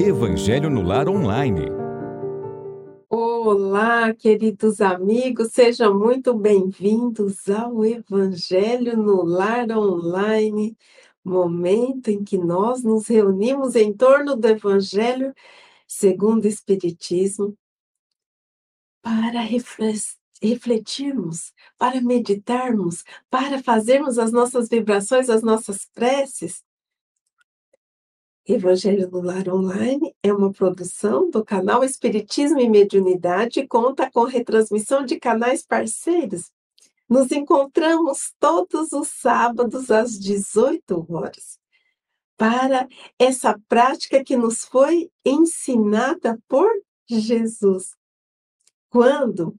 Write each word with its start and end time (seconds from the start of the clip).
Evangelho 0.00 0.68
no 0.68 0.82
Lar 0.82 1.08
Online. 1.08 1.66
Olá, 3.08 4.12
queridos 4.12 4.80
amigos, 4.80 5.52
sejam 5.52 5.96
muito 5.96 6.34
bem-vindos 6.34 7.48
ao 7.48 7.84
Evangelho 7.84 8.96
no 8.96 9.22
Lar 9.22 9.70
Online, 9.70 10.76
momento 11.24 12.08
em 12.08 12.24
que 12.24 12.36
nós 12.36 12.82
nos 12.82 13.06
reunimos 13.06 13.76
em 13.76 13.92
torno 13.92 14.34
do 14.34 14.48
Evangelho 14.48 15.32
segundo 15.86 16.44
o 16.44 16.48
Espiritismo 16.48 17.56
para 19.00 19.40
refletirmos, 20.42 21.52
para 21.78 22.00
meditarmos, 22.00 23.04
para 23.30 23.62
fazermos 23.62 24.18
as 24.18 24.32
nossas 24.32 24.68
vibrações, 24.68 25.30
as 25.30 25.42
nossas 25.42 25.86
preces 25.94 26.64
Evangelho 28.46 29.10
no 29.10 29.22
Lar 29.22 29.48
Online 29.48 30.14
é 30.22 30.30
uma 30.30 30.52
produção 30.52 31.30
do 31.30 31.42
canal 31.42 31.82
Espiritismo 31.82 32.60
e 32.60 32.68
Mediunidade 32.68 33.60
e 33.60 33.66
conta 33.66 34.10
com 34.10 34.24
retransmissão 34.24 35.02
de 35.02 35.18
canais 35.18 35.64
parceiros. 35.64 36.52
Nos 37.08 37.32
encontramos 37.32 38.34
todos 38.38 38.92
os 38.92 39.08
sábados 39.08 39.90
às 39.90 40.18
18 40.18 41.06
horas 41.08 41.58
para 42.36 42.86
essa 43.18 43.58
prática 43.66 44.22
que 44.22 44.36
nos 44.36 44.64
foi 44.64 45.10
ensinada 45.24 46.38
por 46.46 46.70
Jesus. 47.08 47.96
Quando 48.90 49.58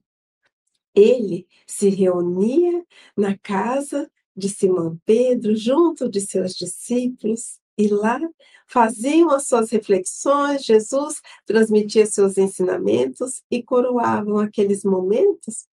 ele 0.94 1.48
se 1.66 1.88
reunia 1.88 2.86
na 3.16 3.36
casa 3.36 4.08
de 4.36 4.48
Simão 4.48 4.96
Pedro, 5.04 5.56
junto 5.56 6.08
de 6.08 6.20
seus 6.20 6.54
discípulos, 6.54 7.58
e 7.78 7.88
lá 7.88 8.20
faziam 8.66 9.30
as 9.30 9.46
suas 9.46 9.70
reflexões, 9.70 10.64
Jesus 10.64 11.20
transmitia 11.44 12.06
seus 12.06 12.38
ensinamentos 12.38 13.42
e 13.50 13.62
coroavam 13.62 14.38
aqueles 14.38 14.82
momentos 14.82 15.66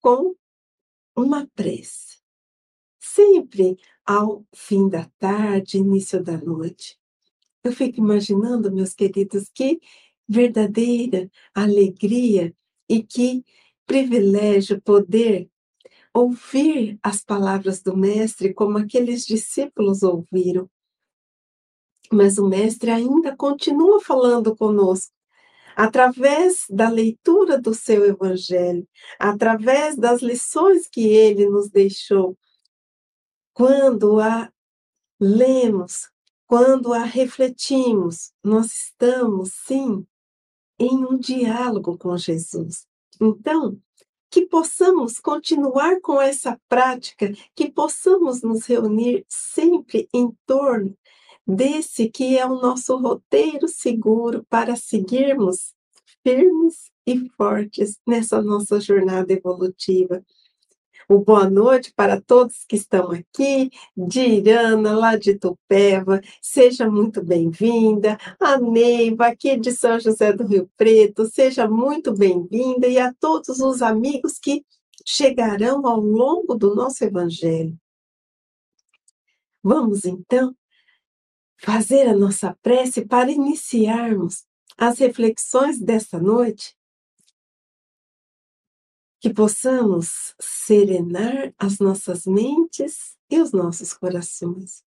com 0.00 0.34
uma 1.16 1.48
prece. 1.54 2.18
Sempre 3.00 3.78
ao 4.04 4.44
fim 4.54 4.88
da 4.88 5.10
tarde, 5.18 5.78
início 5.78 6.22
da 6.22 6.36
noite. 6.36 6.98
Eu 7.64 7.72
fico 7.72 7.98
imaginando, 7.98 8.70
meus 8.70 8.94
queridos, 8.94 9.48
que 9.52 9.80
verdadeira 10.28 11.30
alegria 11.54 12.54
e 12.88 13.02
que 13.02 13.44
privilégio 13.86 14.80
poder 14.82 15.50
ouvir 16.12 16.98
as 17.02 17.22
palavras 17.24 17.82
do 17.82 17.96
Mestre 17.96 18.54
como 18.54 18.78
aqueles 18.78 19.26
discípulos 19.26 20.02
ouviram 20.02 20.68
mas 22.12 22.38
o 22.38 22.46
Mestre 22.46 22.90
ainda 22.90 23.36
continua 23.36 24.00
falando 24.00 24.56
conosco, 24.56 25.12
através 25.74 26.64
da 26.70 26.88
leitura 26.88 27.60
do 27.60 27.74
seu 27.74 28.04
Evangelho, 28.06 28.86
através 29.18 29.96
das 29.96 30.22
lições 30.22 30.86
que 30.88 31.06
ele 31.06 31.48
nos 31.48 31.68
deixou. 31.68 32.36
Quando 33.52 34.20
a 34.20 34.50
lemos, 35.20 36.10
quando 36.46 36.92
a 36.92 37.02
refletimos, 37.02 38.32
nós 38.42 38.66
estamos, 38.72 39.52
sim, 39.66 40.06
em 40.78 41.04
um 41.04 41.18
diálogo 41.18 41.98
com 41.98 42.16
Jesus. 42.16 42.86
Então, 43.20 43.80
que 44.30 44.46
possamos 44.46 45.18
continuar 45.18 46.00
com 46.00 46.20
essa 46.20 46.60
prática, 46.68 47.32
que 47.54 47.70
possamos 47.70 48.42
nos 48.42 48.66
reunir 48.66 49.24
sempre 49.28 50.08
em 50.12 50.30
torno 50.44 50.96
desse 51.46 52.08
que 52.08 52.36
é 52.36 52.44
o 52.44 52.60
nosso 52.60 52.96
roteiro 52.96 53.68
seguro 53.68 54.44
para 54.48 54.74
seguirmos 54.74 55.74
firmes 56.22 56.90
e 57.06 57.28
fortes 57.36 58.00
nessa 58.06 58.42
nossa 58.42 58.80
jornada 58.80 59.32
evolutiva. 59.32 60.24
O 61.08 61.20
boa 61.20 61.48
noite 61.48 61.92
para 61.94 62.20
todos 62.20 62.64
que 62.68 62.74
estão 62.74 63.12
aqui, 63.12 63.70
de 63.96 64.20
Irana, 64.22 64.96
lá 64.96 65.14
de 65.14 65.38
Tupéva, 65.38 66.20
seja 66.42 66.90
muito 66.90 67.22
bem-vinda. 67.22 68.18
A 68.40 68.58
Neiva, 68.58 69.28
aqui 69.28 69.56
de 69.56 69.70
São 69.70 70.00
José 70.00 70.32
do 70.32 70.44
Rio 70.44 70.68
Preto, 70.76 71.26
seja 71.26 71.68
muito 71.68 72.12
bem-vinda. 72.12 72.88
E 72.88 72.98
a 72.98 73.14
todos 73.14 73.60
os 73.60 73.82
amigos 73.82 74.36
que 74.36 74.64
chegarão 75.04 75.86
ao 75.86 76.00
longo 76.00 76.56
do 76.56 76.74
nosso 76.74 77.04
Evangelho. 77.04 77.78
Vamos 79.62 80.04
então 80.04 80.52
fazer 81.56 82.08
a 82.08 82.16
nossa 82.16 82.54
prece 82.62 83.04
para 83.04 83.30
iniciarmos 83.30 84.44
as 84.76 84.98
reflexões 84.98 85.78
desta 85.80 86.18
noite, 86.18 86.76
que 89.20 89.32
possamos 89.32 90.34
serenar 90.40 91.54
as 91.58 91.78
nossas 91.78 92.26
mentes 92.26 93.16
e 93.30 93.40
os 93.40 93.52
nossos 93.52 93.92
corações. 93.92 94.84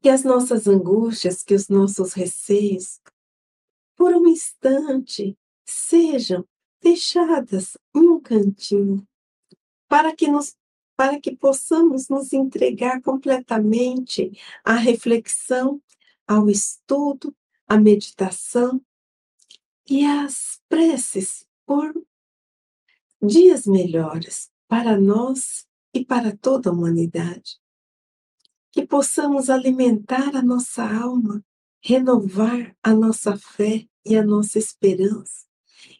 Que 0.00 0.08
as 0.08 0.22
nossas 0.22 0.66
angústias, 0.66 1.42
que 1.42 1.54
os 1.54 1.68
nossos 1.68 2.12
receios, 2.12 3.00
por 3.96 4.12
um 4.14 4.26
instante, 4.26 5.38
sejam 5.64 6.46
deixadas 6.80 7.76
em 7.94 8.08
um 8.08 8.20
cantinho, 8.20 9.06
para 9.88 10.14
que 10.14 10.28
nos 10.28 10.56
para 11.02 11.20
que 11.20 11.34
possamos 11.34 12.08
nos 12.08 12.32
entregar 12.32 13.02
completamente 13.02 14.30
à 14.62 14.74
reflexão, 14.74 15.82
ao 16.24 16.48
estudo, 16.48 17.34
à 17.66 17.76
meditação 17.76 18.80
e 19.90 20.04
às 20.04 20.60
preces 20.68 21.44
por 21.66 21.92
dias 23.20 23.66
melhores 23.66 24.48
para 24.68 24.96
nós 24.96 25.66
e 25.92 26.04
para 26.04 26.36
toda 26.36 26.70
a 26.70 26.72
humanidade. 26.72 27.58
Que 28.70 28.86
possamos 28.86 29.50
alimentar 29.50 30.36
a 30.36 30.40
nossa 30.40 30.84
alma, 30.84 31.44
renovar 31.80 32.76
a 32.80 32.94
nossa 32.94 33.36
fé 33.36 33.88
e 34.04 34.16
a 34.16 34.24
nossa 34.24 34.56
esperança. 34.56 35.48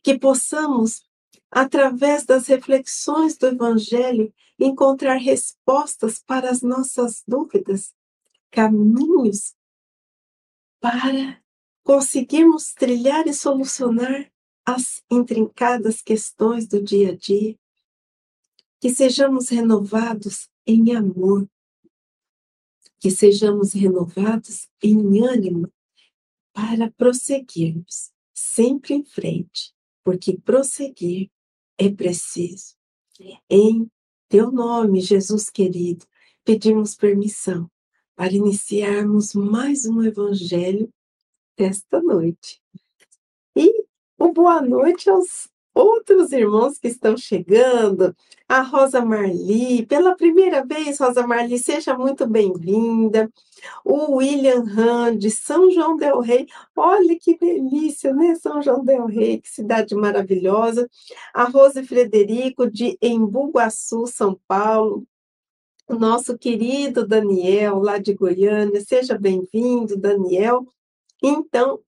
Que 0.01 0.17
possamos 0.17 1.03
através 1.51 2.25
das 2.25 2.47
reflexões 2.47 3.37
do 3.37 3.49
Evangelho, 3.49 4.33
encontrar 4.65 5.17
respostas 5.17 6.23
para 6.25 6.51
as 6.51 6.63
nossas 6.63 7.23
dúvidas, 7.27 7.95
caminhos 8.51 9.55
para 10.81 11.41
conseguirmos 11.83 12.73
trilhar 12.75 13.27
e 13.27 13.35
solucionar 13.35 14.31
as 14.65 15.03
intrincadas 15.11 16.03
questões 16.03 16.67
do 16.67 16.83
dia 16.83 17.11
a 17.11 17.17
dia, 17.17 17.59
que 18.81 18.91
sejamos 18.91 19.49
renovados 19.49 20.49
em 20.67 20.95
amor, 20.95 21.49
que 23.01 23.11
sejamos 23.11 23.73
renovados 23.73 24.69
em 24.83 25.25
ânimo 25.25 25.73
para 26.53 26.91
prosseguirmos 26.93 28.13
sempre 28.33 28.95
em 28.95 29.05
frente, 29.05 29.75
porque 30.05 30.37
prosseguir 30.37 31.31
é 31.79 31.89
preciso. 31.89 32.77
Em 33.49 33.91
teu 34.33 34.51
nome, 34.51 35.03
Jesus 35.03 35.51
querido, 35.51 36.07
pedimos 36.43 36.95
permissão 36.95 37.71
para 38.17 38.33
iniciarmos 38.33 39.35
mais 39.35 39.85
um 39.85 40.03
evangelho 40.03 40.91
desta 41.55 42.01
noite. 42.01 42.59
E 43.55 43.85
o 44.19 44.33
boa 44.33 44.63
noite 44.63 45.11
aos 45.11 45.51
outros 45.75 46.33
irmãos 46.33 46.79
que 46.79 46.89
estão 46.89 47.17
chegando, 47.17 48.15
a 48.49 48.61
Rosa 48.61 49.05
Marli, 49.05 49.87
pela 49.87 50.15
primeira 50.15 50.65
vez, 50.65 50.99
Rosa 50.99 51.27
Marli, 51.27 51.59
seja 51.59 51.97
muito 51.97 52.27
bem-vinda. 52.27 53.31
O 53.85 54.17
William 54.17 54.65
Han, 54.77 55.17
de 55.17 55.31
São 55.31 55.71
João 55.71 55.97
Del 55.97 56.21
Rei, 56.21 56.47
olha 56.77 57.19
que 57.19 57.39
delícia, 57.39 58.13
né? 58.13 58.35
São 58.35 58.61
João 58.61 58.85
Del 58.85 59.07
Rei, 59.07 59.41
que 59.41 59.49
cidade 59.49 59.95
maravilhosa. 59.95 60.89
A 61.33 61.45
Rose 61.45 61.83
Frederico, 61.85 62.71
de 62.71 62.99
Embu-Guaçu, 63.01 64.07
São 64.07 64.39
Paulo. 64.47 65.07
O 65.89 65.95
nosso 65.95 66.37
querido 66.39 67.07
Daniel, 67.07 67.79
lá 67.79 67.99
de 67.99 68.15
Goiânia, 68.15 68.81
seja 68.81 69.19
bem-vindo, 69.19 69.97
Daniel. 69.97 70.67
Então, 71.23 71.81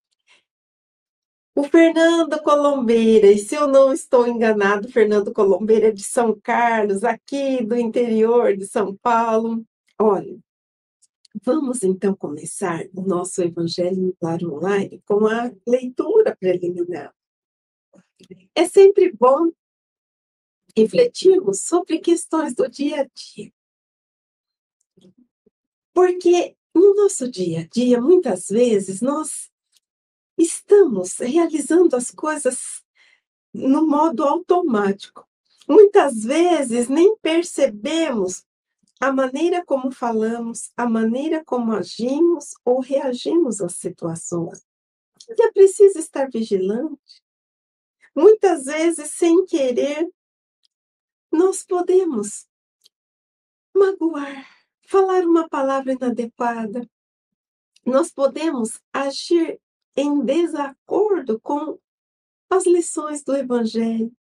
o 1.55 1.63
Fernando 1.65 2.43
Colombeira, 2.43 3.29
e 3.31 3.39
se 3.39 3.55
eu 3.55 3.69
não 3.69 3.93
estou 3.93 4.27
enganado, 4.27 4.91
Fernando 4.91 5.33
Colombeira 5.33 5.89
é 5.89 5.93
de 5.93 6.03
São 6.03 6.39
Carlos, 6.41 7.05
aqui 7.05 7.65
do 7.65 7.77
interior 7.77 8.57
de 8.57 8.67
São 8.67 8.97
Paulo. 8.97 9.65
Olha, 9.97 10.37
vamos 11.45 11.85
então 11.85 12.15
começar 12.17 12.85
o 12.93 13.03
nosso 13.03 13.41
Evangelho 13.41 13.97
no 13.97 14.17
Lar 14.21 14.43
Online 14.43 15.01
com 15.07 15.27
a 15.29 15.53
leitura 15.65 16.37
preliminar. 16.37 17.15
É 18.55 18.67
sempre 18.67 19.13
bom 19.13 19.53
refletirmos 20.77 21.61
sobre 21.61 22.01
questões 22.01 22.53
do 22.55 22.69
dia 22.69 23.03
a 23.03 23.05
dia. 23.05 23.53
Porque 25.93 26.57
no 26.75 26.95
nosso 26.95 27.31
dia 27.31 27.61
a 27.61 27.69
dia, 27.69 28.01
muitas 28.01 28.49
vezes, 28.49 29.01
nós 29.01 29.54
estamos 30.37 31.19
realizando 31.19 31.97
as 31.97 32.11
coisas 32.11 32.83
no 33.53 33.87
modo 33.87 34.25
automático. 34.25 35.27
Muitas 35.69 36.25
vezes 36.25 36.89
nem 36.89 37.17
percebemos 37.19 38.45
a 39.01 39.13
maneira 39.13 39.65
como 39.65 39.91
falamos, 39.91 40.71
a 40.77 40.89
maneira 40.89 41.45
como 41.45 41.73
agimos 41.73 42.55
ou 42.65 42.81
reagimos 42.81 43.61
às 43.61 43.77
situações. 43.77 44.65
E 45.29 45.43
é 45.43 45.53
preciso 45.53 45.99
estar 45.99 46.31
vigilante. 46.31 47.23
Muitas 48.15 48.67
vezes, 48.67 49.11
sem 49.11 49.45
querer, 49.45 50.09
nós 51.31 51.65
podemos 51.65 52.47
magoar, 53.75 54.47
falar 54.87 55.25
uma 55.25 55.49
palavra 55.49 55.93
inadequada. 55.93 56.89
Nós 57.85 58.13
podemos 58.13 58.81
agir 58.93 59.61
em 59.97 60.25
desacordo 60.25 61.41
com 61.41 61.79
as 62.51 62.67
lições 62.67 63.23
do 63.23 63.35
Evangelho. 63.35 64.13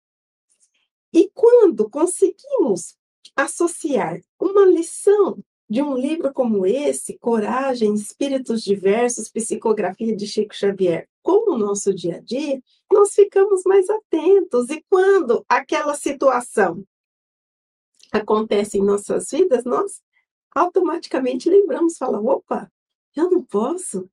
E 1.13 1.29
quando 1.33 1.89
conseguimos 1.89 2.97
associar 3.35 4.19
uma 4.39 4.65
lição 4.65 5.43
de 5.69 5.81
um 5.81 5.95
livro 5.95 6.31
como 6.33 6.65
esse, 6.65 7.17
Coragem, 7.17 7.93
Espíritos 7.93 8.63
Diversos, 8.63 9.29
Psicografia 9.29 10.15
de 10.15 10.27
Chico 10.27 10.53
Xavier, 10.53 11.07
com 11.21 11.51
o 11.51 11.57
nosso 11.57 11.93
dia 11.93 12.17
a 12.17 12.19
dia, 12.19 12.61
nós 12.91 13.13
ficamos 13.13 13.63
mais 13.65 13.89
atentos. 13.89 14.69
E 14.69 14.83
quando 14.89 15.43
aquela 15.47 15.95
situação 15.95 16.85
acontece 18.11 18.77
em 18.77 18.83
nossas 18.83 19.31
vidas, 19.31 19.63
nós 19.63 20.01
automaticamente 20.53 21.49
lembramos, 21.49 21.97
fala, 21.97 22.19
opa, 22.19 22.71
eu 23.15 23.29
não 23.29 23.43
posso 23.43 24.07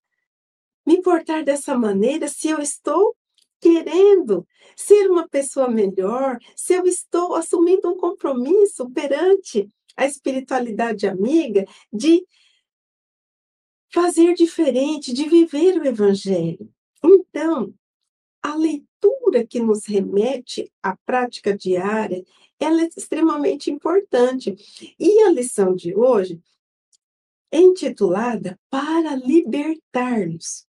me 0.86 1.00
portar 1.02 1.44
dessa 1.44 1.76
maneira 1.76 2.28
se 2.28 2.48
eu 2.48 2.58
estou 2.58 3.14
querendo 3.60 4.46
ser 4.74 5.10
uma 5.10 5.28
pessoa 5.28 5.68
melhor, 5.68 6.38
se 6.56 6.74
eu 6.74 6.86
estou 6.86 7.34
assumindo 7.34 7.88
um 7.88 7.96
compromisso 7.96 8.88
perante 8.90 9.68
a 9.96 10.06
espiritualidade 10.06 11.06
amiga 11.06 11.66
de 11.92 12.26
fazer 13.92 14.34
diferente, 14.34 15.12
de 15.12 15.28
viver 15.28 15.78
o 15.78 15.86
evangelho. 15.86 16.72
Então, 17.04 17.74
a 18.42 18.54
leitura 18.54 19.46
que 19.46 19.60
nos 19.60 19.84
remete 19.84 20.72
à 20.82 20.96
prática 20.96 21.56
diária, 21.56 22.24
ela 22.58 22.82
é 22.82 22.88
extremamente 22.96 23.70
importante. 23.70 24.56
E 24.98 25.22
a 25.22 25.30
lição 25.30 25.74
de 25.74 25.94
hoje 25.94 26.40
é 27.50 27.58
intitulada 27.58 28.58
Para 28.70 29.14
Libertar-nos. 29.16 30.69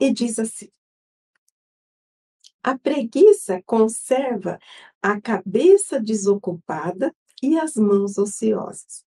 E 0.00 0.12
diz 0.12 0.38
assim: 0.38 0.70
a 2.62 2.78
preguiça 2.78 3.62
conserva 3.64 4.58
a 5.00 5.20
cabeça 5.20 5.98
desocupada 5.98 7.14
e 7.42 7.58
as 7.58 7.74
mãos 7.74 8.18
ociosas. 8.18 9.04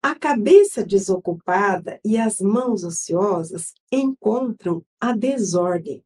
A 0.00 0.14
cabeça 0.14 0.84
desocupada 0.84 1.98
e 2.04 2.16
as 2.16 2.38
mãos 2.40 2.84
ociosas 2.84 3.74
encontram 3.90 4.84
a 5.00 5.16
desordem. 5.16 6.04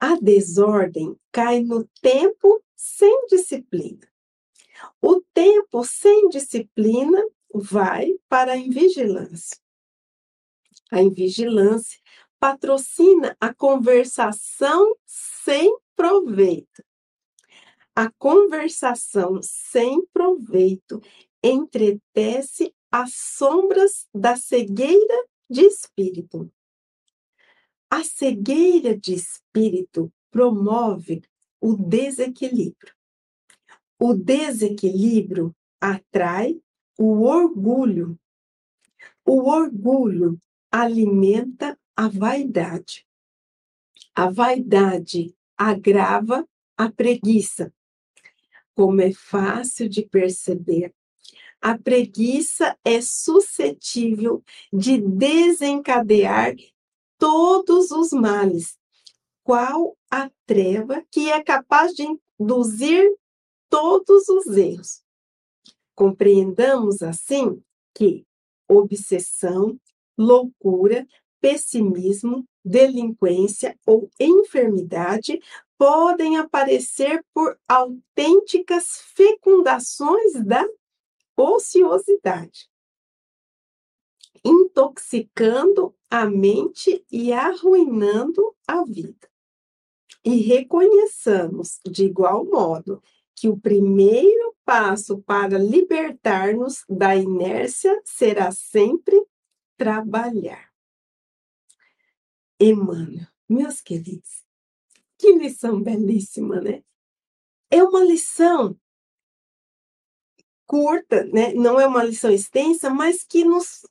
A 0.00 0.16
desordem 0.16 1.16
cai 1.30 1.60
no 1.60 1.86
tempo 2.00 2.60
sem 2.74 3.26
disciplina. 3.28 4.08
O 5.00 5.20
tempo 5.32 5.84
sem 5.84 6.28
disciplina 6.28 7.22
vai 7.54 8.14
para 8.28 8.52
a 8.52 8.56
invigilância. 8.56 9.58
A 10.90 11.00
invigilância 11.00 12.00
patrocina 12.38 13.36
a 13.40 13.52
conversação 13.54 14.94
sem 15.06 15.76
proveito. 15.94 16.84
A 17.94 18.10
conversação 18.18 19.40
sem 19.42 20.04
proveito 20.12 21.00
entretece 21.42 22.74
as 22.90 23.14
sombras 23.14 24.06
da 24.14 24.36
cegueira 24.36 25.26
de 25.48 25.62
espírito. 25.62 26.52
A 27.90 28.02
cegueira 28.02 28.96
de 28.96 29.14
espírito 29.14 30.12
promove 30.30 31.22
o 31.60 31.74
desequilíbrio. 31.74 32.94
O 33.98 34.12
desequilíbrio 34.12 35.56
atrai 35.80 36.60
o 36.98 37.22
orgulho. 37.22 38.18
O 39.24 39.48
orgulho 39.50 40.38
alimenta 40.70 41.78
a 41.96 42.08
vaidade. 42.08 43.06
A 44.14 44.30
vaidade 44.30 45.34
agrava 45.56 46.46
a 46.76 46.90
preguiça. 46.90 47.72
Como 48.74 49.00
é 49.00 49.12
fácil 49.12 49.88
de 49.88 50.02
perceber, 50.02 50.94
a 51.60 51.76
preguiça 51.78 52.78
é 52.84 53.00
suscetível 53.00 54.44
de 54.70 54.98
desencadear 54.98 56.54
todos 57.18 57.90
os 57.90 58.12
males, 58.12 58.78
qual 59.42 59.96
a 60.10 60.30
treva 60.44 61.02
que 61.10 61.30
é 61.30 61.42
capaz 61.42 61.94
de 61.94 62.06
induzir 62.38 63.10
todos 63.70 64.28
os 64.28 64.46
erros. 64.48 65.02
Compreendamos 65.94 67.02
assim 67.02 67.62
que 67.94 68.26
obsessão, 68.68 69.80
loucura, 70.18 71.06
pessimismo, 71.46 72.44
delinquência 72.64 73.78
ou 73.86 74.10
enfermidade 74.18 75.40
podem 75.78 76.38
aparecer 76.38 77.24
por 77.32 77.56
autênticas 77.68 79.00
fecundações 79.14 80.44
da 80.44 80.66
ociosidade, 81.36 82.68
intoxicando 84.44 85.94
a 86.10 86.26
mente 86.26 87.06
e 87.12 87.32
arruinando 87.32 88.52
a 88.66 88.82
vida. 88.82 89.30
E 90.24 90.40
reconheçamos, 90.40 91.78
de 91.86 92.06
igual 92.06 92.44
modo, 92.44 93.00
que 93.36 93.48
o 93.48 93.56
primeiro 93.56 94.56
passo 94.64 95.22
para 95.22 95.56
libertar-nos 95.58 96.84
da 96.88 97.14
inércia 97.14 98.02
será 98.04 98.50
sempre 98.50 99.24
trabalhar. 99.76 100.75
Emmanuel, 102.58 103.26
meus 103.48 103.80
queridos, 103.80 104.42
que 105.18 105.32
lição 105.32 105.82
belíssima, 105.82 106.60
né? 106.60 106.82
É 107.70 107.82
uma 107.82 108.02
lição 108.02 108.78
curta, 110.66 111.24
né? 111.24 111.52
Não 111.54 111.78
é 111.78 111.86
uma 111.86 112.02
lição 112.02 112.30
extensa, 112.30 112.90
mas 112.90 113.24
que 113.24 113.44
nos 113.44 113.86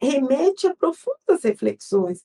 remete 0.00 0.66
a 0.66 0.74
profundas 0.74 1.42
reflexões. 1.42 2.24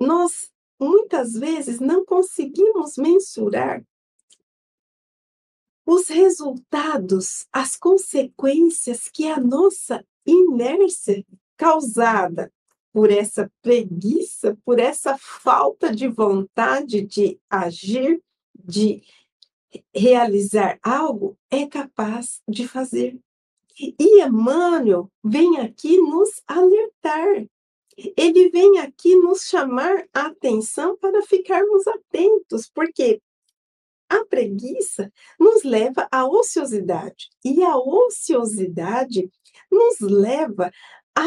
Nós 0.00 0.50
muitas 0.80 1.34
vezes 1.34 1.80
não 1.80 2.04
conseguimos 2.04 2.96
mensurar 2.96 3.84
os 5.86 6.08
resultados, 6.08 7.46
as 7.52 7.76
consequências 7.76 9.08
que 9.08 9.28
a 9.28 9.38
nossa 9.38 10.04
inércia 10.24 11.24
causada 11.56 12.52
por 12.94 13.10
essa 13.10 13.50
preguiça, 13.60 14.56
por 14.64 14.78
essa 14.78 15.18
falta 15.18 15.92
de 15.92 16.06
vontade 16.06 17.00
de 17.00 17.40
agir, 17.50 18.22
de 18.54 19.02
realizar 19.92 20.78
algo, 20.80 21.36
é 21.50 21.66
capaz 21.66 22.40
de 22.48 22.68
fazer. 22.68 23.18
E 23.76 24.22
Emmanuel 24.22 25.10
vem 25.24 25.58
aqui 25.58 25.98
nos 25.98 26.40
alertar. 26.46 27.44
Ele 28.16 28.48
vem 28.50 28.78
aqui 28.78 29.16
nos 29.16 29.42
chamar 29.42 30.04
a 30.14 30.26
atenção 30.26 30.96
para 30.96 31.20
ficarmos 31.22 31.88
atentos, 31.88 32.70
porque 32.72 33.20
a 34.08 34.24
preguiça 34.24 35.12
nos 35.36 35.64
leva 35.64 36.06
à 36.12 36.24
ociosidade, 36.24 37.28
e 37.44 37.64
a 37.64 37.76
ociosidade 37.76 39.28
nos 39.68 39.98
leva 39.98 40.70
a 41.16 41.26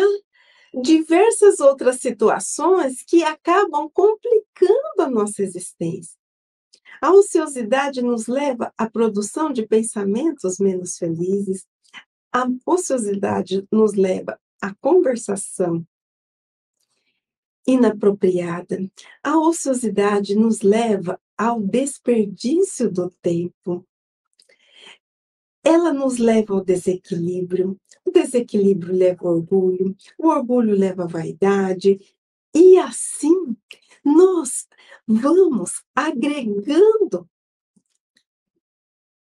diversas 0.73 1.59
outras 1.59 1.97
situações 1.97 3.03
que 3.03 3.23
acabam 3.23 3.89
complicando 3.91 5.01
a 5.01 5.09
nossa 5.09 5.41
existência. 5.41 6.17
A 7.01 7.11
ociosidade 7.11 8.01
nos 8.01 8.27
leva 8.27 8.73
à 8.77 8.89
produção 8.89 9.51
de 9.51 9.65
pensamentos 9.65 10.57
menos 10.57 10.97
felizes, 10.97 11.65
a 12.33 12.45
ociosidade 12.65 13.65
nos 13.71 13.93
leva 13.93 14.39
à 14.61 14.73
conversação 14.75 15.85
inapropriada, 17.67 18.79
a 19.21 19.37
ociosidade 19.37 20.35
nos 20.35 20.61
leva 20.61 21.19
ao 21.37 21.61
desperdício 21.61 22.91
do 22.91 23.11
tempo. 23.21 23.86
Ela 25.67 25.91
nos 25.91 26.17
leva 26.17 26.53
ao 26.53 26.63
desequilíbrio, 26.63 27.77
o 28.05 28.09
desequilíbrio 28.09 28.95
leva 28.95 29.27
ao 29.27 29.35
orgulho, 29.35 29.93
o 30.17 30.29
orgulho 30.29 30.73
leva 30.73 31.03
à 31.03 31.07
vaidade, 31.07 31.99
e 32.55 32.77
assim 32.77 33.53
nós 34.01 34.65
vamos 35.05 35.83
agregando 35.93 37.29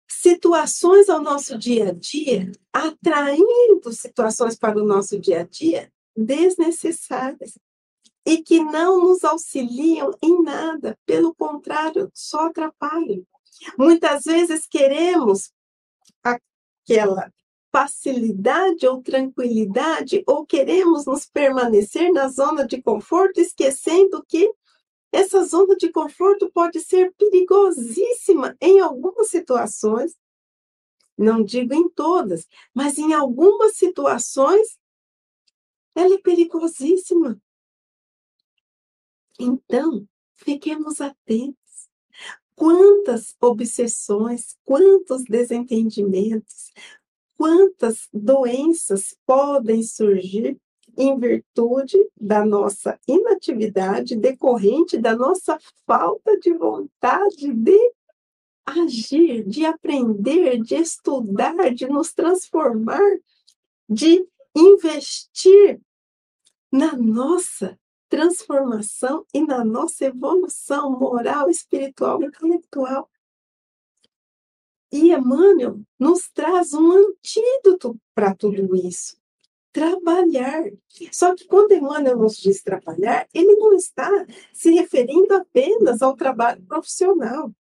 situações 0.08 1.10
ao 1.10 1.22
nosso 1.22 1.58
dia 1.58 1.89
a 1.89 1.91
dia, 1.91 2.50
atraindo 2.72 3.91
situações 3.91 4.58
para 4.58 4.81
o 4.81 4.86
nosso 4.86 5.19
dia 5.19 5.41
a 5.41 5.43
dia 5.43 5.91
desnecessárias 6.15 7.60
e 8.25 8.41
que 8.41 8.63
não 8.63 9.01
nos 9.01 9.25
auxiliam 9.25 10.12
em 10.22 10.41
nada, 10.41 10.98
pelo 11.05 11.36
contrário, 11.36 12.10
só 12.13 12.48
atrapalham. 12.48 13.25
Muitas 13.77 14.24
vezes 14.24 14.65
queremos 14.65 15.51
aquela 16.89 17.31
facilidade 17.72 18.88
ou 18.88 19.01
tranquilidade, 19.01 20.24
ou 20.25 20.46
queremos 20.46 21.05
nos 21.05 21.25
permanecer 21.25 22.12
na 22.12 22.27
zona 22.27 22.65
de 22.65 22.81
conforto, 22.81 23.39
esquecendo 23.39 24.25
que 24.27 24.51
essa 25.12 25.43
zona 25.43 25.75
de 25.75 25.91
conforto 25.91 26.51
pode 26.51 26.79
ser 26.79 27.13
perigosíssima 27.13 28.58
em 28.60 28.79
algumas 28.79 29.29
situações, 29.29 30.15
não 31.15 31.43
digo 31.43 31.74
em 31.74 31.88
todas, 31.89 32.48
mas 32.74 32.98
em 32.98 33.13
algumas 33.13 33.75
situações 33.75 34.79
ela 35.96 36.15
é 36.15 36.19
perigosíssima. 36.19 37.39
Então, 39.39 40.08
fiquemos 40.36 41.01
atentos. 41.01 41.59
Quantas 42.60 43.38
obsessões, 43.39 44.58
quantos 44.66 45.24
desentendimentos, 45.24 46.74
quantas 47.38 48.10
doenças 48.12 49.16
podem 49.25 49.82
surgir 49.82 50.60
em 50.98 51.18
virtude 51.18 51.98
da 52.20 52.44
nossa 52.44 53.00
inatividade 53.08 54.18
decorrente 54.18 54.98
da 54.98 55.16
nossa 55.16 55.58
falta 55.88 56.38
de 56.38 56.54
vontade 56.54 57.54
de 57.54 57.80
agir, 58.66 59.48
de 59.48 59.66
aprender, 59.66 60.62
de 60.62 60.75
estudar, 60.75 61.74
de 61.74 61.88
nos 61.88 62.12
transformar, 62.12 63.20
de 63.88 64.28
investir 64.54 65.80
na 66.70 66.94
nossa 66.98 67.78
transformação 68.10 69.25
e 69.34 69.46
na 69.46 69.63
nossa 69.63 70.06
evolução 70.06 70.92
moral, 70.92 71.50
espiritual 71.50 72.22
e 72.22 72.25
intelectual. 72.25 73.10
E 74.92 75.13
Emmanuel 75.13 75.80
nos 76.00 76.30
traz 76.30 76.74
um 76.74 76.92
antídoto 76.92 77.96
para 78.16 78.34
tudo 78.34 78.75
isso. 78.75 79.18
Trabalhar. 79.72 80.63
Só 81.12 81.36
que 81.36 81.46
quando 81.46 81.74
Emmanuel 81.74 82.18
nos 82.18 82.38
diz 82.38 82.63
trabalhar, 82.63 83.28
ele 83.32 83.56
não 83.56 83.74
está 83.74 84.10
se 84.51 84.72
referindo 84.72 85.36
apenas 85.36 86.01
ao 86.01 86.16
trabalho 86.16 86.62
profissional. 86.63 87.54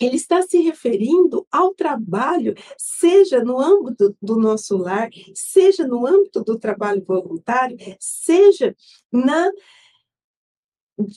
Ele 0.00 0.16
está 0.16 0.42
se 0.42 0.58
referindo 0.58 1.46
ao 1.50 1.74
trabalho, 1.74 2.54
seja 2.76 3.42
no 3.42 3.58
âmbito 3.58 4.16
do 4.20 4.36
nosso 4.36 4.76
lar, 4.76 5.08
seja 5.34 5.86
no 5.86 6.06
âmbito 6.06 6.44
do 6.44 6.58
trabalho 6.58 7.02
voluntário, 7.04 7.76
seja 7.98 8.76
na 9.10 9.50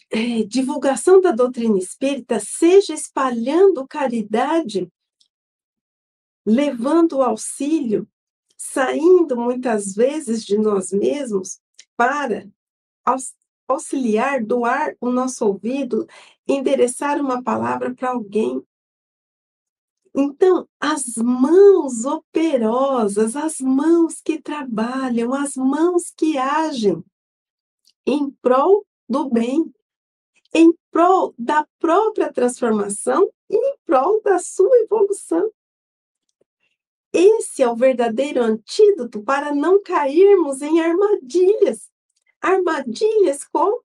é, 0.10 0.44
divulgação 0.44 1.20
da 1.20 1.32
doutrina 1.32 1.78
espírita, 1.78 2.40
seja 2.40 2.94
espalhando 2.94 3.88
caridade, 3.88 4.92
levando 6.46 7.22
auxílio, 7.22 8.08
saindo 8.58 9.36
muitas 9.36 9.94
vezes 9.94 10.44
de 10.46 10.58
nós 10.58 10.92
mesmos 10.92 11.60
para 11.98 12.48
auxiliar, 13.72 14.44
doar 14.44 14.96
o 15.00 15.10
nosso 15.10 15.46
ouvido, 15.46 16.08
endereçar 16.48 17.20
uma 17.20 17.42
palavra 17.44 17.94
para 17.94 18.10
alguém. 18.10 18.62
Então, 20.14 20.68
as 20.80 21.16
mãos 21.16 22.06
operosas, 22.06 23.36
as 23.36 23.60
mãos 23.60 24.22
que 24.22 24.42
trabalham, 24.42 25.34
as 25.34 25.56
mãos 25.56 26.12
que 26.16 26.38
agem 26.38 27.04
em 28.06 28.30
prol 28.42 28.86
do 29.08 29.30
bem, 29.30 29.74
em 30.54 30.74
prol 30.92 31.34
da 31.38 31.66
própria 31.80 32.32
transformação 32.32 33.32
e 33.50 33.56
em 33.56 33.76
prol 33.86 34.22
da 34.22 34.38
sua 34.38 34.78
evolução. 34.80 35.50
Esse 37.14 37.62
é 37.62 37.70
o 37.70 37.76
verdadeiro 37.76 38.42
antídoto 38.42 39.22
para 39.22 39.54
não 39.54 39.82
cairmos 39.82 40.62
em 40.62 40.80
armadilhas 40.80 41.91
armadilhas 42.42 43.44
como 43.46 43.82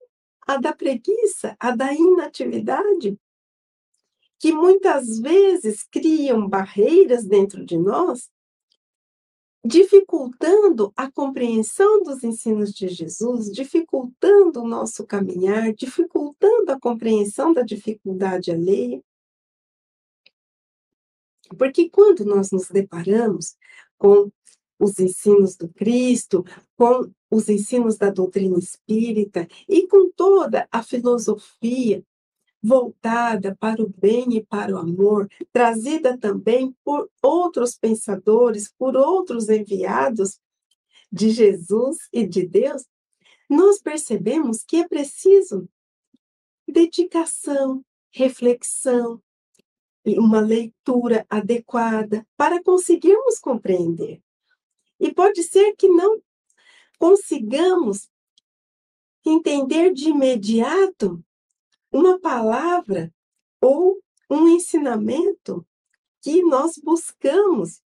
a 0.46 0.56
da 0.56 0.72
preguiça, 0.72 1.56
a 1.58 1.74
da 1.74 1.92
inatividade, 1.92 3.18
que 4.38 4.52
muitas 4.52 5.18
vezes 5.18 5.82
criam 5.82 6.48
barreiras 6.48 7.24
dentro 7.24 7.64
de 7.64 7.76
nós, 7.76 8.30
dificultando 9.64 10.92
a 10.96 11.10
compreensão 11.10 12.02
dos 12.02 12.22
ensinos 12.22 12.72
de 12.72 12.88
Jesus, 12.88 13.50
dificultando 13.50 14.60
o 14.62 14.68
nosso 14.68 15.04
caminhar, 15.04 15.72
dificultando 15.74 16.70
a 16.70 16.78
compreensão 16.78 17.52
da 17.52 17.62
dificuldade 17.62 18.52
alheia. 18.52 19.02
Porque 21.58 21.90
quando 21.90 22.24
nós 22.24 22.52
nos 22.52 22.68
deparamos 22.68 23.56
com 23.98 24.30
os 24.78 24.98
ensinos 24.98 25.56
do 25.56 25.68
Cristo, 25.68 26.44
com 26.76 27.10
os 27.30 27.48
ensinos 27.48 27.96
da 27.96 28.10
doutrina 28.10 28.58
espírita 28.58 29.48
e 29.68 29.86
com 29.86 30.10
toda 30.10 30.68
a 30.70 30.82
filosofia 30.82 32.04
voltada 32.62 33.56
para 33.60 33.82
o 33.82 33.88
bem 33.88 34.36
e 34.36 34.44
para 34.44 34.74
o 34.74 34.78
amor, 34.78 35.28
trazida 35.52 36.18
também 36.18 36.74
por 36.84 37.08
outros 37.22 37.76
pensadores, 37.76 38.72
por 38.76 38.96
outros 38.96 39.48
enviados 39.48 40.40
de 41.12 41.30
Jesus 41.30 41.98
e 42.12 42.26
de 42.26 42.44
Deus, 42.44 42.84
nós 43.48 43.80
percebemos 43.80 44.64
que 44.64 44.78
é 44.78 44.88
preciso 44.88 45.68
dedicação, 46.66 47.84
reflexão, 48.10 49.22
e 50.06 50.20
uma 50.20 50.40
leitura 50.40 51.26
adequada 51.28 52.24
para 52.36 52.62
conseguirmos 52.62 53.40
compreender. 53.40 54.22
E 54.98 55.12
pode 55.12 55.42
ser 55.42 55.74
que 55.76 55.88
não 55.88 56.20
consigamos 56.98 58.08
entender 59.24 59.92
de 59.92 60.08
imediato 60.08 61.22
uma 61.92 62.18
palavra 62.18 63.12
ou 63.60 64.00
um 64.30 64.48
ensinamento 64.48 65.66
que 66.20 66.42
nós 66.42 66.76
buscamos. 66.76 67.80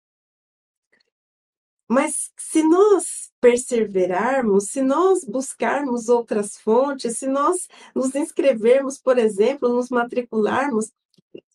Mas 1.88 2.30
se 2.38 2.62
nós 2.62 3.32
perseverarmos, 3.40 4.68
se 4.68 4.80
nós 4.80 5.24
buscarmos 5.24 6.08
outras 6.08 6.56
fontes, 6.56 7.18
se 7.18 7.26
nós 7.26 7.66
nos 7.94 8.14
inscrevermos, 8.14 8.98
por 8.98 9.18
exemplo, 9.18 9.68
nos 9.68 9.88
matricularmos 9.88 10.92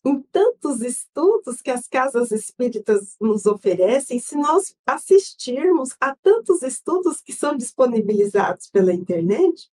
em 0.06 0.22
tantos 0.22 0.82
estudos 0.82 1.60
que 1.60 1.70
as 1.70 1.88
casas 1.88 2.30
espíritas 2.30 3.16
nos 3.20 3.44
oferecem, 3.44 4.20
se 4.20 4.36
nós 4.36 4.76
assistirmos 4.86 5.96
a 6.00 6.14
tantos 6.14 6.62
estudos 6.62 7.20
que 7.20 7.32
são 7.32 7.56
disponibilizados 7.56 8.70
pela 8.70 8.94
internet, 8.94 9.68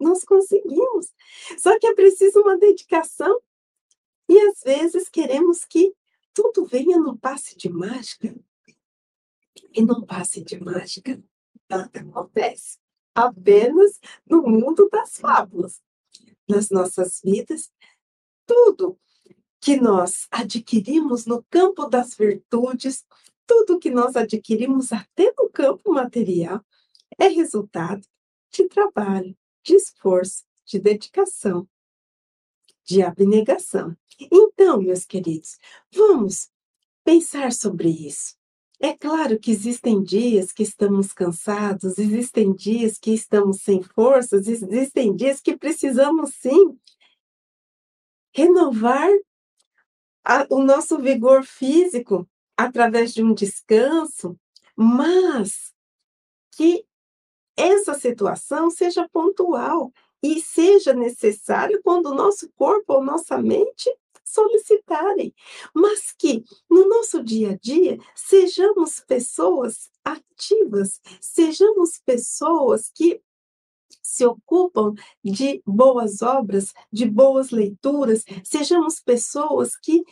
nós 0.00 0.24
conseguimos. 0.24 1.14
Só 1.56 1.78
que 1.78 1.86
é 1.86 1.94
preciso 1.94 2.40
uma 2.40 2.58
dedicação 2.58 3.40
e 4.28 4.40
às 4.40 4.60
vezes 4.60 5.08
queremos 5.08 5.64
que 5.64 5.94
tudo 6.34 6.64
venha 6.64 6.98
num 6.98 7.16
passe 7.16 7.56
de 7.56 7.68
mágica. 7.68 8.34
E 9.72 9.82
num 9.82 10.04
passe 10.04 10.42
de 10.42 10.58
mágica, 10.58 11.22
nada 11.68 12.00
acontece. 12.00 12.76
Apenas 13.14 14.00
no 14.28 14.42
mundo 14.42 14.88
das 14.90 15.16
fábulas. 15.16 15.80
Nas 16.48 16.70
nossas 16.70 17.20
vidas, 17.22 17.70
tudo 18.44 18.98
que 19.60 19.76
nós 19.76 20.26
adquirimos 20.30 21.26
no 21.26 21.44
campo 21.50 21.86
das 21.86 22.14
virtudes, 22.14 23.04
tudo 23.46 23.78
que 23.78 23.90
nós 23.90 24.16
adquirimos 24.16 24.92
até 24.92 25.32
no 25.36 25.50
campo 25.50 25.92
material, 25.92 26.64
é 27.18 27.28
resultado 27.28 28.06
de 28.50 28.66
trabalho, 28.68 29.36
de 29.62 29.74
esforço, 29.74 30.44
de 30.64 30.78
dedicação, 30.78 31.68
de 32.84 33.02
abnegação. 33.02 33.96
Então, 34.18 34.80
meus 34.80 35.04
queridos, 35.04 35.58
vamos 35.92 36.50
pensar 37.04 37.52
sobre 37.52 37.88
isso. 37.88 38.34
É 38.82 38.96
claro 38.96 39.38
que 39.38 39.50
existem 39.50 40.02
dias 40.02 40.52
que 40.52 40.62
estamos 40.62 41.12
cansados, 41.12 41.98
existem 41.98 42.54
dias 42.54 42.96
que 42.96 43.12
estamos 43.12 43.60
sem 43.60 43.82
forças, 43.82 44.48
existem 44.48 45.14
dias 45.14 45.38
que 45.38 45.54
precisamos 45.54 46.30
sim 46.34 46.78
renovar 48.34 49.10
a, 50.24 50.46
o 50.50 50.62
nosso 50.62 50.98
vigor 50.98 51.44
físico, 51.44 52.28
através 52.56 53.12
de 53.12 53.22
um 53.22 53.34
descanso, 53.34 54.38
mas 54.76 55.72
que 56.52 56.84
essa 57.56 57.94
situação 57.94 58.70
seja 58.70 59.08
pontual 59.08 59.92
e 60.22 60.40
seja 60.40 60.92
necessário 60.92 61.80
quando 61.82 62.06
o 62.06 62.14
nosso 62.14 62.50
corpo 62.54 62.94
ou 62.94 63.04
nossa 63.04 63.38
mente 63.38 63.90
solicitarem, 64.24 65.34
mas 65.74 66.12
que 66.12 66.44
no 66.70 66.88
nosso 66.88 67.22
dia 67.22 67.52
a 67.52 67.56
dia 67.56 67.98
sejamos 68.14 69.00
pessoas 69.00 69.90
ativas, 70.04 71.00
sejamos 71.20 71.98
pessoas 72.04 72.90
que 72.94 73.20
se 74.10 74.26
ocupam 74.26 74.92
de 75.22 75.62
boas 75.64 76.20
obras, 76.20 76.72
de 76.92 77.08
boas 77.08 77.50
leituras, 77.50 78.24
sejamos 78.42 79.00
pessoas 79.00 79.76
que 79.76 80.02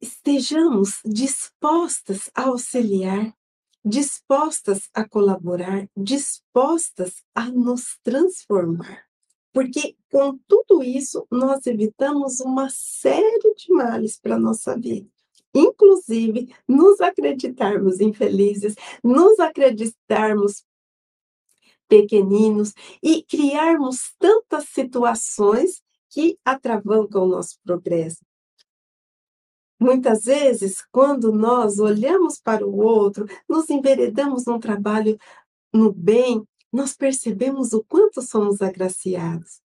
estejamos 0.00 1.00
dispostas 1.02 2.30
a 2.34 2.42
auxiliar, 2.48 3.34
dispostas 3.82 4.90
a 4.92 5.08
colaborar, 5.08 5.88
dispostas 5.96 7.22
a 7.34 7.50
nos 7.50 7.98
transformar. 8.02 9.06
Porque 9.50 9.96
com 10.10 10.38
tudo 10.46 10.82
isso, 10.82 11.26
nós 11.30 11.66
evitamos 11.66 12.40
uma 12.40 12.68
série 12.68 13.54
de 13.54 13.72
males 13.72 14.18
para 14.20 14.38
nossa 14.38 14.76
vida. 14.78 15.08
Inclusive, 15.54 16.54
nos 16.68 17.00
acreditarmos 17.00 18.00
infelizes, 18.00 18.74
nos 19.02 19.38
acreditarmos 19.38 20.64
pequeninos 21.94 22.74
e 23.00 23.22
criarmos 23.22 24.12
tantas 24.18 24.64
situações 24.70 25.80
que 26.10 26.36
atravancam 26.44 27.22
o 27.22 27.28
nosso 27.28 27.56
progresso. 27.62 28.18
Muitas 29.78 30.24
vezes, 30.24 30.84
quando 30.90 31.32
nós 31.32 31.78
olhamos 31.78 32.40
para 32.40 32.66
o 32.66 32.76
outro, 32.76 33.26
nos 33.48 33.70
enveredamos 33.70 34.44
num 34.44 34.58
trabalho 34.58 35.16
no 35.72 35.92
bem, 35.92 36.42
nós 36.72 36.96
percebemos 36.96 37.72
o 37.72 37.84
quanto 37.84 38.20
somos 38.20 38.60
agraciados. 38.60 39.63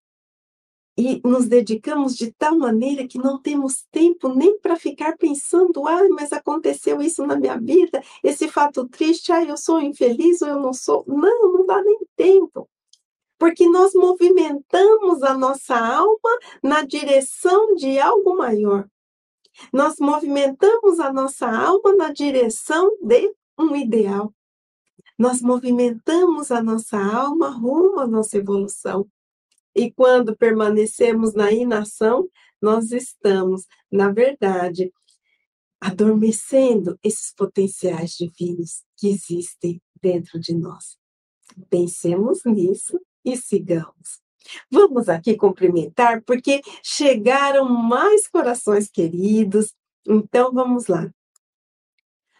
E 0.96 1.20
nos 1.24 1.46
dedicamos 1.46 2.16
de 2.16 2.32
tal 2.32 2.58
maneira 2.58 3.06
que 3.06 3.18
não 3.18 3.40
temos 3.40 3.84
tempo 3.90 4.28
nem 4.28 4.58
para 4.58 4.76
ficar 4.76 5.16
pensando, 5.16 5.86
ah, 5.86 6.06
mas 6.10 6.32
aconteceu 6.32 7.00
isso 7.00 7.26
na 7.26 7.36
minha 7.36 7.58
vida, 7.58 8.02
esse 8.22 8.48
fato 8.48 8.86
triste, 8.88 9.32
ai, 9.32 9.50
eu 9.50 9.56
sou 9.56 9.80
infeliz 9.80 10.42
ou 10.42 10.48
eu 10.48 10.60
não 10.60 10.72
sou. 10.72 11.04
Não, 11.06 11.52
não 11.52 11.64
dá 11.64 11.82
nem 11.82 11.98
tempo. 12.16 12.68
Porque 13.38 13.66
nós 13.66 13.94
movimentamos 13.94 15.22
a 15.22 15.32
nossa 15.32 15.74
alma 15.74 16.38
na 16.62 16.82
direção 16.82 17.74
de 17.74 17.98
algo 17.98 18.36
maior. 18.36 18.86
Nós 19.72 19.96
movimentamos 19.98 21.00
a 21.00 21.12
nossa 21.12 21.50
alma 21.50 21.94
na 21.96 22.12
direção 22.12 22.90
de 23.02 23.34
um 23.58 23.74
ideal. 23.74 24.32
Nós 25.18 25.40
movimentamos 25.40 26.50
a 26.50 26.62
nossa 26.62 26.98
alma 26.98 27.48
rumo 27.48 28.00
à 28.00 28.06
nossa 28.06 28.36
evolução. 28.36 29.06
E 29.74 29.90
quando 29.90 30.36
permanecemos 30.36 31.34
na 31.34 31.52
inação, 31.52 32.28
nós 32.60 32.92
estamos, 32.92 33.66
na 33.90 34.12
verdade, 34.12 34.92
adormecendo 35.80 36.98
esses 37.02 37.32
potenciais 37.34 38.12
divinos 38.12 38.82
que 38.96 39.08
existem 39.08 39.80
dentro 40.00 40.38
de 40.38 40.54
nós. 40.54 40.98
Pensemos 41.68 42.40
nisso 42.44 43.00
e 43.24 43.36
sigamos. 43.36 44.20
Vamos 44.70 45.08
aqui 45.08 45.36
cumprimentar, 45.36 46.22
porque 46.22 46.60
chegaram 46.82 47.68
mais 47.68 48.26
corações 48.28 48.90
queridos. 48.90 49.74
Então, 50.06 50.52
vamos 50.52 50.86
lá. 50.86 51.10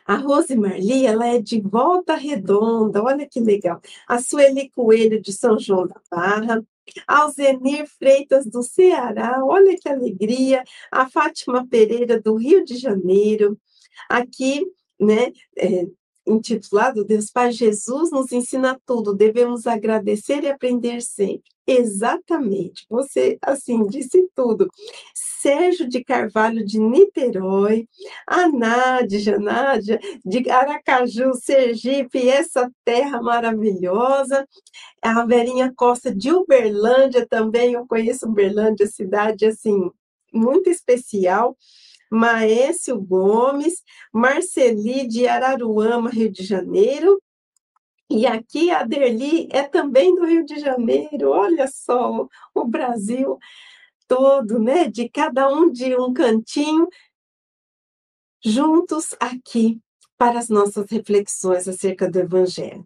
A 0.06 0.16
Rose 0.16 0.56
Marli, 0.56 1.06
ela 1.06 1.26
é 1.26 1.40
de 1.40 1.60
Volta 1.60 2.16
Redonda, 2.16 3.02
olha 3.02 3.28
que 3.28 3.38
legal. 3.38 3.80
A 4.08 4.20
Sueli 4.20 4.68
Coelho, 4.70 5.20
de 5.20 5.32
São 5.32 5.58
João 5.58 5.87
da 5.87 6.00
Barra. 6.10 6.64
Alzenir 7.06 7.87
Freitas, 7.99 8.47
do 8.47 8.62
Ceará, 8.62 9.41
olha 9.45 9.76
que 9.78 9.88
alegria. 9.88 10.65
A 10.91 11.08
Fátima 11.08 11.67
Pereira, 11.67 12.21
do 12.21 12.34
Rio 12.36 12.65
de 12.65 12.76
Janeiro. 12.76 13.58
Aqui, 14.08 14.65
né, 14.99 15.32
é, 15.56 15.86
intitulado 16.26 17.04
Deus 17.04 17.30
Pai 17.30 17.52
Jesus 17.52 18.10
nos 18.10 18.32
ensina 18.32 18.78
tudo, 18.86 19.15
devemos 19.15 19.67
agradecer 19.67 20.45
e 20.45 20.49
aprender 20.49 21.00
sempre. 21.02 21.50
Exatamente, 21.73 22.85
você 22.91 23.39
assim 23.41 23.87
disse 23.87 24.28
tudo. 24.35 24.69
Sérgio 25.15 25.89
de 25.89 26.02
Carvalho 26.02 26.67
de 26.67 26.80
Niterói, 26.80 27.87
a 28.26 28.49
Nádia, 28.49 29.39
Nádia 29.39 30.00
de 30.25 30.50
Aracaju, 30.50 31.33
Sergipe, 31.35 32.28
essa 32.28 32.69
terra 32.85 33.23
maravilhosa, 33.23 34.45
a 35.00 35.25
Verinha 35.25 35.73
Costa 35.76 36.13
de 36.13 36.33
Uberlândia 36.33 37.25
também, 37.25 37.75
eu 37.75 37.87
conheço 37.87 38.26
Uberlândia, 38.26 38.89
cidade 38.89 39.47
assim 39.47 39.91
muito 40.35 40.69
especial. 40.69 41.56
Maécio 42.11 43.00
Gomes, 43.00 43.85
Marceli 44.13 45.06
de 45.06 45.28
Araruama, 45.28 46.11
Rio 46.11 46.33
de 46.33 46.43
Janeiro. 46.43 47.23
E 48.10 48.26
aqui 48.26 48.73
a 48.73 48.82
Derli 48.82 49.49
é 49.52 49.62
também 49.62 50.12
do 50.16 50.26
Rio 50.26 50.44
de 50.44 50.58
Janeiro. 50.58 51.30
Olha 51.30 51.68
só, 51.68 52.26
o 52.52 52.64
Brasil 52.64 53.38
todo, 54.08 54.58
né? 54.58 54.88
De 54.88 55.08
cada 55.08 55.49
um 55.49 55.70
de 55.70 55.96
um 55.96 56.12
cantinho, 56.12 56.88
juntos 58.44 59.14
aqui 59.20 59.80
para 60.18 60.40
as 60.40 60.49
nossas 60.49 60.90
reflexões 60.90 61.68
acerca 61.68 62.10
do 62.10 62.18
Evangelho. 62.18 62.84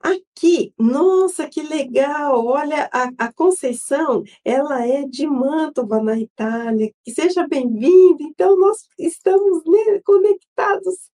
Aqui, 0.00 0.74
nossa, 0.76 1.48
que 1.48 1.62
legal! 1.62 2.44
Olha, 2.44 2.90
a, 2.92 3.10
a 3.16 3.32
Conceição, 3.32 4.24
ela 4.44 4.84
é 4.84 5.04
de 5.06 5.24
Mantova, 5.28 6.02
na 6.02 6.18
Itália. 6.18 6.92
Seja 7.08 7.46
bem-vinda. 7.46 8.24
Então, 8.24 8.58
nós 8.58 8.88
estamos 8.98 9.64
né, 9.64 10.00
conectados 10.04 11.11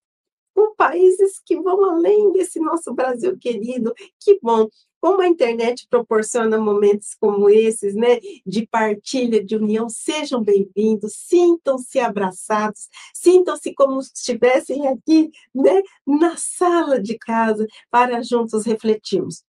com 0.58 0.74
países 0.74 1.38
que 1.38 1.54
vão 1.60 1.84
além 1.84 2.32
desse 2.32 2.58
nosso 2.58 2.92
Brasil 2.92 3.38
querido. 3.38 3.94
Que 4.18 4.40
bom! 4.42 4.68
Como 5.00 5.20
a 5.20 5.28
internet 5.28 5.86
proporciona 5.88 6.58
momentos 6.58 7.14
como 7.14 7.48
esses, 7.48 7.94
né, 7.94 8.18
de 8.44 8.66
partilha, 8.66 9.44
de 9.44 9.54
união, 9.54 9.88
sejam 9.88 10.42
bem-vindos, 10.42 11.14
sintam-se 11.14 12.00
abraçados, 12.00 12.88
sintam-se 13.14 13.72
como 13.72 14.02
se 14.02 14.10
estivessem 14.16 14.88
aqui, 14.88 15.30
né, 15.54 15.80
na 16.04 16.36
sala 16.36 17.00
de 17.00 17.16
casa, 17.16 17.64
para 17.88 18.20
juntos 18.20 18.66
refletirmos. 18.66 19.44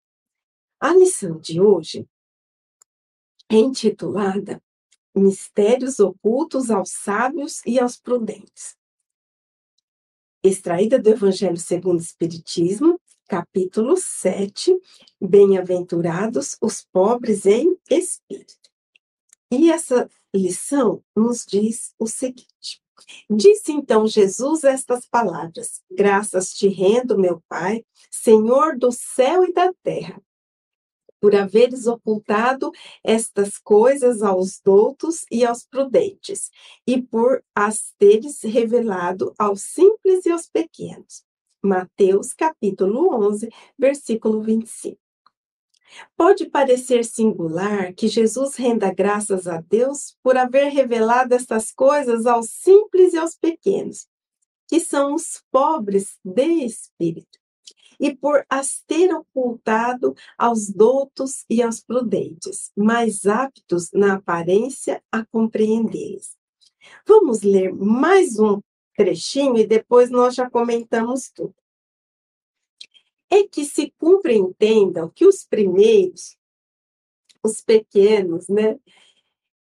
A 0.79 0.93
lição 0.93 1.39
de 1.39 1.59
hoje 1.59 2.07
é 3.51 3.57
intitulada 3.57 4.63
Mistérios 5.15 5.99
ocultos 5.99 6.71
aos 6.71 6.91
sábios 6.91 7.63
e 7.65 7.81
aos 7.81 7.97
prudentes. 7.97 8.78
Extraída 10.43 11.01
do 11.01 11.11
Evangelho 11.11 11.57
segundo 11.57 11.99
o 11.99 12.03
Espiritismo, 12.03 13.01
capítulo 13.29 13.97
7, 13.97 14.73
Bem-aventurados 15.21 16.57
os 16.63 16.87
pobres 16.93 17.45
em 17.45 17.77
espírito. 17.91 18.71
E 19.51 19.71
essa 19.71 20.09
lição 20.33 21.03
nos 21.17 21.45
diz 21.45 21.93
o 21.99 22.07
seguinte: 22.07 22.81
Disse 23.29 23.73
então 23.73 24.07
Jesus 24.07 24.63
estas 24.63 25.07
palavras: 25.09 25.83
Graças 25.91 26.55
te 26.55 26.69
rendo, 26.69 27.19
meu 27.19 27.43
Pai, 27.49 27.85
Senhor 28.09 28.79
do 28.79 28.93
céu 28.93 29.45
e 29.45 29.53
da 29.53 29.73
terra, 29.83 30.23
por 31.21 31.35
haveres 31.35 31.87
ocultado 31.87 32.71
estas 33.03 33.59
coisas 33.59 34.23
aos 34.23 34.61
doutos 34.61 35.25
e 35.31 35.45
aos 35.45 35.65
prudentes, 35.65 36.51
e 36.87 37.01
por 37.01 37.43
as 37.55 37.93
teres 37.99 38.43
revelado 38.43 39.35
aos 39.39 39.63
simples 39.63 40.27
e 40.27 40.31
aos 40.31 40.47
pequenos. 40.47 41.25
Mateus 41.63 42.33
capítulo 42.33 43.15
11, 43.15 43.49
versículo 43.79 44.43
25. 44.43 44.99
Pode 46.17 46.47
parecer 46.47 47.05
singular 47.05 47.93
que 47.95 48.09
Jesus 48.09 48.55
renda 48.57 48.93
graças 48.93 49.47
a 49.47 49.61
Deus 49.61 50.17
por 50.23 50.37
haver 50.37 50.71
revelado 50.71 51.35
estas 51.35 51.73
coisas 51.73 52.27
aos 52.27 52.51
simples 52.51 53.15
e 53.15 53.19
aos 53.19 53.35
pequenos, 53.37 54.07
que 54.69 54.81
são 54.81 55.15
os 55.15 55.43
pobres 55.51 56.19
de 56.25 56.65
espírito, 56.65 57.38
e 57.99 58.15
por 58.15 58.45
as 58.49 58.83
ter 58.87 59.13
ocultado 59.13 60.15
aos 60.37 60.69
doutos 60.69 61.45
e 61.49 61.63
aos 61.63 61.81
prudentes, 61.81 62.71
mais 62.77 63.27
aptos 63.27 63.91
na 63.93 64.15
aparência 64.15 65.03
a 65.11 65.25
compreendê-los. 65.25 66.37
Vamos 67.07 67.43
ler 67.43 67.73
mais 67.75 68.39
um 68.39 68.61
trechinho 68.97 69.57
e 69.59 69.67
depois 69.67 70.11
nós 70.11 70.35
já 70.35 70.49
comentamos 70.49 71.31
tudo. 71.31 71.55
É 73.31 73.47
que 73.47 73.65
se 73.65 73.93
compreendam 73.99 75.11
que 75.11 75.27
os 75.27 75.45
primeiros, 75.45 76.37
os 77.43 77.61
pequenos, 77.61 78.49
né? 78.49 78.79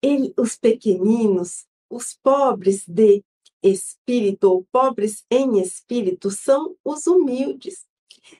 Ele, 0.02 0.32
os 0.36 0.56
pequeninos, 0.56 1.66
os 1.88 2.14
pobres 2.22 2.86
de 2.86 3.24
espírito 3.62 4.44
ou 4.44 4.64
pobres 4.70 5.24
em 5.30 5.60
espírito 5.60 6.30
são 6.30 6.76
os 6.84 7.06
humildes. 7.06 7.86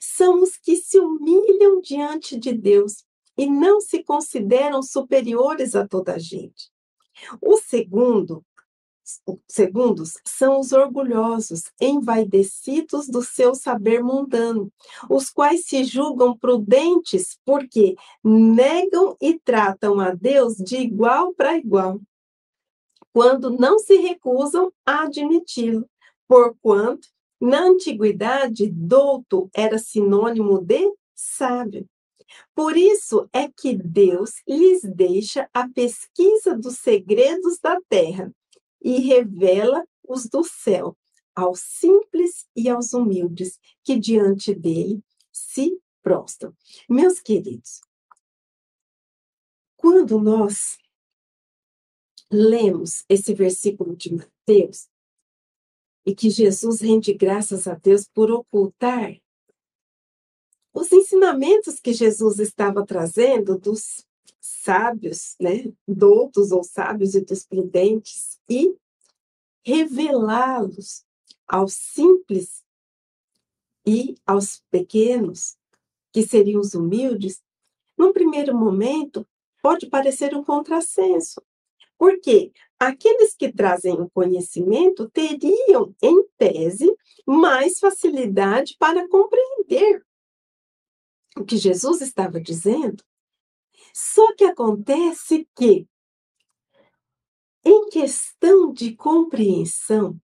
São 0.01 0.43
os 0.43 0.57
que 0.57 0.77
se 0.77 0.99
humilham 0.99 1.81
diante 1.81 2.37
de 2.37 2.53
Deus 2.53 3.05
e 3.37 3.47
não 3.47 3.81
se 3.81 4.03
consideram 4.03 4.83
superiores 4.83 5.75
a 5.75 5.87
toda 5.87 6.15
a 6.15 6.19
gente. 6.19 6.71
O 7.41 7.57
segundo, 7.59 8.45
segundos 9.47 10.15
são 10.25 10.59
os 10.61 10.73
orgulhosos, 10.73 11.71
envaidecidos 11.81 13.09
do 13.09 13.23
seu 13.23 13.55
saber 13.55 14.03
mundano, 14.03 14.73
os 15.09 15.31
quais 15.31 15.67
se 15.67 15.85
julgam 15.85 16.37
prudentes 16.37 17.39
porque 17.45 17.95
negam 18.23 19.17
e 19.21 19.39
tratam 19.39 20.01
a 20.01 20.11
Deus 20.13 20.57
de 20.57 20.77
igual 20.77 21.33
para 21.35 21.57
igual, 21.57 22.01
quando 23.13 23.51
não 23.51 23.79
se 23.79 23.97
recusam 23.97 24.73
a 24.85 25.05
admiti-lo, 25.05 25.89
porquanto 26.29 27.09
na 27.41 27.65
antiguidade 27.65 28.69
douto 28.71 29.51
era 29.55 29.79
sinônimo 29.79 30.61
de 30.61 30.93
sábio. 31.15 31.89
Por 32.55 32.77
isso 32.77 33.29
é 33.33 33.49
que 33.49 33.77
Deus 33.77 34.43
lhes 34.47 34.83
deixa 34.83 35.49
a 35.53 35.69
pesquisa 35.69 36.57
dos 36.57 36.79
segredos 36.79 37.59
da 37.59 37.79
terra 37.89 38.33
e 38.83 39.01
revela 39.01 39.85
os 40.07 40.27
do 40.27 40.43
céu 40.43 40.97
aos 41.35 41.61
simples 41.61 42.47
e 42.57 42.69
aos 42.69 42.95
humildes 42.95 43.59
que 43.85 43.99
diante 43.99 44.55
dele 44.55 45.03
se 45.31 45.79
prostram. 46.03 46.55
Meus 46.89 47.21
queridos, 47.21 47.81
quando 49.77 50.19
nós 50.19 50.79
lemos 52.33 53.05
esse 53.09 53.35
versículo 53.35 53.95
de 53.95 54.15
Mateus 54.15 54.89
e 56.07 56.15
que 56.15 56.31
Jesus 56.31 56.81
rende 56.81 57.13
graças 57.13 57.67
a 57.67 57.75
Deus 57.75 58.09
por 58.09 58.31
ocultar 58.31 59.21
os 60.73 60.93
ensinamentos 60.93 61.81
que 61.81 61.95
Jesus 61.95 62.39
estava 62.39 62.85
trazendo 62.85 63.59
dos 63.59 64.07
sábios, 64.39 65.35
né, 65.41 65.73
doutos 65.89 66.53
ou 66.53 66.63
sábios 66.63 67.15
e 67.15 67.21
dos 67.23 67.47
prudentes, 67.47 68.39
e 68.47 68.77
revelá-los 69.65 71.03
aos 71.49 71.73
simples 71.73 72.63
e 73.87 74.17
aos 74.27 74.63
pequenos, 74.71 75.57
que 76.13 76.23
seriam 76.23 76.61
os 76.61 76.75
humildes, 76.75 77.43
num 77.97 78.13
primeiro 78.13 78.55
momento, 78.55 79.27
pode 79.63 79.87
parecer 79.87 80.37
um 80.37 80.45
contrassenso. 80.45 81.41
Porque 81.99 82.53
aqueles 82.79 83.35
que 83.35 83.53
trazem 83.53 83.95
o 83.95 84.11
conhecimento 84.11 85.09
teriam, 85.11 85.95
em 86.03 86.25
tese, 86.37 86.95
mais 87.27 87.79
facilidade 87.79 88.77
para 88.79 89.09
compreender 89.09 90.05
o 91.37 91.45
que 91.45 91.57
Jesus 91.57 92.01
estava 92.01 92.41
dizendo. 92.41 93.05
Só 93.93 94.35
que 94.35 94.45
acontece 94.45 95.49
que, 95.55 95.87
em 97.65 97.89
questão 97.89 98.73
de 98.73 98.95
compreensão 98.95 100.21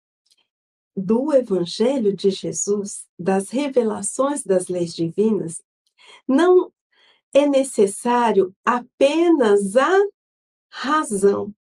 do 0.95 1.33
Evangelho 1.33 2.15
de 2.15 2.29
Jesus, 2.29 3.07
das 3.17 3.49
revelações 3.49 4.43
das 4.43 4.67
leis 4.67 4.93
divinas, 4.93 5.61
não 6.27 6.71
é 7.33 7.45
necessário 7.47 8.53
apenas 8.63 9.75
a 9.77 9.99
razão, 10.69 11.53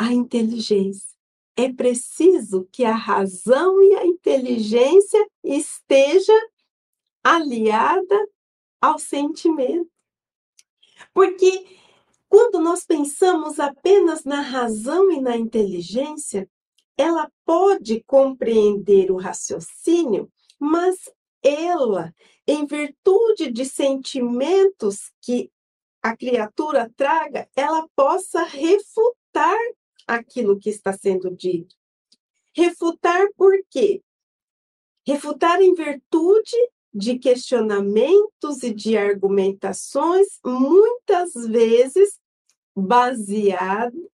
a 0.00 0.14
inteligência. 0.14 1.14
É 1.54 1.70
preciso 1.70 2.66
que 2.72 2.86
a 2.86 2.94
razão 2.94 3.82
e 3.82 3.94
a 3.96 4.06
inteligência 4.06 5.28
esteja 5.44 6.32
aliada 7.22 8.18
ao 8.80 8.98
sentimento. 8.98 9.90
Porque 11.12 11.66
quando 12.30 12.58
nós 12.58 12.86
pensamos 12.86 13.60
apenas 13.60 14.24
na 14.24 14.40
razão 14.40 15.12
e 15.12 15.20
na 15.20 15.36
inteligência, 15.36 16.48
ela 16.96 17.30
pode 17.44 18.02
compreender 18.04 19.10
o 19.10 19.18
raciocínio, 19.18 20.32
mas 20.58 20.96
ela, 21.42 22.14
em 22.46 22.64
virtude 22.64 23.52
de 23.52 23.66
sentimentos 23.66 25.12
que 25.20 25.50
a 26.02 26.16
criatura 26.16 26.90
traga, 26.96 27.46
ela 27.54 27.86
possa 27.94 28.44
refutar 28.44 29.58
aquilo 30.10 30.58
que 30.58 30.68
está 30.68 30.92
sendo 30.92 31.30
dito. 31.30 31.76
Refutar 32.54 33.28
por 33.36 33.54
quê? 33.70 34.02
Refutar 35.06 35.62
em 35.62 35.72
virtude 35.72 36.56
de 36.92 37.18
questionamentos 37.18 38.62
e 38.64 38.74
de 38.74 38.96
argumentações, 38.96 40.40
muitas 40.44 41.32
vezes 41.46 42.20
baseados 42.76 44.10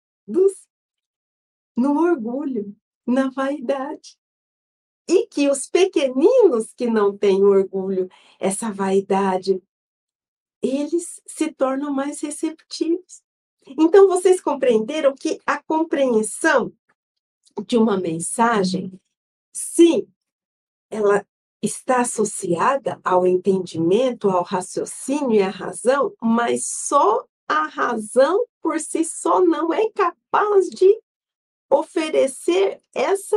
no 1.74 1.98
orgulho, 1.98 2.76
na 3.06 3.30
vaidade. 3.30 4.18
E 5.08 5.26
que 5.28 5.48
os 5.48 5.66
pequeninos 5.66 6.74
que 6.74 6.86
não 6.86 7.16
têm 7.16 7.42
orgulho, 7.42 8.08
essa 8.38 8.70
vaidade, 8.70 9.62
eles 10.60 11.22
se 11.26 11.52
tornam 11.52 11.92
mais 11.92 12.20
receptivos. 12.20 13.22
Então, 13.66 14.06
vocês 14.06 14.40
compreenderam 14.40 15.14
que 15.14 15.40
a 15.44 15.62
compreensão 15.62 16.72
de 17.66 17.76
uma 17.76 17.96
mensagem, 17.96 18.92
sim, 19.52 20.06
ela 20.90 21.26
está 21.62 22.02
associada 22.02 23.00
ao 23.02 23.26
entendimento, 23.26 24.30
ao 24.30 24.42
raciocínio 24.42 25.32
e 25.32 25.42
à 25.42 25.48
razão, 25.48 26.14
mas 26.20 26.66
só 26.66 27.26
a 27.48 27.66
razão 27.66 28.44
por 28.60 28.78
si 28.80 29.04
só 29.04 29.40
não 29.40 29.72
é 29.72 29.90
capaz 29.90 30.68
de 30.68 31.00
oferecer 31.70 32.80
essa 32.94 33.36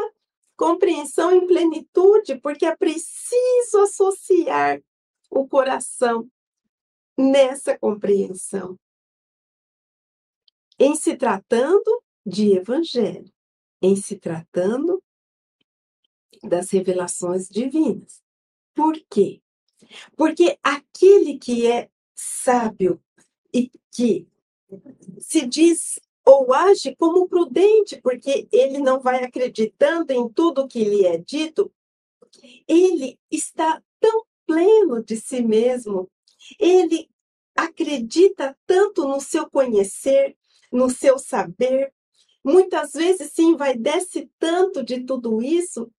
compreensão 0.55 1.31
em 1.31 1.47
plenitude, 1.47 2.37
porque 2.39 2.65
é 2.65 2.75
preciso 2.75 3.79
associar 3.81 4.81
o 5.29 5.47
coração 5.47 6.29
nessa 7.17 7.77
compreensão. 7.77 8.77
Em 10.79 10.95
se 10.95 11.17
tratando 11.17 12.01
de 12.25 12.53
evangelho, 12.53 13.31
em 13.81 13.95
se 13.95 14.17
tratando 14.17 15.03
das 16.43 16.71
revelações 16.71 17.47
divinas. 17.49 18.21
Por 18.73 18.97
quê? 19.09 19.41
Porque 20.15 20.57
aquele 20.63 21.37
que 21.37 21.67
é 21.67 21.89
sábio 22.15 23.01
e 23.53 23.71
que 23.91 24.27
se 25.19 25.45
diz 25.45 25.99
ou 26.25 26.53
age 26.53 26.95
como 26.95 27.27
prudente, 27.27 27.99
porque 28.01 28.47
ele 28.51 28.77
não 28.77 28.99
vai 28.99 29.23
acreditando 29.23 30.13
em 30.13 30.29
tudo 30.29 30.67
que 30.67 30.83
lhe 30.83 31.05
é 31.05 31.17
dito, 31.17 31.71
ele 32.67 33.19
está 33.31 33.81
tão 33.99 34.23
pleno 34.45 35.03
de 35.03 35.17
si 35.17 35.41
mesmo, 35.41 36.09
ele 36.59 37.09
acredita 37.55 38.55
tanto 38.65 39.07
no 39.07 39.19
seu 39.19 39.49
conhecer, 39.49 40.37
no 40.71 40.89
seu 40.89 41.17
saber, 41.17 41.93
muitas 42.43 42.93
vezes 42.93 43.31
se 43.31 43.41
envaidece 43.41 44.29
tanto 44.37 44.83
de 44.83 45.03
tudo 45.03 45.41
isso 45.41 45.91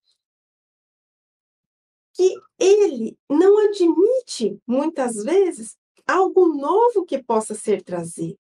que 2.12 2.34
ele 2.58 3.16
não 3.28 3.58
admite, 3.66 4.60
muitas 4.66 5.16
vezes, 5.16 5.76
algo 6.06 6.48
novo 6.48 7.04
que 7.04 7.22
possa 7.22 7.54
ser 7.54 7.82
trazido. 7.82 8.38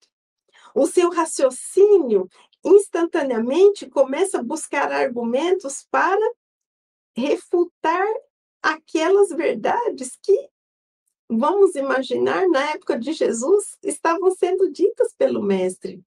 O 0.75 0.85
seu 0.85 1.09
raciocínio 1.09 2.27
instantaneamente 2.63 3.89
começa 3.89 4.39
a 4.39 4.43
buscar 4.43 4.91
argumentos 4.91 5.85
para 5.89 6.19
refutar 7.15 8.05
aquelas 8.61 9.29
verdades 9.29 10.17
que, 10.21 10.49
vamos 11.29 11.75
imaginar, 11.75 12.47
na 12.49 12.71
época 12.71 12.99
de 12.99 13.13
Jesus, 13.13 13.77
estavam 13.81 14.31
sendo 14.31 14.71
ditas 14.71 15.13
pelo 15.13 15.41
Mestre. 15.41 16.03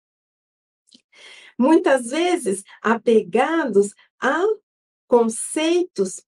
Muitas 1.62 2.08
vezes 2.08 2.64
apegados 2.82 3.94
a 4.20 4.42
conceitos 5.06 6.26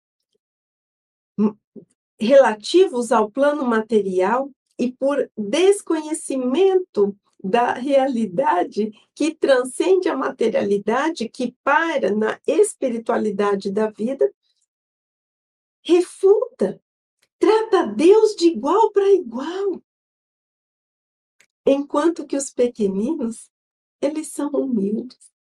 relativos 2.17 3.11
ao 3.11 3.29
plano 3.29 3.65
material 3.65 4.49
e 4.79 4.93
por 4.93 5.29
desconhecimento 5.37 7.17
da 7.43 7.73
realidade 7.73 8.93
que 9.13 9.35
transcende 9.35 10.09
a 10.09 10.17
materialidade, 10.17 11.29
que 11.29 11.57
para 11.65 12.15
na 12.15 12.41
espiritualidade 12.47 13.73
da 13.73 13.91
vida, 13.91 14.33
refuta, 15.83 16.81
trata 17.41 17.89
Deus 17.89 18.37
de 18.37 18.47
igual 18.51 18.93
para 18.93 19.11
igual. 19.11 19.83
Enquanto 21.67 22.25
que 22.25 22.37
os 22.37 22.51
pequeninos, 22.51 23.51
eles 24.05 24.29
são 24.29 24.51
humildes. 24.51 25.33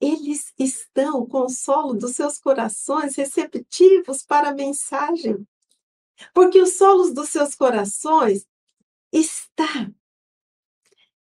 eles 0.00 0.52
estão 0.58 1.26
com 1.26 1.46
o 1.46 1.48
solo 1.48 1.94
dos 1.94 2.12
seus 2.12 2.38
corações 2.38 3.16
receptivos 3.16 4.22
para 4.22 4.50
a 4.50 4.54
mensagem. 4.54 5.46
Porque 6.32 6.60
os 6.60 6.76
solos 6.76 7.12
dos 7.12 7.30
seus 7.30 7.54
corações 7.54 8.46
está 9.12 9.90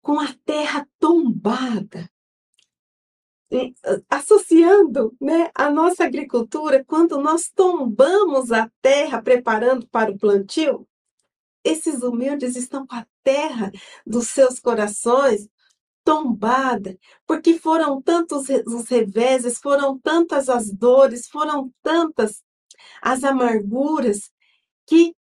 com 0.01 0.21
a 0.21 0.33
terra 0.45 0.89
tombada. 0.99 2.09
associando 4.09 5.15
né, 5.21 5.51
a 5.55 5.71
nossa 5.71 6.05
agricultura, 6.05 6.85
quando 6.85 7.19
nós 7.19 7.51
tombamos 7.55 8.51
a 8.53 8.71
terra 8.81 9.21
preparando 9.21 9.87
para 9.89 10.11
o 10.11 10.19
plantio, 10.19 10.89
esses 11.65 12.03
humildes 12.03 12.57
estão 12.57 12.87
com 12.87 12.97
a 12.97 13.07
terra 13.23 13.71
dos 14.07 14.29
seus 14.29 14.59
corações 14.59 15.49
tombada, 16.05 16.99
porque 17.27 17.59
foram 17.59 18.01
tantos 18.01 18.49
os 18.67 18.89
reveses, 18.89 19.59
foram 19.59 19.99
tantas 19.99 20.49
as 20.49 20.71
dores, 20.71 21.29
foram 21.29 21.73
tantas 21.83 22.43
as 23.01 23.25
amarguras, 23.25 24.31
que 24.87 25.15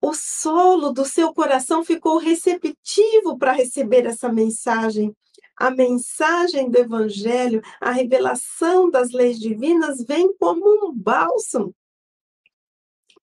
o 0.00 0.14
solo 0.14 0.92
do 0.92 1.04
seu 1.04 1.32
coração 1.32 1.84
ficou 1.84 2.18
receptivo 2.18 3.36
para 3.36 3.52
receber 3.52 4.06
essa 4.06 4.32
mensagem. 4.32 5.14
A 5.56 5.70
mensagem 5.72 6.70
do 6.70 6.78
Evangelho, 6.78 7.60
a 7.80 7.90
revelação 7.90 8.88
das 8.88 9.10
leis 9.10 9.40
divinas, 9.40 10.04
vem 10.04 10.32
como 10.36 10.88
um 10.88 10.94
bálsamo 10.94 11.74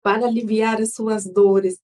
para 0.04 0.28
aliviar 0.28 0.82
as 0.82 0.94
suas 0.94 1.26
dores. 1.26 1.80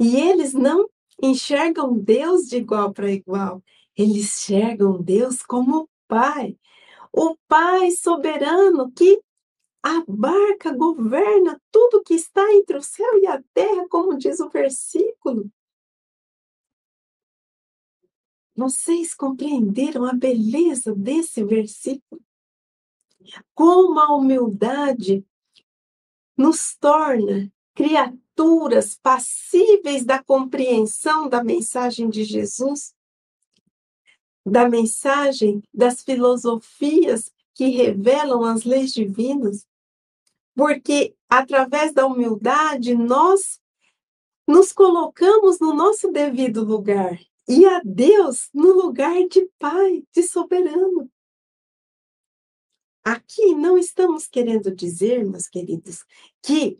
E 0.00 0.16
eles 0.16 0.52
não 0.52 0.88
enxergam 1.22 1.96
Deus 1.96 2.48
de 2.48 2.56
igual 2.56 2.92
para 2.92 3.10
igual, 3.10 3.62
eles 3.96 4.26
enxergam 4.26 5.02
Deus 5.02 5.42
como 5.42 5.88
Pai. 6.06 6.58
O 7.12 7.36
Pai 7.48 7.90
soberano 7.92 8.92
que 8.92 9.20
abarca, 9.82 10.76
governa 10.76 11.60
tudo 11.70 12.02
que 12.02 12.14
está 12.14 12.42
entre 12.54 12.76
o 12.76 12.82
céu 12.82 13.18
e 13.18 13.26
a 13.26 13.42
terra, 13.54 13.86
como 13.88 14.18
diz 14.18 14.40
o 14.40 14.48
versículo. 14.48 15.50
Vocês 18.54 19.14
compreenderam 19.14 20.04
a 20.04 20.12
beleza 20.12 20.94
desse 20.94 21.44
versículo? 21.44 22.20
Como 23.54 24.00
a 24.00 24.14
humildade 24.16 25.24
nos 26.36 26.74
torna 26.76 27.52
criaturas 27.74 28.96
passíveis 28.96 30.04
da 30.04 30.22
compreensão 30.22 31.28
da 31.28 31.44
mensagem 31.44 32.08
de 32.08 32.24
Jesus, 32.24 32.95
da 34.46 34.68
mensagem 34.68 35.60
das 35.74 36.02
filosofias 36.02 37.32
que 37.52 37.66
revelam 37.66 38.44
as 38.44 38.62
leis 38.64 38.92
divinas, 38.92 39.66
porque 40.54 41.16
através 41.28 41.92
da 41.92 42.06
humildade 42.06 42.94
nós 42.94 43.60
nos 44.46 44.72
colocamos 44.72 45.58
no 45.58 45.74
nosso 45.74 46.12
devido 46.12 46.64
lugar 46.64 47.18
e 47.48 47.66
a 47.66 47.80
Deus 47.84 48.48
no 48.54 48.72
lugar 48.72 49.26
de 49.28 49.50
Pai, 49.58 50.04
de 50.14 50.22
soberano. 50.22 51.10
Aqui 53.04 53.54
não 53.54 53.76
estamos 53.76 54.26
querendo 54.26 54.74
dizer, 54.74 55.24
meus 55.24 55.48
queridos, 55.48 56.04
que 56.42 56.78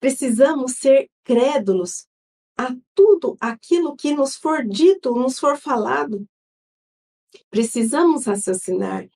precisamos 0.00 0.72
ser 0.72 1.10
crédulos 1.24 2.06
a 2.56 2.74
tudo 2.94 3.36
aquilo 3.40 3.96
que 3.96 4.14
nos 4.14 4.36
for 4.36 4.66
dito, 4.66 5.14
nos 5.14 5.38
for 5.38 5.58
falado. 5.58 6.26
Precisamos 7.50 8.26
raciocinar. 8.26 9.08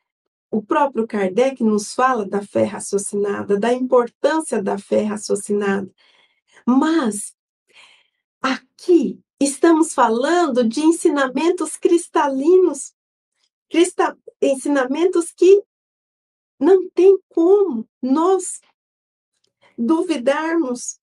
O 0.50 0.62
próprio 0.62 1.06
Kardec 1.06 1.62
nos 1.62 1.94
fala 1.94 2.26
da 2.26 2.42
fé 2.42 2.64
raciocinada, 2.64 3.58
da 3.58 3.72
importância 3.72 4.62
da 4.62 4.76
fé 4.76 5.04
raciocinada. 5.04 5.88
Mas 6.66 7.34
aqui 8.42 9.22
estamos 9.38 9.94
falando 9.94 10.64
de 10.64 10.80
ensinamentos 10.80 11.76
cristalinos, 11.76 12.94
crista, 13.68 14.18
ensinamentos 14.42 15.30
que 15.30 15.62
não 16.58 16.88
tem 16.90 17.18
como 17.28 17.88
nós 18.02 18.60
duvidarmos. 19.78 20.98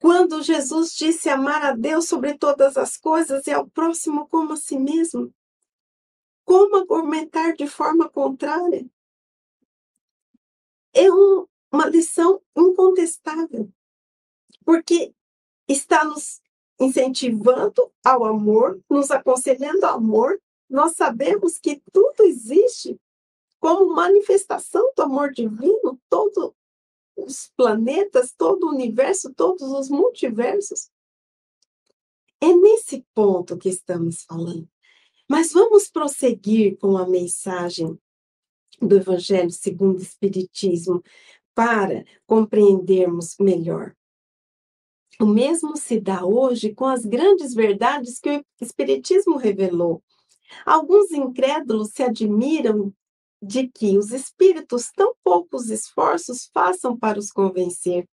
Quando 0.00 0.42
Jesus 0.42 0.94
disse 0.94 1.28
amar 1.28 1.62
a 1.62 1.72
Deus 1.72 2.08
sobre 2.08 2.36
todas 2.36 2.76
as 2.76 2.96
coisas 2.96 3.46
e 3.46 3.52
ao 3.52 3.68
próximo 3.68 4.26
como 4.28 4.54
a 4.54 4.56
si 4.56 4.78
mesmo, 4.78 5.32
como 6.54 6.76
argumentar 6.76 7.56
de 7.56 7.66
forma 7.66 8.08
contrária? 8.08 8.88
É 10.92 11.10
um, 11.10 11.48
uma 11.72 11.88
lição 11.88 12.40
incontestável, 12.56 13.68
porque 14.64 15.12
está 15.66 16.04
nos 16.04 16.40
incentivando 16.78 17.92
ao 18.04 18.24
amor, 18.24 18.80
nos 18.88 19.10
aconselhando 19.10 19.84
ao 19.84 19.96
amor. 19.96 20.40
Nós 20.70 20.94
sabemos 20.94 21.58
que 21.58 21.82
tudo 21.92 22.22
existe 22.22 23.00
como 23.58 23.92
manifestação 23.92 24.92
do 24.96 25.02
amor 25.02 25.32
divino, 25.32 26.00
todos 26.08 26.52
os 27.16 27.50
planetas, 27.56 28.32
todo 28.32 28.68
o 28.68 28.70
universo, 28.70 29.34
todos 29.34 29.72
os 29.72 29.88
multiversos. 29.88 30.88
É 32.40 32.54
nesse 32.54 33.04
ponto 33.12 33.58
que 33.58 33.68
estamos 33.68 34.22
falando. 34.22 34.72
Mas 35.28 35.52
vamos 35.52 35.88
prosseguir 35.88 36.76
com 36.78 36.96
a 36.96 37.08
mensagem 37.08 37.98
do 38.80 38.96
Evangelho 38.96 39.50
segundo 39.50 39.98
o 39.98 40.02
Espiritismo 40.02 41.02
para 41.54 42.04
compreendermos 42.26 43.36
melhor. 43.38 43.94
O 45.20 45.26
mesmo 45.26 45.76
se 45.76 46.00
dá 46.00 46.24
hoje 46.24 46.74
com 46.74 46.86
as 46.86 47.04
grandes 47.04 47.54
verdades 47.54 48.18
que 48.18 48.38
o 48.38 48.44
Espiritismo 48.60 49.36
revelou. 49.36 50.02
Alguns 50.66 51.10
incrédulos 51.12 51.92
se 51.92 52.02
admiram 52.02 52.92
de 53.40 53.68
que 53.68 53.96
os 53.98 54.10
espíritos 54.10 54.90
tão 54.90 55.14
poucos 55.22 55.70
esforços 55.70 56.50
façam 56.52 56.96
para 56.96 57.18
os 57.18 57.30
convencer. 57.30 58.08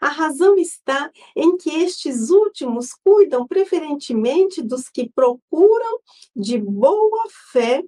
A 0.00 0.08
razão 0.08 0.56
está 0.56 1.10
em 1.34 1.56
que 1.56 1.70
estes 1.70 2.30
últimos 2.30 2.92
cuidam 2.92 3.46
preferentemente 3.46 4.62
dos 4.62 4.88
que 4.88 5.08
procuram 5.08 6.00
de 6.34 6.58
boa 6.58 7.24
fé 7.52 7.82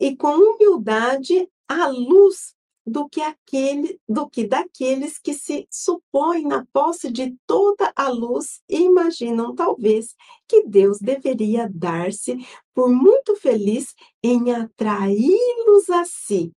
e 0.00 0.16
com 0.16 0.34
humildade 0.34 1.48
a 1.68 1.86
luz 1.88 2.54
do 2.84 3.08
que 3.08 3.20
aquele, 3.20 4.00
do 4.08 4.28
que 4.28 4.46
daqueles 4.46 5.18
que 5.18 5.32
se 5.34 5.66
supõem 5.70 6.46
na 6.46 6.66
posse 6.72 7.10
de 7.10 7.36
toda 7.46 7.92
a 7.94 8.08
luz 8.08 8.60
e 8.68 8.80
imaginam 8.80 9.54
talvez 9.54 10.14
que 10.48 10.66
Deus 10.66 10.98
deveria 10.98 11.70
dar-se 11.72 12.36
por 12.74 12.90
muito 12.90 13.36
feliz 13.36 13.94
em 14.22 14.52
atraí-los 14.52 15.88
a 15.90 16.04
si, 16.04 16.52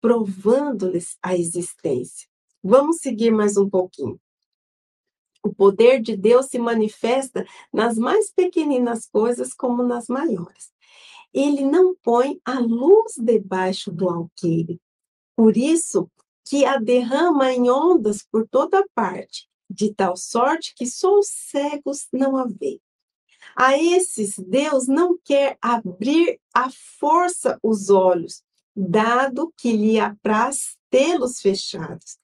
provando-lhes 0.00 1.16
a 1.22 1.34
existência. 1.34 2.28
Vamos 2.66 2.96
seguir 2.96 3.30
mais 3.30 3.58
um 3.58 3.68
pouquinho. 3.68 4.18
O 5.44 5.54
poder 5.54 6.00
de 6.00 6.16
Deus 6.16 6.46
se 6.46 6.58
manifesta 6.58 7.44
nas 7.70 7.98
mais 7.98 8.32
pequeninas 8.32 9.04
coisas 9.04 9.52
como 9.52 9.82
nas 9.82 10.08
maiores. 10.08 10.72
Ele 11.30 11.62
não 11.62 11.94
põe 12.02 12.40
a 12.42 12.58
luz 12.58 13.16
debaixo 13.18 13.92
do 13.92 14.08
alqueire, 14.08 14.80
por 15.36 15.58
isso 15.58 16.10
que 16.42 16.64
a 16.64 16.78
derrama 16.78 17.52
em 17.52 17.68
ondas 17.68 18.22
por 18.22 18.48
toda 18.48 18.86
parte, 18.94 19.46
de 19.68 19.92
tal 19.92 20.16
sorte 20.16 20.74
que 20.74 20.86
só 20.86 21.18
os 21.18 21.28
cegos 21.28 22.08
não 22.10 22.34
a 22.34 22.46
veem. 22.46 22.80
A 23.54 23.76
esses 23.76 24.38
Deus 24.38 24.86
não 24.86 25.18
quer 25.22 25.58
abrir 25.60 26.40
à 26.54 26.70
força 26.98 27.58
os 27.62 27.90
olhos, 27.90 28.42
dado 28.74 29.52
que 29.54 29.76
lhe 29.76 30.00
apraz 30.00 30.78
tê-los 30.88 31.40
fechados. 31.40 32.18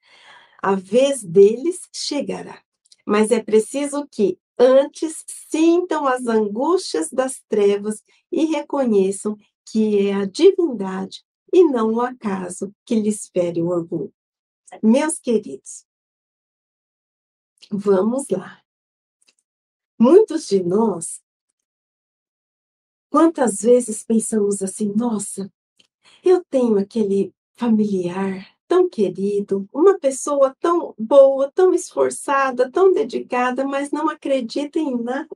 A 0.62 0.75
vez 0.75 1.23
deles 1.23 1.88
chegará, 1.92 2.62
mas 3.07 3.31
é 3.31 3.42
preciso 3.42 4.07
que 4.07 4.38
antes 4.59 5.25
sintam 5.27 6.07
as 6.07 6.27
angústias 6.27 7.09
das 7.11 7.40
trevas 7.49 8.03
e 8.31 8.44
reconheçam 8.44 9.37
que 9.64 10.09
é 10.09 10.14
a 10.14 10.27
divindade 10.27 11.25
e 11.53 11.64
não 11.64 11.94
o 11.94 12.01
acaso 12.01 12.75
que 12.85 12.94
lhes 12.94 13.29
fere 13.29 13.62
o 13.62 13.68
orgulho. 13.68 14.12
Meus 14.83 15.18
queridos, 15.18 15.87
vamos 17.70 18.29
lá. 18.29 18.62
Muitos 19.99 20.46
de 20.46 20.62
nós, 20.62 21.23
quantas 23.11 23.62
vezes 23.62 24.05
pensamos 24.05 24.62
assim, 24.62 24.92
nossa, 24.94 25.53
eu 26.23 26.44
tenho 26.44 26.79
aquele 26.79 27.35
familiar 27.57 28.60
tão 28.70 28.88
querido, 28.88 29.68
uma 29.72 29.98
pessoa 29.98 30.54
tão 30.61 30.94
boa, 30.96 31.50
tão 31.52 31.74
esforçada, 31.74 32.70
tão 32.70 32.92
dedicada, 32.92 33.64
mas 33.64 33.90
não 33.90 34.09
acredita 34.09 34.78
em 34.78 34.96
nada. 35.02 35.28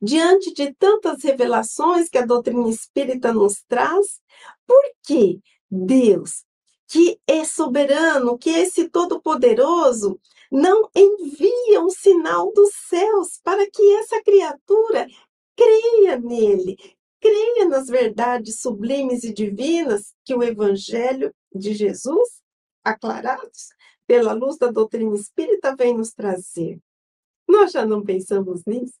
diante 0.00 0.52
de 0.54 0.72
tantas 0.74 1.22
revelações 1.22 2.08
que 2.08 2.18
a 2.18 2.26
doutrina 2.26 2.68
espírita 2.68 3.32
nos 3.32 3.62
traz, 3.68 4.20
por 4.66 4.82
que 5.02 5.40
Deus, 5.70 6.44
que 6.88 7.20
é 7.26 7.44
soberano, 7.44 8.38
que 8.38 8.50
é 8.50 8.60
esse 8.60 8.88
todo-poderoso, 8.88 10.18
não 10.50 10.88
envia 10.94 11.80
um 11.82 11.90
sinal 11.90 12.50
dos 12.52 12.70
céus 12.88 13.40
para 13.44 13.68
que 13.70 13.96
essa 13.96 14.22
criatura 14.22 15.06
creia 15.54 16.18
nele, 16.18 16.76
creia 17.26 17.68
nas 17.68 17.88
verdades 17.88 18.60
sublimes 18.60 19.24
e 19.24 19.32
divinas 19.32 20.14
que 20.24 20.34
o 20.34 20.42
Evangelho 20.42 21.34
de 21.52 21.74
Jesus, 21.74 22.42
aclarados 22.84 23.68
pela 24.06 24.32
luz 24.32 24.56
da 24.56 24.70
doutrina 24.70 25.14
espírita, 25.16 25.74
vem 25.74 25.96
nos 25.96 26.12
trazer. 26.12 26.78
Nós 27.48 27.72
já 27.72 27.84
não 27.84 28.04
pensamos 28.04 28.64
nisso? 28.64 28.94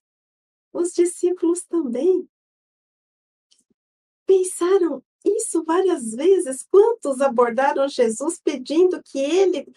Os 0.72 0.92
discípulos 0.92 1.62
também 1.64 2.28
pensaram 4.26 5.02
isso 5.24 5.62
várias 5.64 6.12
vezes. 6.12 6.66
Quantos 6.68 7.20
abordaram 7.20 7.88
Jesus 7.88 8.40
pedindo 8.42 9.00
que 9.02 9.18
ele 9.18 9.72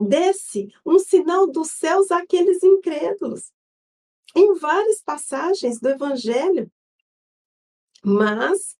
desse 0.00 0.72
um 0.84 0.98
sinal 0.98 1.46
dos 1.46 1.70
céus 1.70 2.10
àqueles 2.10 2.62
incrédulos? 2.62 3.52
Em 4.34 4.54
várias 4.54 5.00
passagens 5.02 5.80
do 5.80 5.88
Evangelho. 5.88 6.70
Mas 8.08 8.78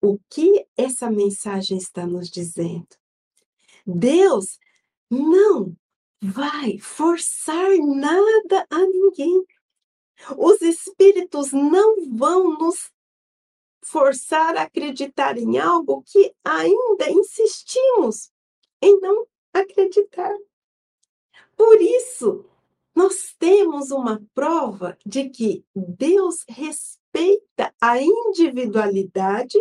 o 0.00 0.18
que 0.30 0.66
essa 0.74 1.10
mensagem 1.10 1.76
está 1.76 2.06
nos 2.06 2.30
dizendo? 2.30 2.88
Deus 3.86 4.58
não 5.10 5.76
vai 6.18 6.78
forçar 6.78 7.76
nada 7.76 8.66
a 8.70 8.78
ninguém. 8.78 9.44
Os 10.38 10.62
espíritos 10.62 11.52
não 11.52 12.08
vão 12.16 12.56
nos 12.56 12.90
forçar 13.84 14.56
a 14.56 14.62
acreditar 14.62 15.36
em 15.36 15.58
algo 15.58 16.02
que 16.06 16.34
ainda 16.42 17.10
insistimos 17.10 18.32
em 18.80 18.98
não 18.98 19.26
acreditar. 19.52 20.34
Por 21.54 21.82
isso, 21.82 22.46
nós 22.94 23.36
temos 23.38 23.90
uma 23.90 24.26
prova 24.32 24.96
de 25.04 25.28
que 25.28 25.66
Deus 25.74 26.42
respeita 27.16 27.74
a 27.80 27.98
individualidade 28.00 29.58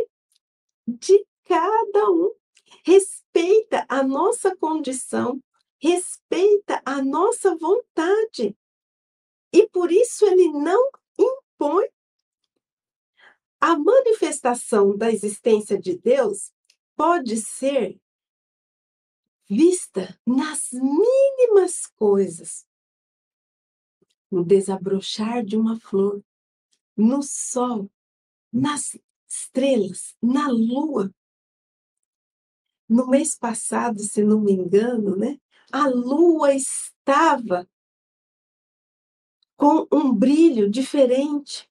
de 0.86 1.26
cada 1.46 2.12
um, 2.12 2.36
respeita 2.84 3.86
a 3.88 4.04
nossa 4.04 4.56
condição, 4.58 5.42
respeita 5.80 6.82
a 6.86 7.02
nossa 7.02 7.56
vontade. 7.56 8.58
E 9.54 9.68
por 9.70 9.90
isso 9.92 10.26
ele 10.26 10.50
não 10.50 10.90
impõe. 11.18 11.88
A 13.62 13.78
manifestação 13.78 14.96
da 14.96 15.10
existência 15.10 15.80
de 15.80 15.98
Deus 15.98 16.52
pode 16.96 17.38
ser 17.38 17.98
vista 19.48 20.20
nas 20.26 20.72
mínimas 20.74 21.88
coisas. 21.88 22.68
No 24.30 24.44
desabrochar 24.44 25.44
de 25.46 25.56
uma 25.56 25.80
flor, 25.80 26.22
no 26.96 27.22
sol, 27.22 27.90
nas 28.52 28.98
estrelas, 29.28 30.16
na 30.22 30.48
lua. 30.48 31.14
No 32.88 33.08
mês 33.08 33.36
passado, 33.36 34.00
se 34.00 34.24
não 34.24 34.40
me 34.40 34.54
engano, 34.54 35.16
né, 35.16 35.40
a 35.72 35.88
lua 35.88 36.54
estava 36.54 37.68
com 39.58 39.88
um 39.92 40.14
brilho 40.14 40.70
diferente. 40.70 41.70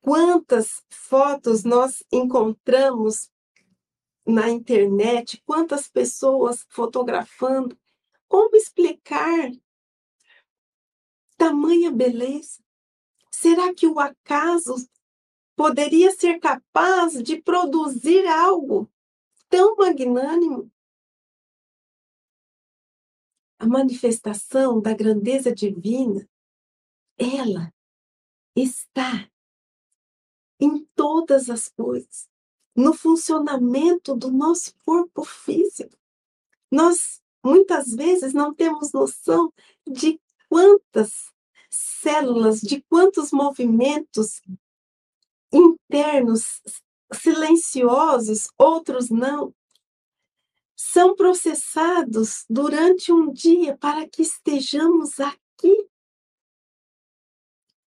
Quantas 0.00 0.82
fotos 0.88 1.64
nós 1.64 2.02
encontramos 2.12 3.30
na 4.26 4.50
internet, 4.50 5.42
quantas 5.44 5.88
pessoas 5.88 6.64
fotografando. 6.68 7.78
Como 8.28 8.54
explicar 8.54 9.50
tamanha 11.36 11.90
beleza? 11.90 12.62
Será 13.40 13.72
que 13.72 13.86
o 13.86 14.00
acaso 14.00 14.74
poderia 15.54 16.10
ser 16.10 16.40
capaz 16.40 17.22
de 17.22 17.40
produzir 17.40 18.26
algo 18.26 18.90
tão 19.48 19.76
magnânimo? 19.76 20.68
A 23.56 23.64
manifestação 23.64 24.80
da 24.80 24.92
grandeza 24.92 25.54
divina, 25.54 26.28
ela 27.16 27.72
está 28.56 29.30
em 30.58 30.84
todas 30.96 31.48
as 31.48 31.68
coisas 31.68 32.28
no 32.74 32.92
funcionamento 32.92 34.16
do 34.16 34.32
nosso 34.32 34.74
corpo 34.84 35.22
físico. 35.22 35.96
Nós 36.68 37.22
muitas 37.40 37.94
vezes 37.94 38.34
não 38.34 38.52
temos 38.52 38.90
noção 38.90 39.52
de 39.86 40.20
quantas 40.48 41.32
células, 41.78 42.60
de 42.60 42.82
quantos 42.82 43.30
movimentos 43.30 44.40
internos 45.52 46.60
silenciosos, 47.12 48.48
outros 48.58 49.08
não, 49.08 49.54
são 50.76 51.16
processados 51.16 52.44
durante 52.48 53.12
um 53.12 53.32
dia 53.32 53.76
para 53.76 54.08
que 54.08 54.22
estejamos 54.22 55.18
aqui, 55.20 55.88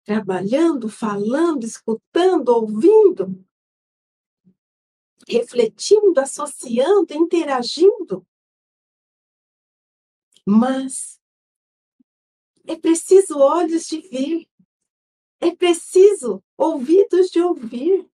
trabalhando, 0.04 0.88
falando, 0.88 1.64
escutando, 1.64 2.48
ouvindo 2.50 3.44
refletindo, 5.28 6.18
associando, 6.20 7.12
interagindo. 7.12 8.26
Mas 10.46 11.17
é 12.68 12.76
preciso 12.76 13.38
olhos 13.38 13.86
de 13.86 13.98
ver, 14.02 14.46
é 15.40 15.56
preciso 15.56 16.44
ouvidos 16.56 17.30
de 17.30 17.40
ouvir. 17.40 18.06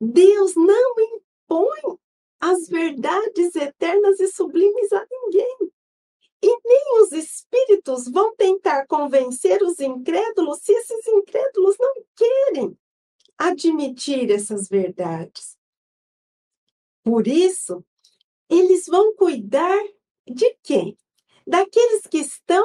Deus 0.00 0.54
não 0.56 0.94
impõe 0.98 1.98
as 2.40 2.68
verdades 2.68 3.54
eternas 3.54 4.18
e 4.18 4.28
sublimes 4.28 4.90
a 4.92 5.06
ninguém. 5.10 5.72
E 6.42 6.58
nem 6.64 7.02
os 7.02 7.12
espíritos 7.12 8.08
vão 8.08 8.34
tentar 8.34 8.86
convencer 8.86 9.62
os 9.62 9.78
incrédulos 9.78 10.60
se 10.60 10.72
esses 10.72 11.06
incrédulos 11.08 11.76
não 11.78 11.94
querem 12.14 12.78
admitir 13.36 14.30
essas 14.30 14.68
verdades. 14.68 15.58
Por 17.02 17.26
isso, 17.26 17.84
eles 18.48 18.86
vão 18.86 19.14
cuidar 19.16 19.82
de 20.26 20.56
quem? 20.62 20.96
Daqueles 21.46 22.06
que 22.06 22.18
estão 22.18 22.64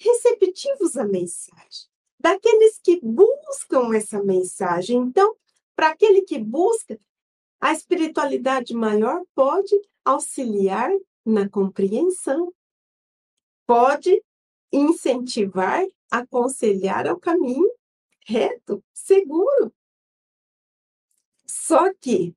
receptivos 0.00 0.96
à 0.96 1.04
mensagem, 1.04 1.88
daqueles 2.18 2.78
que 2.82 2.98
buscam 3.02 3.94
essa 3.94 4.22
mensagem. 4.22 4.96
Então, 4.96 5.36
para 5.76 5.90
aquele 5.90 6.22
que 6.22 6.38
busca, 6.38 6.98
a 7.60 7.72
espiritualidade 7.72 8.74
maior 8.74 9.22
pode 9.34 9.78
auxiliar 10.04 10.90
na 11.24 11.48
compreensão, 11.48 12.52
pode 13.66 14.22
incentivar, 14.72 15.84
aconselhar 16.10 17.06
ao 17.06 17.18
caminho 17.18 17.70
reto, 18.26 18.82
seguro. 18.92 19.72
Só 21.46 21.92
que 21.94 22.34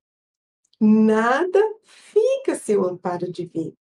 nada 0.80 1.60
fica 1.82 2.56
sem 2.56 2.76
o 2.76 2.84
amparo 2.84 3.30
divino. 3.30 3.76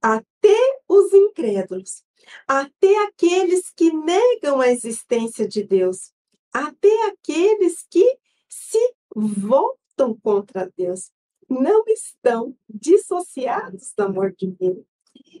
Até 0.00 0.67
os 0.88 1.12
incrédulos, 1.12 2.02
até 2.46 3.04
aqueles 3.04 3.70
que 3.70 3.92
negam 3.92 4.60
a 4.60 4.68
existência 4.68 5.46
de 5.46 5.62
Deus, 5.62 6.12
até 6.52 7.08
aqueles 7.08 7.84
que 7.90 8.18
se 8.48 8.94
voltam 9.14 10.18
contra 10.20 10.72
Deus, 10.76 11.12
não 11.48 11.84
estão 11.86 12.56
dissociados 12.68 13.92
do 13.96 14.04
amor 14.04 14.34
divino. 14.36 14.84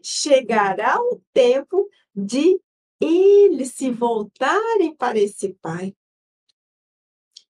Chegará 0.02 1.00
o 1.00 1.20
tempo 1.32 1.88
de 2.14 2.60
eles 3.00 3.72
se 3.72 3.90
voltarem 3.90 4.94
para 4.94 5.18
esse 5.18 5.54
Pai. 5.54 5.94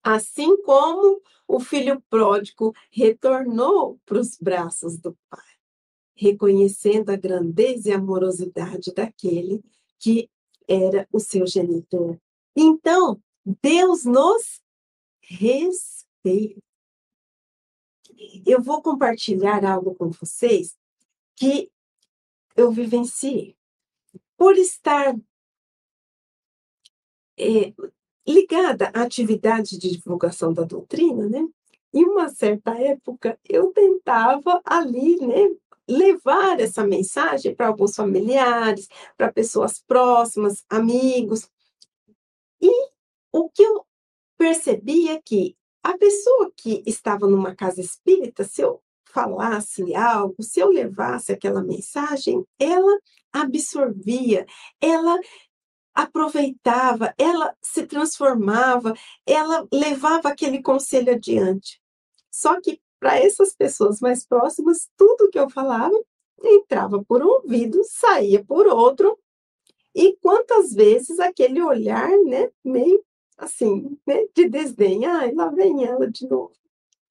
Assim 0.03 0.61
como 0.62 1.22
o 1.47 1.59
filho 1.59 2.03
pródigo 2.09 2.75
retornou 2.91 3.99
para 4.05 4.18
os 4.18 4.37
braços 4.39 4.99
do 4.99 5.16
pai, 5.29 5.58
reconhecendo 6.19 7.11
a 7.11 7.16
grandeza 7.16 7.89
e 7.89 7.93
amorosidade 7.93 8.93
daquele 8.93 9.62
que 10.01 10.29
era 10.66 11.09
o 11.12 11.21
seu 11.21 11.47
genitor. 11.47 12.21
Então, 12.57 13.23
Deus 13.62 14.05
nos 14.05 14.61
respeita. 15.21 16.61
Eu 18.45 18.61
vou 18.61 18.83
compartilhar 18.83 19.64
algo 19.64 19.95
com 19.95 20.11
vocês 20.11 20.77
que 21.37 21.71
eu 22.57 22.73
vivenciei. 22.73 23.57
Por 24.37 24.57
estar 24.57 25.16
é, 27.39 27.73
ligada 28.27 28.91
à 28.93 29.03
atividade 29.03 29.79
de 29.79 29.93
divulgação 29.93 30.53
da 30.53 30.64
doutrina, 30.64 31.29
né? 31.29 31.47
Em 31.95 32.05
uma 32.05 32.29
certa 32.29 32.77
época, 32.77 33.39
eu 33.49 33.73
tentava 33.73 34.61
ali, 34.64 35.16
né, 35.27 35.57
levar 35.89 36.61
essa 36.61 36.84
mensagem 36.86 37.55
para 37.55 37.68
alguns 37.68 37.95
familiares, 37.97 38.89
para 39.16 39.32
pessoas 39.32 39.82
próximas, 39.86 40.64
amigos. 40.68 41.49
E 42.61 42.70
o 43.32 43.49
que 43.49 43.62
eu 43.62 43.86
percebi 44.36 45.09
é 45.09 45.20
que 45.20 45.57
a 45.82 45.97
pessoa 45.97 46.53
que 46.57 46.82
estava 46.86 47.26
numa 47.26 47.55
casa 47.55 47.80
espírita, 47.80 48.45
se 48.45 48.61
eu 48.62 48.82
falasse 49.07 49.95
algo, 49.95 50.43
se 50.43 50.61
eu 50.61 50.68
levasse 50.68 51.32
aquela 51.32 51.62
mensagem, 51.62 52.45
ela 52.59 52.99
absorvia, 53.32 54.47
ela 54.80 55.18
aproveitava, 55.95 57.12
ela 57.18 57.57
se 57.61 57.86
transformava, 57.86 58.95
ela 59.26 59.66
levava 59.72 60.28
aquele 60.28 60.62
conselho 60.62 61.12
adiante. 61.12 61.80
Só 62.30 62.61
que 62.61 62.80
para 63.01 63.18
essas 63.18 63.55
pessoas 63.55 64.01
mais 64.01 64.26
próximas, 64.26 64.88
tudo 64.96 65.30
que 65.30 65.38
eu 65.38 65.49
falava 65.51 65.94
entrava 66.42 67.03
por 67.05 67.22
um 67.22 67.28
ouvido, 67.28 67.82
saía 67.84 68.44
por 68.44 68.66
outro, 68.66 69.18
e 69.94 70.16
quantas 70.18 70.72
vezes 70.72 71.18
aquele 71.18 71.61
olhar, 71.62 72.11
né, 72.24 72.51
meio 72.64 73.05
assim, 73.36 73.96
né, 74.07 74.24
de 74.34 74.49
desdém, 74.49 75.07
ai, 75.07 75.32
lá 75.32 75.49
vem 75.49 75.84
ela 75.84 76.11
de 76.11 76.26
novo, 76.28 76.53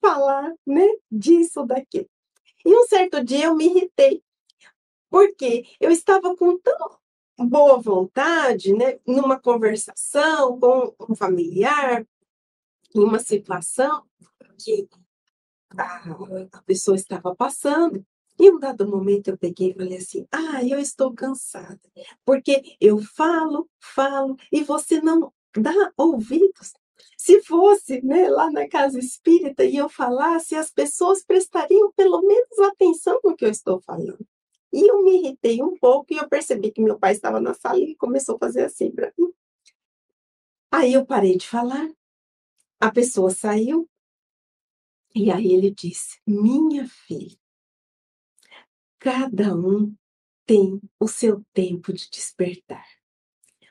falar, 0.01 0.53
né, 0.65 0.87
disso, 1.11 1.65
daquilo. 1.65 2.09
E 2.65 2.75
um 2.75 2.85
certo 2.85 3.23
dia 3.23 3.45
eu 3.45 3.55
me 3.55 3.65
irritei, 3.65 4.21
porque 5.09 5.65
eu 5.79 5.89
estava 5.89 6.35
com 6.35 6.57
tão 6.59 6.97
boa 7.39 7.77
vontade, 7.79 8.73
né, 8.73 8.99
numa 9.05 9.39
conversação 9.39 10.59
com 10.59 10.93
um 11.09 11.15
familiar, 11.15 12.05
em 12.95 12.99
uma 12.99 13.19
situação 13.19 14.03
que 14.59 14.87
a, 15.77 16.01
a 16.53 16.61
pessoa 16.63 16.95
estava 16.95 17.35
passando, 17.35 18.05
e 18.39 18.51
um 18.51 18.59
dado 18.59 18.87
momento 18.87 19.29
eu 19.29 19.37
peguei 19.37 19.71
e 19.71 19.73
falei 19.73 19.97
assim: 19.97 20.27
ah, 20.31 20.63
eu 20.63 20.79
estou 20.79 21.13
cansada, 21.13 21.79
porque 22.23 22.77
eu 22.79 22.99
falo, 22.99 23.67
falo, 23.79 24.35
e 24.51 24.63
você 24.63 25.01
não 25.01 25.33
dá 25.55 25.91
ouvidos. 25.97 26.73
Se 27.17 27.41
fosse 27.41 28.01
né, 28.03 28.29
lá 28.29 28.51
na 28.51 28.67
casa 28.67 28.99
espírita 28.99 29.63
e 29.63 29.75
eu 29.75 29.89
falasse, 29.89 30.55
as 30.55 30.71
pessoas 30.71 31.23
prestariam 31.23 31.91
pelo 31.93 32.21
menos 32.21 32.59
atenção 32.59 33.19
no 33.23 33.35
que 33.35 33.45
eu 33.45 33.49
estou 33.49 33.81
falando. 33.81 34.25
E 34.71 34.87
eu 34.89 35.03
me 35.03 35.19
irritei 35.19 35.61
um 35.61 35.75
pouco 35.77 36.13
e 36.13 36.17
eu 36.17 36.27
percebi 36.27 36.71
que 36.71 36.81
meu 36.81 36.97
pai 36.99 37.13
estava 37.13 37.39
na 37.39 37.53
sala 37.53 37.79
e 37.79 37.95
começou 37.95 38.35
a 38.35 38.39
fazer 38.39 38.65
assim 38.65 38.91
para 38.91 39.11
mim. 39.17 39.31
Aí 40.71 40.93
eu 40.93 41.05
parei 41.05 41.37
de 41.37 41.47
falar, 41.47 41.89
a 42.79 42.91
pessoa 42.91 43.31
saiu, 43.31 43.89
e 45.17 45.31
aí 45.31 45.51
ele 45.51 45.71
disse: 45.71 46.19
Minha 46.25 46.87
filha, 46.87 47.37
cada 48.99 49.55
um 49.55 49.95
tem 50.45 50.79
o 50.99 51.07
seu 51.07 51.43
tempo 51.53 51.91
de 51.91 52.09
despertar. 52.09 52.85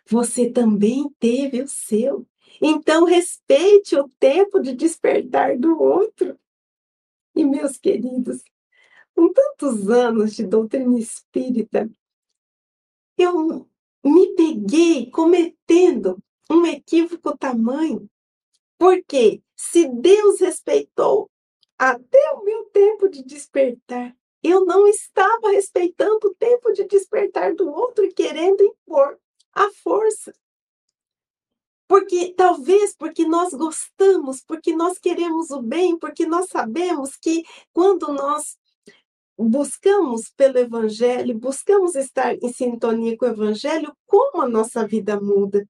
Você 0.09 0.51
também 0.51 1.09
teve 1.18 1.62
o 1.62 1.68
seu. 1.68 2.26
Então, 2.61 3.05
respeite 3.05 3.97
o 3.97 4.09
tempo 4.20 4.61
de 4.61 4.74
despertar 4.74 5.59
do 5.59 5.80
outro. 5.80 6.38
E, 7.34 7.44
meus 7.44 7.76
queridos, 7.76 8.42
com 9.14 9.32
tantos 9.32 9.88
anos 9.90 10.34
de 10.34 10.47
doutrina 10.47 10.99
espírita, 10.99 11.90
eu 13.18 13.66
me 14.05 14.34
peguei 14.34 15.11
cometendo 15.11 16.22
um 16.51 16.64
equívoco 16.66 17.36
tamanho. 17.36 18.09
Porque 18.78 19.42
se 19.57 19.88
Deus 19.88 20.40
respeitou 20.40 21.30
até 21.79 22.33
o 22.33 22.45
meu 22.45 22.64
tempo 22.66 23.09
de 23.09 23.22
despertar, 23.22 24.16
eu 24.43 24.64
não 24.64 24.87
estava 24.87 25.51
respeitando 25.51 26.29
o 26.29 26.35
tempo 26.35 26.72
de 26.72 26.85
despertar 26.85 27.55
do 27.55 27.68
outro 27.68 28.05
e 28.05 28.12
querendo 28.12 28.62
impor 28.62 29.18
a 29.53 29.70
força. 29.83 30.33
Porque 31.89 32.33
talvez 32.37 32.95
porque 32.97 33.27
nós 33.27 33.53
gostamos, 33.53 34.43
porque 34.43 34.74
nós 34.74 34.99
queremos 34.99 35.51
o 35.51 35.62
bem, 35.62 35.99
porque 35.99 36.27
nós 36.27 36.49
sabemos 36.49 37.16
que 37.16 37.45
quando 37.72 38.12
nós 38.12 38.57
buscamos 39.39 40.31
pelo 40.31 40.59
evangelho, 40.59 41.39
buscamos 41.39 41.95
estar 41.95 42.35
em 42.35 42.53
sintonia 42.53 43.16
com 43.16 43.27
o 43.27 43.29
evangelho, 43.29 43.95
como 44.07 44.43
a 44.43 44.49
nossa 44.49 44.87
vida 44.87 45.20
muda. 45.20 45.68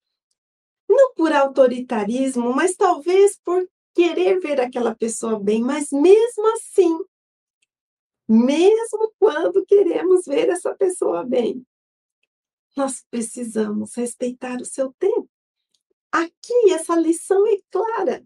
Não 0.89 1.13
por 1.15 1.33
autoritarismo, 1.33 2.55
mas 2.55 2.77
talvez 2.77 3.39
por 3.45 3.69
querer 3.97 4.39
ver 4.41 4.61
aquela 4.61 4.95
pessoa 4.95 5.41
bem, 5.41 5.63
mas 5.63 5.91
mesmo 5.91 6.47
assim, 6.53 6.99
mesmo 8.29 9.11
quando 9.19 9.65
queremos 9.65 10.27
ver 10.27 10.51
essa 10.51 10.75
pessoa 10.75 11.25
bem, 11.25 11.67
nós 12.77 13.03
precisamos 13.11 13.95
respeitar 13.95 14.61
o 14.61 14.67
seu 14.67 14.93
tempo. 14.99 15.31
Aqui 16.13 16.73
essa 16.73 16.95
lição 16.95 17.47
é 17.47 17.57
clara, 17.71 18.23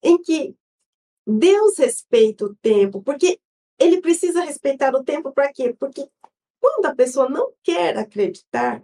em 0.00 0.22
que 0.22 0.56
Deus 1.26 1.76
respeita 1.78 2.44
o 2.44 2.54
tempo, 2.54 3.02
porque 3.02 3.40
ele 3.80 4.00
precisa 4.00 4.44
respeitar 4.44 4.94
o 4.94 5.02
tempo 5.02 5.32
para 5.32 5.52
quê? 5.52 5.74
Porque 5.76 6.08
quando 6.60 6.86
a 6.86 6.94
pessoa 6.94 7.28
não 7.28 7.52
quer 7.64 7.98
acreditar, 7.98 8.80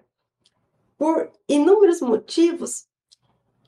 por 0.98 1.32
inúmeros 1.48 2.00
motivos, 2.00 2.89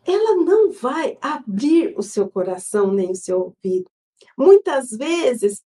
ela 0.07 0.37
não 0.37 0.73
vai 0.73 1.17
abrir 1.21 1.95
o 1.97 2.03
seu 2.03 2.29
coração 2.29 2.93
nem 2.93 3.11
o 3.11 3.17
seu 3.17 3.41
ouvido. 3.41 3.91
Muitas 4.37 4.91
vezes, 4.91 5.65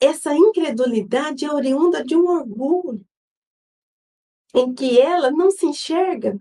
essa 0.00 0.34
incredulidade 0.34 1.44
é 1.44 1.52
oriunda 1.52 2.04
de 2.04 2.16
um 2.16 2.26
orgulho 2.26 3.04
em 4.54 4.74
que 4.74 5.00
ela 5.00 5.30
não 5.30 5.50
se 5.50 5.66
enxerga 5.66 6.38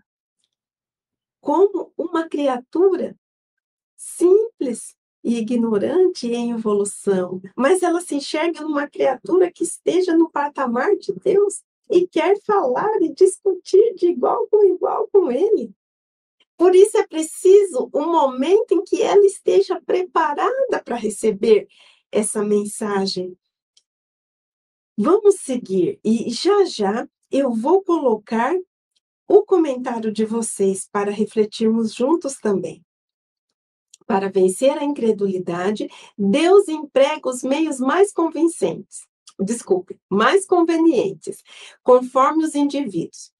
como 1.41 1.93
uma 1.97 2.28
criatura 2.28 3.16
simples 3.95 4.95
e 5.24 5.38
ignorante 5.38 6.28
em 6.28 6.52
evolução, 6.52 7.41
mas 7.56 7.84
ela 7.84 8.02
se 8.02 8.16
enxerga 8.16 8.62
numa 8.62 8.88
criatura 8.88 9.52
que 9.52 9.64
esteja 9.64 10.16
no 10.16 10.30
patamar 10.30 10.95
de 10.95 11.14
Deus 11.14 11.62
e 11.89 12.08
quer 12.08 12.39
falar 12.41 13.02
e 13.02 13.14
discutir 13.14 13.95
de 13.95 14.08
igual 14.08 14.47
com 14.47 14.64
igual 14.64 15.08
com 15.12 15.32
ele. 15.32 15.74
Por 16.60 16.76
isso 16.76 16.97
é 16.97 17.07
preciso 17.07 17.89
um 17.93 18.12
momento 18.12 18.74
em 18.74 18.84
que 18.84 19.01
ela 19.01 19.26
esteja 19.26 19.80
preparada 19.80 20.84
para 20.84 20.97
receber 20.97 21.70
essa 22.12 22.43
mensagem. 22.43 23.34
Vamos 24.97 25.36
seguir 25.36 26.01
e 26.03 26.30
já 26.30 26.66
já 26.66 27.07
eu 27.32 27.53
vou 27.53 27.82
colocar 27.82 28.53
o 29.26 29.41
comentário 29.45 30.12
de 30.12 30.26
vocês 30.26 30.86
para 30.91 31.12
refletirmos 31.12 31.93
juntos 31.93 32.36
também. 32.39 32.86
Para 34.05 34.30
vencer 34.30 34.78
a 34.78 34.84
incredulidade, 34.84 35.88
Deus 36.18 36.68
emprega 36.68 37.30
os 37.30 37.41
meios 37.41 37.80
mais 37.80 38.12
convincentes, 38.12 39.07
desculpe, 39.39 39.97
mais 40.10 40.45
convenientes, 40.45 41.41
conforme 41.82 42.43
os 42.43 42.53
indivíduos. 42.53 43.32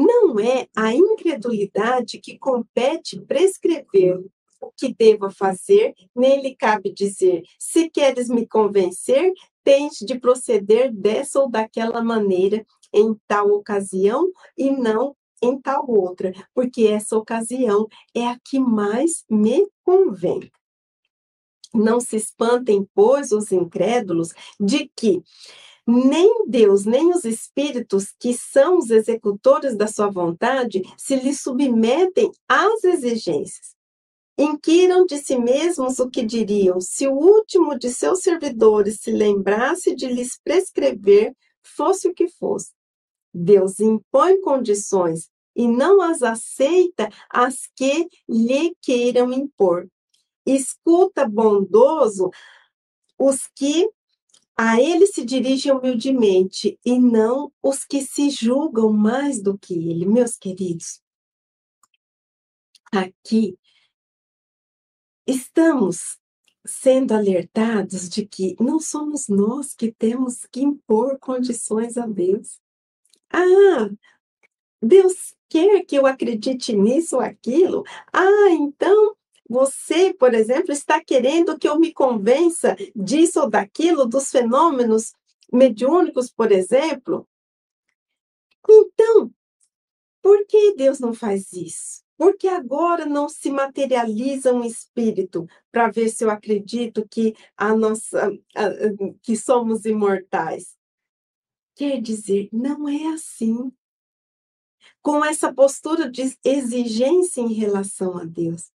Não 0.00 0.38
é 0.38 0.68
a 0.76 0.94
incredulidade 0.94 2.20
que 2.20 2.38
compete 2.38 3.20
prescrever 3.20 4.24
o 4.60 4.70
que 4.70 4.94
devo 4.94 5.28
fazer, 5.28 5.92
nem 6.14 6.40
lhe 6.40 6.54
cabe 6.54 6.92
dizer: 6.92 7.42
se 7.58 7.90
queres 7.90 8.28
me 8.28 8.46
convencer, 8.46 9.32
tens 9.64 9.94
de 9.98 10.16
proceder 10.16 10.92
dessa 10.92 11.40
ou 11.40 11.50
daquela 11.50 12.00
maneira 12.00 12.64
em 12.94 13.12
tal 13.26 13.50
ocasião 13.50 14.30
e 14.56 14.70
não 14.70 15.16
em 15.42 15.60
tal 15.60 15.90
outra, 15.90 16.32
porque 16.54 16.86
essa 16.86 17.18
ocasião 17.18 17.88
é 18.14 18.24
a 18.24 18.38
que 18.44 18.60
mais 18.60 19.24
me 19.28 19.66
convém. 19.84 20.48
Não 21.74 21.98
se 21.98 22.14
espantem, 22.14 22.88
pois, 22.94 23.32
os 23.32 23.50
incrédulos 23.50 24.32
de 24.60 24.88
que 24.94 25.24
nem 25.90 26.44
Deus, 26.46 26.84
nem 26.84 27.10
os 27.14 27.24
espíritos 27.24 28.12
que 28.20 28.34
são 28.34 28.76
os 28.76 28.90
executores 28.90 29.74
da 29.74 29.86
sua 29.86 30.10
vontade 30.10 30.82
se 30.98 31.16
lhe 31.16 31.34
submetem 31.34 32.30
às 32.46 32.84
exigências. 32.84 33.74
Inquiram 34.38 35.06
de 35.06 35.16
si 35.16 35.38
mesmos 35.38 35.98
o 35.98 36.10
que 36.10 36.22
diriam 36.22 36.78
se 36.78 37.08
o 37.08 37.14
último 37.14 37.78
de 37.78 37.88
seus 37.88 38.20
servidores 38.20 39.00
se 39.00 39.10
lembrasse 39.10 39.94
de 39.94 40.06
lhes 40.06 40.38
prescrever, 40.44 41.34
fosse 41.62 42.06
o 42.06 42.14
que 42.14 42.28
fosse. 42.28 42.72
Deus 43.32 43.80
impõe 43.80 44.42
condições 44.42 45.30
e 45.56 45.66
não 45.66 46.02
as 46.02 46.22
aceita 46.22 47.08
as 47.30 47.66
que 47.74 48.08
lhe 48.28 48.76
queiram 48.82 49.32
impor. 49.32 49.88
Escuta 50.44 51.26
bondoso 51.26 52.30
os 53.18 53.48
que 53.56 53.88
a 54.60 54.80
ele 54.80 55.06
se 55.06 55.24
dirigem 55.24 55.70
humildemente 55.70 56.76
e 56.84 56.98
não 56.98 57.52
os 57.62 57.84
que 57.84 58.02
se 58.02 58.28
julgam 58.28 58.92
mais 58.92 59.40
do 59.40 59.56
que 59.56 59.72
ele, 59.72 60.04
meus 60.04 60.36
queridos. 60.36 61.00
aqui 62.90 63.56
estamos 65.24 66.18
sendo 66.66 67.14
alertados 67.14 68.08
de 68.08 68.26
que 68.26 68.56
não 68.58 68.80
somos 68.80 69.28
nós 69.28 69.74
que 69.74 69.92
temos 69.92 70.44
que 70.50 70.60
impor 70.60 71.18
condições 71.20 71.96
a 71.96 72.06
Deus. 72.06 72.60
Ah, 73.30 73.90
Deus 74.82 75.36
quer 75.48 75.84
que 75.84 75.96
eu 75.96 76.06
acredite 76.06 76.72
nisso 76.72 77.16
ou 77.16 77.22
aquilo. 77.22 77.84
Ah, 78.12 78.50
então 78.50 79.16
você, 79.48 80.12
por 80.12 80.34
exemplo, 80.34 80.72
está 80.72 81.02
querendo 81.02 81.58
que 81.58 81.68
eu 81.68 81.78
me 81.78 81.92
convença 81.92 82.76
disso 82.94 83.40
ou 83.40 83.50
daquilo, 83.50 84.06
dos 84.06 84.30
fenômenos 84.30 85.14
mediúnicos, 85.52 86.30
por 86.30 86.52
exemplo. 86.52 87.26
Então, 88.68 89.32
por 90.20 90.46
que 90.46 90.74
Deus 90.74 91.00
não 91.00 91.14
faz 91.14 91.52
isso? 91.52 92.02
Porque 92.18 92.48
agora 92.48 93.06
não 93.06 93.28
se 93.28 93.50
materializa 93.50 94.52
um 94.52 94.64
espírito 94.64 95.48
para 95.70 95.88
ver 95.88 96.08
se 96.10 96.24
eu 96.24 96.30
acredito 96.30 97.06
que 97.08 97.34
a 97.56 97.74
nossa 97.74 98.30
que 99.22 99.36
somos 99.36 99.84
imortais. 99.84 100.76
Quer 101.74 102.02
dizer, 102.02 102.48
não 102.52 102.88
é 102.88 103.06
assim. 103.14 103.72
Com 105.00 105.24
essa 105.24 105.54
postura 105.54 106.10
de 106.10 106.36
exigência 106.44 107.40
em 107.40 107.52
relação 107.52 108.18
a 108.18 108.24
Deus. 108.24 108.72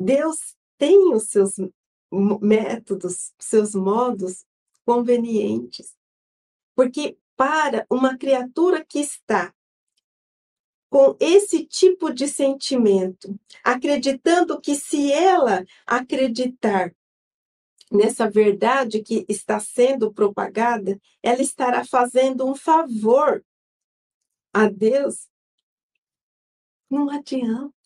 Deus 0.00 0.56
tem 0.78 1.12
os 1.12 1.24
seus 1.24 1.56
métodos, 2.40 3.34
seus 3.38 3.74
modos 3.74 4.46
convenientes. 4.86 5.94
Porque 6.74 7.18
para 7.36 7.86
uma 7.90 8.16
criatura 8.16 8.82
que 8.82 8.98
está 8.98 9.54
com 10.88 11.16
esse 11.20 11.66
tipo 11.66 12.12
de 12.12 12.26
sentimento, 12.26 13.38
acreditando 13.62 14.58
que 14.60 14.74
se 14.74 15.12
ela 15.12 15.64
acreditar 15.86 16.94
nessa 17.92 18.28
verdade 18.28 19.02
que 19.02 19.26
está 19.28 19.60
sendo 19.60 20.12
propagada, 20.12 21.00
ela 21.22 21.42
estará 21.42 21.84
fazendo 21.84 22.46
um 22.46 22.54
favor 22.54 23.44
a 24.52 24.68
Deus. 24.68 25.28
Não 26.88 27.08
adianta. 27.10 27.79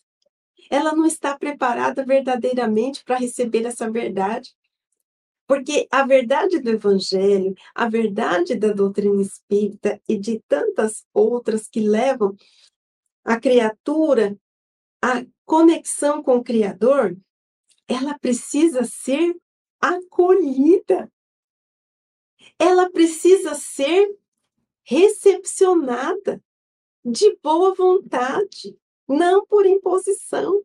Ela 0.69 0.93
não 0.93 1.05
está 1.05 1.37
preparada 1.37 2.05
verdadeiramente 2.05 3.03
para 3.03 3.17
receber 3.17 3.65
essa 3.65 3.89
verdade. 3.89 4.55
Porque 5.47 5.87
a 5.91 6.05
verdade 6.05 6.59
do 6.59 6.71
Evangelho, 6.71 7.53
a 7.73 7.87
verdade 7.87 8.55
da 8.55 8.73
doutrina 8.73 9.21
espírita 9.21 10.01
e 10.09 10.17
de 10.17 10.41
tantas 10.47 11.05
outras 11.13 11.67
que 11.67 11.79
levam 11.79 12.35
a 13.23 13.39
criatura, 13.39 14.37
a 15.01 15.23
conexão 15.45 16.23
com 16.23 16.37
o 16.37 16.43
Criador, 16.43 17.15
ela 17.87 18.17
precisa 18.17 18.83
ser 18.83 19.35
acolhida. 19.79 21.11
Ela 22.57 22.89
precisa 22.89 23.53
ser 23.53 24.17
recepcionada 24.83 26.41
de 27.03 27.37
boa 27.37 27.73
vontade, 27.75 28.75
não 29.07 29.45
por 29.45 29.65
imposição. 29.65 30.63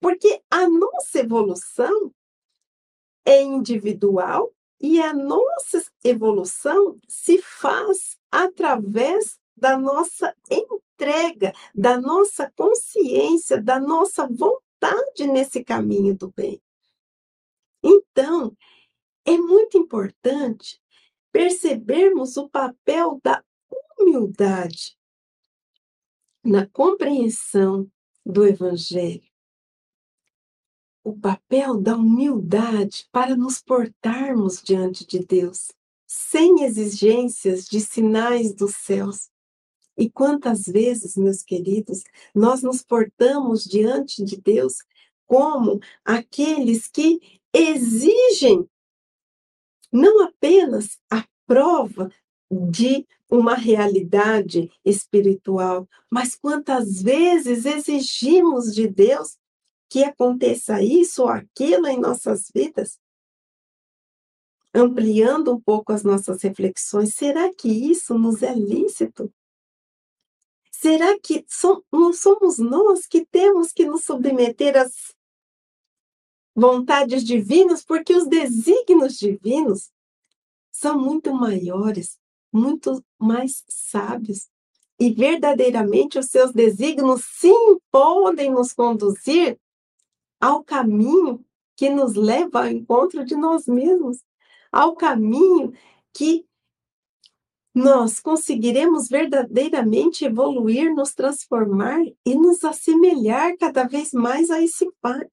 Porque 0.00 0.42
a 0.50 0.68
nossa 0.68 1.20
evolução 1.20 2.12
é 3.24 3.42
individual 3.42 4.52
e 4.80 5.00
a 5.00 5.12
nossa 5.12 5.82
evolução 6.04 6.98
se 7.08 7.38
faz 7.38 8.18
através 8.30 9.38
da 9.56 9.78
nossa 9.78 10.34
entrega, 10.50 11.52
da 11.74 11.98
nossa 11.98 12.52
consciência, 12.54 13.60
da 13.60 13.80
nossa 13.80 14.28
vontade 14.28 15.26
nesse 15.26 15.64
caminho 15.64 16.14
do 16.14 16.30
bem. 16.30 16.60
Então, 17.82 18.54
é 19.24 19.36
muito 19.38 19.78
importante 19.78 20.80
percebermos 21.32 22.36
o 22.36 22.48
papel 22.48 23.18
da 23.22 23.42
humildade 23.98 24.96
na 26.46 26.64
compreensão 26.64 27.90
do 28.24 28.46
Evangelho. 28.46 29.28
O 31.02 31.16
papel 31.18 31.80
da 31.80 31.96
humildade 31.96 33.08
para 33.10 33.36
nos 33.36 33.60
portarmos 33.60 34.62
diante 34.62 35.04
de 35.04 35.18
Deus, 35.18 35.72
sem 36.06 36.62
exigências 36.62 37.66
de 37.66 37.80
sinais 37.80 38.54
dos 38.54 38.76
céus, 38.76 39.28
e 39.98 40.08
quantas 40.08 40.66
vezes, 40.66 41.16
meus 41.16 41.42
queridos, 41.42 42.04
nós 42.34 42.62
nos 42.62 42.82
portamos 42.82 43.64
diante 43.64 44.22
de 44.22 44.36
Deus 44.36 44.74
como 45.26 45.80
aqueles 46.04 46.86
que 46.86 47.18
exigem 47.52 48.68
não 49.90 50.24
apenas 50.24 50.98
a 51.10 51.26
prova 51.46 52.12
de 52.50 53.06
uma 53.28 53.54
realidade 53.54 54.70
espiritual, 54.84 55.88
mas 56.10 56.34
quantas 56.36 57.02
vezes 57.02 57.64
exigimos 57.64 58.72
de 58.74 58.86
Deus 58.86 59.36
que 59.88 60.04
aconteça 60.04 60.82
isso 60.82 61.22
ou 61.22 61.28
aquilo 61.28 61.86
em 61.86 61.98
nossas 61.98 62.50
vidas? 62.54 62.98
Ampliando 64.72 65.54
um 65.54 65.60
pouco 65.60 65.92
as 65.92 66.04
nossas 66.04 66.42
reflexões, 66.42 67.14
será 67.14 67.52
que 67.52 67.68
isso 67.68 68.18
nos 68.18 68.42
é 68.42 68.54
lícito? 68.54 69.32
Será 70.70 71.18
que 71.18 71.44
não 71.90 72.12
somos 72.12 72.58
nós 72.58 73.06
que 73.06 73.24
temos 73.24 73.72
que 73.72 73.86
nos 73.86 74.04
submeter 74.04 74.76
às 74.76 75.16
vontades 76.54 77.22
divinas, 77.22 77.84
porque 77.84 78.14
os 78.14 78.26
desígnios 78.26 79.18
divinos 79.18 79.90
são 80.72 80.98
muito 80.98 81.32
maiores, 81.34 82.18
muito 82.56 83.04
mais 83.18 83.62
sábios. 83.68 84.48
E 84.98 85.12
verdadeiramente 85.12 86.18
os 86.18 86.26
seus 86.26 86.52
desígnios 86.52 87.22
sim 87.38 87.78
podem 87.90 88.50
nos 88.50 88.72
conduzir 88.72 89.58
ao 90.40 90.64
caminho 90.64 91.44
que 91.76 91.90
nos 91.90 92.14
leva 92.14 92.60
ao 92.60 92.68
encontro 92.68 93.24
de 93.24 93.36
nós 93.36 93.66
mesmos, 93.66 94.24
ao 94.72 94.96
caminho 94.96 95.74
que 96.14 96.46
nós 97.74 98.18
conseguiremos 98.20 99.08
verdadeiramente 99.08 100.24
evoluir, 100.24 100.94
nos 100.94 101.12
transformar 101.12 102.00
e 102.24 102.34
nos 102.34 102.64
assemelhar 102.64 103.54
cada 103.58 103.84
vez 103.84 104.12
mais 104.12 104.50
a 104.50 104.62
esse 104.62 104.90
Pai. 105.02 105.28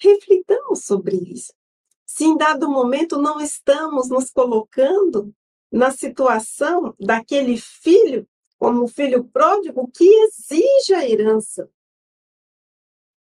Reflitamos 0.00 0.84
sobre 0.84 1.14
isso. 1.14 1.52
Se 2.04 2.24
em 2.24 2.36
dado 2.36 2.68
momento 2.68 3.18
não 3.18 3.40
estamos 3.40 4.08
nos 4.08 4.30
colocando 4.30 5.32
na 5.74 5.90
situação 5.90 6.94
daquele 7.00 7.56
filho, 7.56 8.28
como 8.56 8.86
filho 8.86 9.24
pródigo, 9.24 9.90
que 9.90 10.04
exige 10.04 10.94
a 10.94 11.04
herança. 11.04 11.68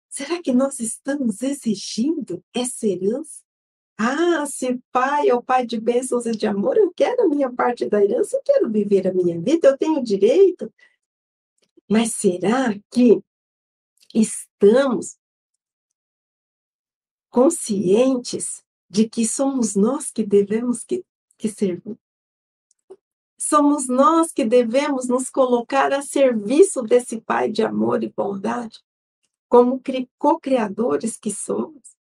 Será 0.08 0.42
que 0.42 0.54
nós 0.54 0.80
estamos 0.80 1.42
exigindo 1.42 2.42
essa 2.54 2.88
herança? 2.88 3.44
Ah, 3.98 4.46
se 4.46 4.80
pai 4.94 5.28
é 5.28 5.36
o 5.36 5.44
pai 5.44 5.66
de 5.66 5.78
bênçãos 5.78 6.26
e 6.26 6.32
de 6.32 6.48
amor, 6.48 6.78
eu 6.78 6.90
quero 6.94 7.24
a 7.24 7.28
minha 7.28 7.52
parte 7.52 7.86
da 7.86 8.02
herança, 8.02 8.38
eu 8.38 8.42
quero 8.44 8.72
viver 8.72 9.08
a 9.08 9.14
minha 9.14 9.42
vida, 9.42 9.68
eu 9.68 9.78
tenho 9.78 10.02
direito. 10.02 10.74
Mas 11.90 12.14
será 12.14 12.74
que 12.90 13.22
estamos 14.16 15.18
conscientes 17.30 18.64
de 18.90 19.10
que 19.10 19.28
somos 19.28 19.76
nós 19.76 20.12
que 20.12 20.24
devemos 20.24 20.86
que, 20.86 21.04
que 21.38 21.50
servir? 21.50 21.98
Somos 23.38 23.88
nós 23.88 24.32
que 24.32 24.44
devemos 24.44 25.08
nos 25.08 25.30
colocar 25.30 25.94
a 25.94 26.02
serviço 26.02 26.82
desse 26.82 27.22
Pai 27.22 27.50
de 27.52 27.64
amor 27.64 28.04
e 28.04 28.10
bondade, 28.10 28.80
como 29.48 29.82
co-criadores 30.18 31.18
que 31.18 31.32
somos? 31.32 31.96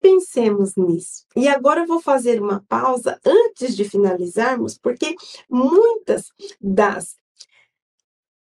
Pensemos 0.00 0.76
nisso. 0.76 1.24
E 1.34 1.48
agora 1.48 1.80
eu 1.80 1.86
vou 1.86 2.00
fazer 2.00 2.40
uma 2.40 2.62
pausa 2.68 3.18
antes 3.24 3.74
de 3.74 3.84
finalizarmos, 3.88 4.78
porque 4.78 5.16
muitas 5.48 6.30
das 6.60 7.16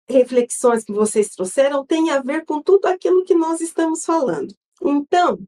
reflexões 0.09 0.85
que 0.85 0.93
vocês 0.93 1.31
trouxeram 1.31 1.85
têm 1.85 2.11
a 2.11 2.21
ver 2.21 2.45
com 2.45 2.63
tudo 2.63 2.87
aquilo 2.87 3.25
que 3.25 3.35
nós 3.35 3.61
estamos 3.61 4.05
falando. 4.05 4.55
Então, 4.81 5.39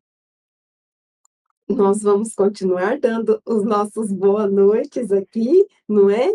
nós 1.75 2.03
vamos 2.03 2.35
continuar 2.35 2.99
dando 2.99 3.41
os 3.47 3.65
nossos 3.65 4.13
boa 4.13 4.47
noites 4.47 5.11
aqui, 5.11 5.67
não 5.89 6.11
é? 6.11 6.31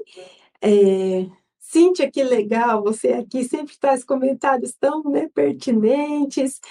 é 0.61 1.27
Cíntia, 1.59 2.09
que 2.09 2.23
legal, 2.23 2.81
você 2.81 3.09
aqui 3.09 3.43
sempre 3.43 3.77
traz 3.77 4.03
comentários 4.03 4.73
tão 4.79 5.03
né, 5.03 5.27
pertinentes. 5.33 6.61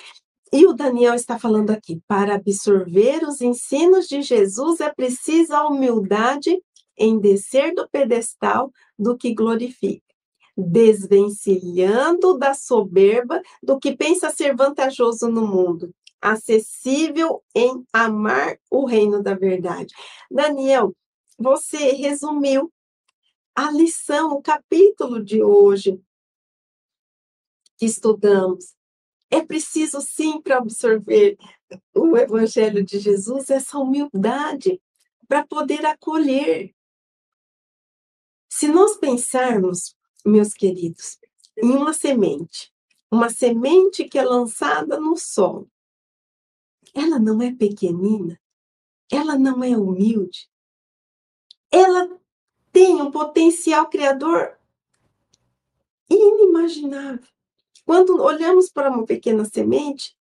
E 0.50 0.66
o 0.66 0.72
Daniel 0.72 1.14
está 1.14 1.38
falando 1.38 1.70
aqui: 1.70 2.00
para 2.08 2.36
absorver 2.36 3.22
os 3.24 3.42
ensinos 3.42 4.06
de 4.08 4.22
Jesus 4.22 4.80
é 4.80 4.92
preciso 4.92 5.54
a 5.54 5.68
humildade 5.68 6.58
em 6.96 7.18
descer 7.18 7.74
do 7.74 7.86
pedestal 7.88 8.72
do 8.98 9.16
que 9.16 9.34
glorifica. 9.34 10.02
desvencilhando 10.56 12.38
da 12.38 12.54
soberba 12.54 13.42
do 13.62 13.78
que 13.78 13.94
pensa 13.94 14.30
ser 14.30 14.56
vantajoso 14.56 15.28
no 15.28 15.46
mundo, 15.46 15.94
acessível 16.20 17.42
em 17.54 17.86
amar 17.92 18.58
o 18.70 18.84
reino 18.84 19.22
da 19.22 19.34
verdade. 19.34 19.94
Daniel, 20.30 20.94
você 21.38 21.92
resumiu 21.92 22.72
a 23.54 23.70
lição, 23.70 24.32
o 24.32 24.42
capítulo 24.42 25.22
de 25.22 25.42
hoje 25.42 26.00
que 27.76 27.86
estudamos. 27.86 28.74
É 29.30 29.42
preciso 29.42 30.00
sim 30.00 30.40
para 30.40 30.58
absorver 30.58 31.36
o 31.94 32.16
evangelho 32.16 32.84
de 32.84 32.98
Jesus 32.98 33.50
essa 33.50 33.78
humildade 33.78 34.80
para 35.28 35.46
poder 35.46 35.84
acolher. 35.84 36.74
Se 38.48 38.68
nós 38.68 38.96
pensarmos, 38.96 39.96
meus 40.24 40.54
queridos, 40.54 41.18
em 41.56 41.70
uma 41.70 41.92
semente, 41.92 42.72
uma 43.10 43.28
semente 43.28 44.04
que 44.04 44.18
é 44.18 44.24
lançada 44.24 44.98
no 45.00 45.16
sol, 45.16 45.68
ela 46.96 47.18
não 47.18 47.42
é 47.42 47.52
pequenina, 47.52 48.40
ela 49.12 49.38
não 49.38 49.62
é 49.62 49.76
humilde, 49.76 50.48
ela 51.70 52.08
tem 52.72 53.00
um 53.02 53.10
potencial 53.10 53.88
criador 53.90 54.58
inimaginável. 56.08 57.28
Quando 57.84 58.22
olhamos 58.22 58.70
para 58.70 58.90
uma 58.90 59.04
pequena 59.04 59.44
semente, 59.44 60.16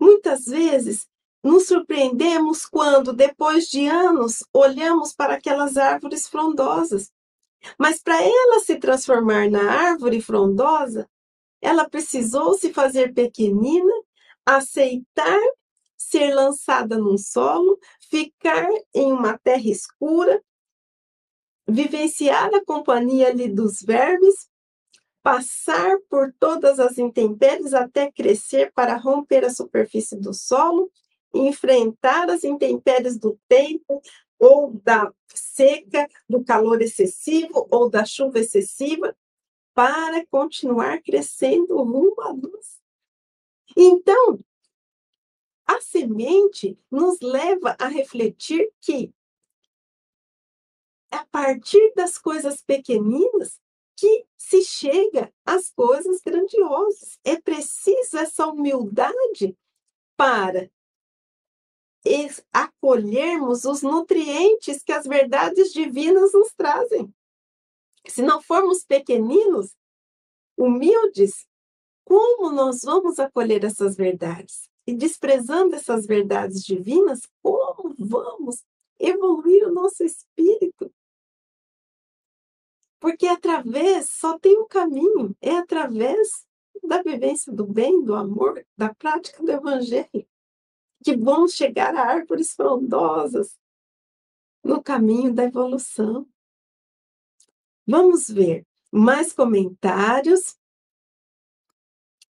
muitas 0.00 0.46
vezes 0.46 1.06
nos 1.42 1.66
surpreendemos 1.66 2.64
quando, 2.64 3.12
depois 3.12 3.66
de 3.66 3.86
anos, 3.86 4.44
olhamos 4.52 5.12
para 5.12 5.34
aquelas 5.34 5.76
árvores 5.76 6.26
frondosas. 6.26 7.12
Mas 7.78 8.00
para 8.00 8.20
ela 8.22 8.60
se 8.60 8.76
transformar 8.76 9.50
na 9.50 9.70
árvore 9.70 10.20
frondosa, 10.20 11.08
ela 11.60 11.88
precisou 11.88 12.54
se 12.54 12.72
fazer 12.72 13.12
pequenina, 13.12 13.92
aceitar 14.46 15.40
ser 16.12 16.34
lançada 16.34 16.98
num 16.98 17.16
solo, 17.16 17.78
ficar 18.10 18.68
em 18.94 19.10
uma 19.10 19.38
terra 19.38 19.66
escura, 19.66 20.42
vivenciar 21.66 22.54
a 22.54 22.62
companhia 22.62 23.28
ali 23.28 23.48
dos 23.48 23.80
vermes, 23.80 24.46
passar 25.22 25.96
por 26.10 26.30
todas 26.38 26.78
as 26.78 26.98
intempéries 26.98 27.72
até 27.72 28.12
crescer 28.12 28.70
para 28.74 28.96
romper 28.96 29.42
a 29.46 29.50
superfície 29.50 30.16
do 30.16 30.34
solo, 30.34 30.90
enfrentar 31.32 32.28
as 32.28 32.44
intempéries 32.44 33.18
do 33.18 33.38
tempo 33.48 34.02
ou 34.38 34.72
da 34.84 35.10
seca, 35.28 36.06
do 36.28 36.44
calor 36.44 36.82
excessivo 36.82 37.66
ou 37.70 37.88
da 37.88 38.04
chuva 38.04 38.38
excessiva, 38.38 39.16
para 39.72 40.26
continuar 40.26 41.00
crescendo 41.00 41.78
rumo 41.78 42.20
à 42.20 42.32
luz. 42.32 42.82
Então, 43.74 44.38
a 45.66 45.80
semente 45.80 46.78
nos 46.90 47.20
leva 47.20 47.76
a 47.78 47.86
refletir 47.86 48.72
que 48.80 49.12
é 51.10 51.16
a 51.16 51.26
partir 51.26 51.92
das 51.94 52.16
coisas 52.16 52.62
pequeninas 52.62 53.60
que 53.94 54.26
se 54.36 54.62
chega 54.62 55.32
às 55.44 55.70
coisas 55.70 56.20
grandiosas. 56.22 57.18
É 57.22 57.38
preciso 57.40 58.16
essa 58.16 58.46
humildade 58.46 59.56
para 60.16 60.70
acolhermos 62.52 63.64
os 63.64 63.82
nutrientes 63.82 64.82
que 64.82 64.92
as 64.92 65.06
verdades 65.06 65.72
divinas 65.72 66.32
nos 66.32 66.52
trazem. 66.52 67.14
Se 68.08 68.22
não 68.22 68.42
formos 68.42 68.84
pequeninos, 68.84 69.76
humildes, 70.56 71.46
como 72.04 72.50
nós 72.50 72.82
vamos 72.82 73.18
acolher 73.20 73.64
essas 73.64 73.96
verdades? 73.96 74.71
E 74.92 74.94
desprezando 74.94 75.74
essas 75.74 76.04
verdades 76.04 76.62
divinas, 76.62 77.22
como 77.42 77.94
vamos 77.98 78.62
evoluir 79.00 79.66
o 79.66 79.72
nosso 79.72 80.04
espírito? 80.04 80.92
Porque 83.00 83.26
através, 83.26 84.10
só 84.10 84.38
tem 84.38 84.58
um 84.58 84.66
caminho, 84.66 85.34
é 85.40 85.56
através 85.56 86.46
da 86.84 87.02
vivência 87.02 87.50
do 87.50 87.64
bem, 87.64 88.04
do 88.04 88.14
amor, 88.14 88.62
da 88.76 88.92
prática 88.92 89.42
do 89.42 89.50
evangelho 89.50 90.28
que 91.02 91.16
vamos 91.16 91.54
chegar 91.54 91.96
a 91.96 92.02
árvores 92.02 92.52
frondosas 92.52 93.58
no 94.62 94.82
caminho 94.82 95.32
da 95.32 95.44
evolução. 95.44 96.28
Vamos 97.86 98.28
ver 98.28 98.66
mais 98.92 99.32
comentários. 99.32 100.54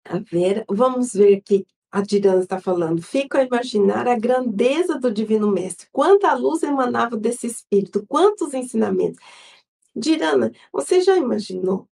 A 0.05 0.19
Vera, 0.19 0.63
vamos 0.69 1.11
ver 1.11 1.41
que 1.41 1.67
a 1.95 2.01
Dirana 2.01 2.41
está 2.41 2.59
falando. 2.59 3.01
Fico 3.01 3.37
a 3.37 3.43
imaginar 3.43 4.05
a 4.05 4.19
grandeza 4.19 4.99
do 4.99 5.09
Divino 5.09 5.49
Mestre. 5.49 5.87
Quanta 5.93 6.33
luz 6.33 6.61
emanava 6.61 7.15
desse 7.15 7.47
espírito, 7.47 8.05
quantos 8.05 8.53
ensinamentos. 8.53 9.17
Dirana, 9.95 10.51
você 10.73 10.99
já 10.99 11.15
imaginou 11.15 11.87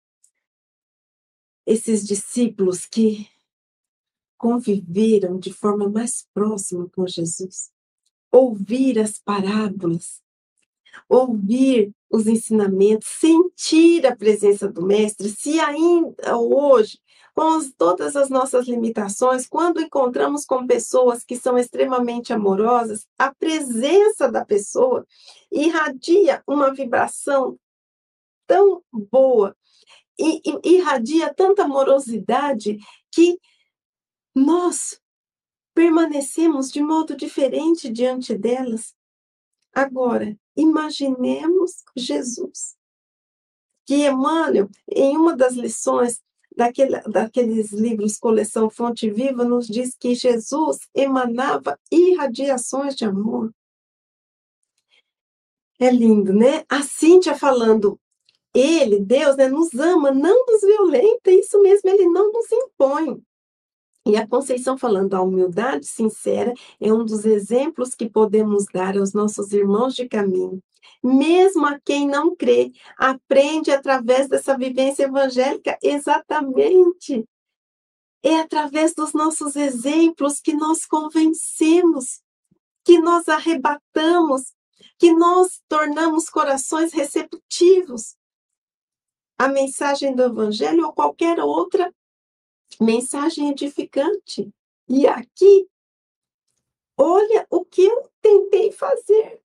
esses 1.65 2.05
discípulos 2.05 2.85
que 2.85 3.29
conviveram 4.37 5.39
de 5.39 5.53
forma 5.53 5.89
mais 5.89 6.27
próxima 6.35 6.89
com 6.89 7.07
Jesus, 7.07 7.71
ouvir 8.33 8.99
as 8.99 9.21
parábolas, 9.21 10.21
ouvir 11.09 11.93
os 12.11 12.27
ensinamentos, 12.27 13.09
sentir 13.09 14.07
a 14.07 14.15
presença 14.15 14.69
do 14.69 14.85
Mestre, 14.85 15.29
se 15.29 15.59
ainda 15.59 16.37
hoje, 16.39 16.99
com 17.35 17.59
todas 17.79 18.15
as 18.15 18.29
nossas 18.29 18.67
limitações, 18.67 19.47
quando 19.47 19.81
encontramos 19.81 20.45
com 20.45 20.67
pessoas 20.67 21.25
que 21.25 21.37
são 21.37 21.57
extremamente 21.57 22.33
amorosas, 22.33 23.07
a 23.19 23.35
presença 23.35 24.31
da 24.31 24.45
pessoa 24.45 25.07
irradia 25.51 26.43
uma 26.47 26.73
vibração 26.75 27.59
tão 28.47 28.83
boa, 28.93 29.57
e, 30.19 30.43
irradia 30.63 31.33
tanta 31.33 31.65
amorosidade 31.65 32.79
que 33.11 33.39
nós 34.35 35.01
permanecemos 35.75 36.71
de 36.71 36.83
modo 36.83 37.17
diferente 37.17 37.89
diante 37.89 38.37
delas. 38.37 38.95
Agora, 39.73 40.37
imaginemos 40.57 41.83
Jesus. 41.97 42.77
Que 43.87 44.07
Emmanuel, 44.07 44.69
em 44.89 45.17
uma 45.17 45.37
das 45.37 45.55
lições 45.55 46.21
daquele, 46.55 47.01
daqueles 47.03 47.73
livros 47.73 48.19
Coleção 48.19 48.71
Fonte 48.71 49.11
Viva, 49.11 49.45
nos 49.45 49.67
diz 49.67 49.97
que 49.97 50.15
Jesus 50.15 50.79
emanava 50.95 51.79
irradiações 51.91 52.95
de 52.95 53.05
amor. 53.05 53.53
É 55.81 55.91
lindo, 55.91 56.33
né? 56.33 56.65
A 56.69 56.83
Cíntia 56.83 57.35
falando, 57.35 57.99
ele, 58.55 59.01
Deus, 59.01 59.37
né, 59.37 59.49
nos 59.49 59.75
ama, 59.75 60.13
não 60.13 60.45
nos 60.47 60.61
violenta, 60.61 61.33
isso 61.33 61.61
mesmo, 61.63 61.89
ele 61.89 62.07
não 62.07 62.31
nos 62.31 62.53
impõe. 62.53 63.23
E 64.05 64.17
a 64.17 64.27
Conceição 64.27 64.77
falando, 64.77 65.15
a 65.15 65.23
humildade 65.23 65.87
sincera 65.87 66.53
é 66.81 66.93
um 66.93 67.05
dos 67.05 67.25
exemplos 67.25 67.95
que 67.95 68.11
podemos 68.11 68.67
dar 68.73 68.99
aos 68.99 69.13
nossos 69.13 69.53
irmãos 69.53 69.95
de 69.95 70.09
caminho. 70.09 70.61
Mesmo 71.03 71.67
a 71.67 71.79
quem 71.79 72.09
não 72.09 72.35
crê, 72.35 72.73
aprende 72.97 73.71
através 73.71 74.29
dessa 74.29 74.57
vivência 74.59 75.05
evangélica 75.05 75.79
exatamente. 75.81 77.25
É 78.25 78.41
através 78.41 78.93
dos 78.95 79.13
nossos 79.13 79.55
exemplos 79.55 80.41
que 80.41 80.53
nós 80.53 80.85
convencemos, 80.85 82.21
que 82.85 82.99
nós 82.99 83.29
arrebatamos, 83.29 84.53
que 84.99 85.13
nós 85.13 85.61
tornamos 85.69 86.29
corações 86.29 86.93
receptivos. 86.93 88.17
A 89.39 89.49
mensagem 89.49 90.15
do 90.15 90.23
evangelho 90.23 90.87
ou 90.87 90.93
qualquer 90.93 91.41
outra 91.41 91.93
mensagem 92.81 93.51
edificante. 93.51 94.53
E 94.89 95.07
aqui, 95.07 95.69
olha 96.97 97.47
o 97.51 97.65
que 97.65 97.85
eu 97.85 98.11
tentei 98.21 98.73
fazer. 98.73 99.41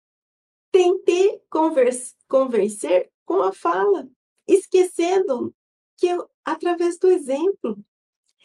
Tentei 0.72 1.42
convencer 2.28 3.12
com 3.26 3.42
a 3.42 3.52
fala, 3.52 4.10
esquecendo 4.48 5.56
que 5.98 6.08
eu, 6.08 6.30
através 6.44 6.98
do 6.98 7.08
exemplo. 7.08 7.78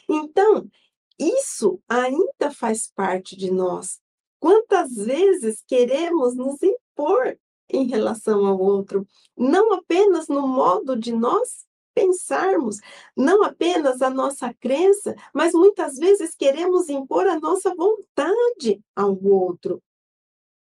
Então, 0.08 0.70
isso 1.18 1.82
ainda 1.88 2.50
faz 2.50 2.86
parte 2.88 3.36
de 3.36 3.50
nós. 3.50 4.00
Quantas 4.38 4.94
vezes 4.94 5.62
queremos 5.66 6.34
nos 6.34 6.62
impor 6.62 7.38
em 7.68 7.86
relação 7.86 8.46
ao 8.46 8.58
outro, 8.58 9.06
não 9.36 9.72
apenas 9.74 10.28
no 10.28 10.46
modo 10.46 10.96
de 10.96 11.12
nós 11.12 11.66
pensarmos 11.94 12.78
não 13.16 13.42
apenas 13.42 14.02
a 14.02 14.10
nossa 14.10 14.52
crença, 14.54 15.14
mas 15.34 15.52
muitas 15.52 15.96
vezes 15.96 16.34
queremos 16.34 16.88
impor 16.88 17.26
a 17.26 17.38
nossa 17.38 17.74
vontade 17.74 18.80
ao 18.94 19.16
outro. 19.22 19.82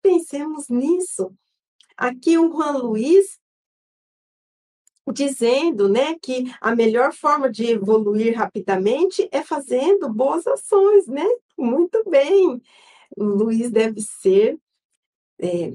Pensemos 0.02 0.70
nisso. 0.70 1.34
Aqui 1.98 2.38
o 2.38 2.52
Juan 2.52 2.78
Luiz 2.78 3.40
dizendo, 5.12 5.90
né, 5.90 6.18
que 6.22 6.46
a 6.62 6.76
melhor 6.76 7.14
forma 7.14 7.50
de 7.50 7.66
evoluir 7.72 8.38
rapidamente 8.38 9.28
é 9.32 9.42
fazendo 9.42 10.08
boas 10.08 10.46
ações, 10.46 11.08
né? 11.08 11.26
Muito 11.58 12.04
bem. 12.08 12.62
O 13.18 13.24
Luiz 13.24 13.72
deve 13.72 14.02
ser 14.02 14.60
é, 15.40 15.74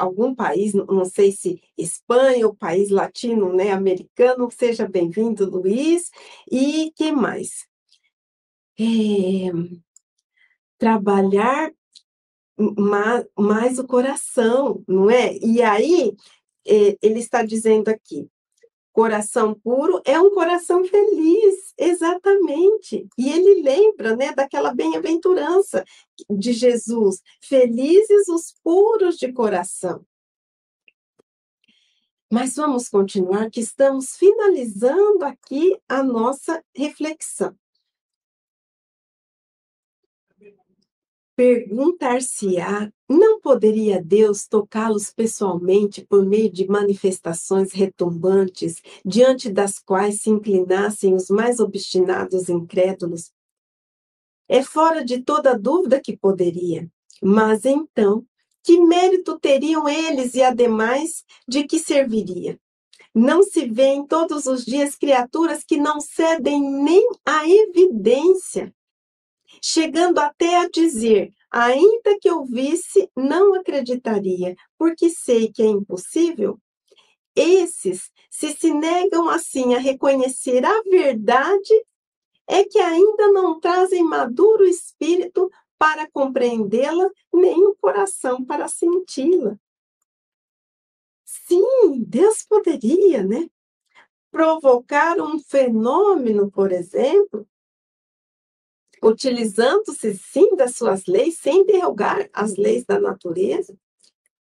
algum 0.00 0.34
país, 0.34 0.72
não 0.72 1.04
sei 1.04 1.30
se 1.30 1.60
Espanha 1.76 2.46
ou 2.46 2.54
país 2.54 2.90
latino, 2.90 3.52
né, 3.52 3.70
americano. 3.70 4.50
Seja 4.50 4.88
bem-vindo, 4.88 5.48
Luiz. 5.48 6.10
E 6.50 6.90
que 6.96 7.12
mais? 7.12 7.66
É, 8.78 9.52
trabalhar 10.78 11.70
mais, 12.78 13.26
mais 13.38 13.78
o 13.78 13.86
coração, 13.86 14.82
não 14.88 15.10
é? 15.10 15.36
E 15.38 15.62
aí, 15.62 16.14
é, 16.66 16.96
ele 17.02 17.18
está 17.18 17.44
dizendo 17.44 17.88
aqui, 17.88 18.28
coração 18.92 19.54
puro 19.54 20.00
é 20.04 20.20
um 20.20 20.30
coração 20.30 20.84
feliz, 20.84 21.72
exatamente. 21.78 23.08
E 23.16 23.30
ele 23.30 23.62
lembra, 23.62 24.16
né, 24.16 24.32
daquela 24.32 24.74
bem-aventurança 24.74 25.84
de 26.28 26.52
Jesus, 26.52 27.20
felizes 27.40 28.28
os 28.28 28.54
puros 28.62 29.16
de 29.16 29.32
coração. 29.32 30.04
Mas 32.32 32.54
vamos 32.54 32.88
continuar, 32.88 33.50
que 33.50 33.60
estamos 33.60 34.16
finalizando 34.16 35.24
aqui 35.24 35.76
a 35.88 36.02
nossa 36.02 36.62
reflexão. 36.74 37.56
Perguntar-se-á, 41.40 42.92
não 43.08 43.40
poderia 43.40 43.98
Deus 44.04 44.46
tocá-los 44.46 45.10
pessoalmente 45.10 46.04
por 46.04 46.22
meio 46.22 46.52
de 46.52 46.68
manifestações 46.68 47.72
retumbantes, 47.72 48.82
diante 49.02 49.48
das 49.48 49.78
quais 49.78 50.20
se 50.20 50.28
inclinassem 50.28 51.14
os 51.14 51.30
mais 51.30 51.58
obstinados 51.58 52.50
incrédulos? 52.50 53.32
É 54.50 54.62
fora 54.62 55.02
de 55.02 55.22
toda 55.22 55.58
dúvida 55.58 55.98
que 55.98 56.14
poderia. 56.14 56.86
Mas 57.22 57.64
então, 57.64 58.22
que 58.62 58.78
mérito 58.78 59.40
teriam 59.40 59.88
eles 59.88 60.34
e, 60.34 60.42
ademais, 60.42 61.24
de 61.48 61.64
que 61.64 61.78
serviria? 61.78 62.60
Não 63.14 63.42
se 63.42 63.64
vêem 63.64 64.06
todos 64.06 64.44
os 64.44 64.62
dias 64.62 64.94
criaturas 64.94 65.64
que 65.64 65.78
não 65.78 66.02
cedem 66.02 66.60
nem 66.60 67.08
à 67.24 67.48
evidência 67.48 68.74
chegando 69.60 70.18
até 70.18 70.56
a 70.56 70.68
dizer: 70.68 71.32
ainda 71.50 72.18
que 72.20 72.28
eu 72.28 72.44
visse, 72.44 73.10
não 73.16 73.54
acreditaria, 73.54 74.54
porque 74.78 75.10
sei 75.10 75.52
que 75.52 75.62
é 75.62 75.66
impossível. 75.66 76.58
Esses, 77.34 78.10
se 78.30 78.52
se 78.52 78.72
negam 78.72 79.28
assim 79.28 79.74
a 79.74 79.78
reconhecer 79.78 80.64
a 80.64 80.82
verdade, 80.82 81.72
é 82.46 82.64
que 82.64 82.78
ainda 82.78 83.28
não 83.28 83.60
trazem 83.60 84.02
maduro 84.02 84.64
espírito 84.64 85.50
para 85.78 86.10
compreendê-la, 86.10 87.08
nem 87.32 87.64
o 87.64 87.74
coração 87.76 88.44
para 88.44 88.68
senti-la. 88.68 89.56
Sim, 91.24 92.02
Deus 92.06 92.42
poderia, 92.42 93.22
né? 93.22 93.48
Provocar 94.30 95.18
um 95.20 95.38
fenômeno, 95.38 96.50
por 96.50 96.72
exemplo, 96.72 97.48
utilizando-se 99.02 100.14
sim 100.14 100.54
das 100.56 100.76
suas 100.76 101.06
leis, 101.06 101.38
sem 101.38 101.64
derrogar 101.64 102.28
as 102.32 102.56
leis 102.56 102.84
da 102.84 103.00
natureza, 103.00 103.76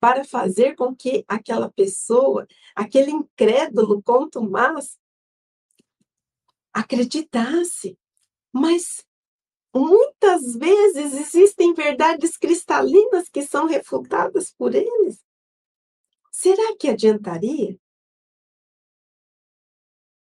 para 0.00 0.24
fazer 0.24 0.74
com 0.74 0.94
que 0.94 1.24
aquela 1.28 1.70
pessoa, 1.70 2.46
aquele 2.74 3.10
incrédulo 3.10 4.02
contumaz, 4.02 4.98
acreditasse. 6.72 7.98
Mas 8.52 9.04
muitas 9.74 10.54
vezes 10.54 11.14
existem 11.14 11.74
verdades 11.74 12.36
cristalinas 12.36 13.28
que 13.28 13.42
são 13.42 13.66
refutadas 13.66 14.50
por 14.50 14.74
eles. 14.74 15.24
Será 16.30 16.76
que 16.78 16.88
adiantaria? 16.88 17.78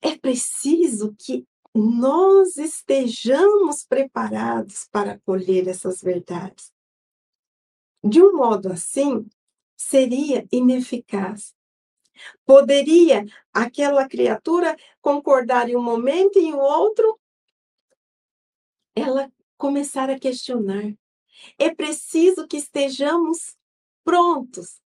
É 0.01 0.16
preciso 0.16 1.14
que 1.18 1.45
nós 1.77 2.57
estejamos 2.57 3.85
preparados 3.85 4.89
para 4.91 5.12
acolher 5.12 5.68
essas 5.68 6.01
verdades. 6.01 6.72
De 8.03 8.22
um 8.22 8.37
modo 8.37 8.72
assim, 8.72 9.29
seria 9.77 10.47
ineficaz. 10.51 11.55
Poderia 12.47 13.27
aquela 13.53 14.09
criatura 14.09 14.77
concordar 15.03 15.68
em 15.68 15.77
um 15.77 15.83
momento 15.83 16.39
e 16.39 16.47
em 16.47 16.55
outro 16.55 17.20
ela 18.95 19.31
começar 19.59 20.09
a 20.09 20.18
questionar. 20.18 20.95
É 21.59 21.74
preciso 21.74 22.49
que 22.49 22.57
estejamos 22.57 23.55
prontos 24.03 24.81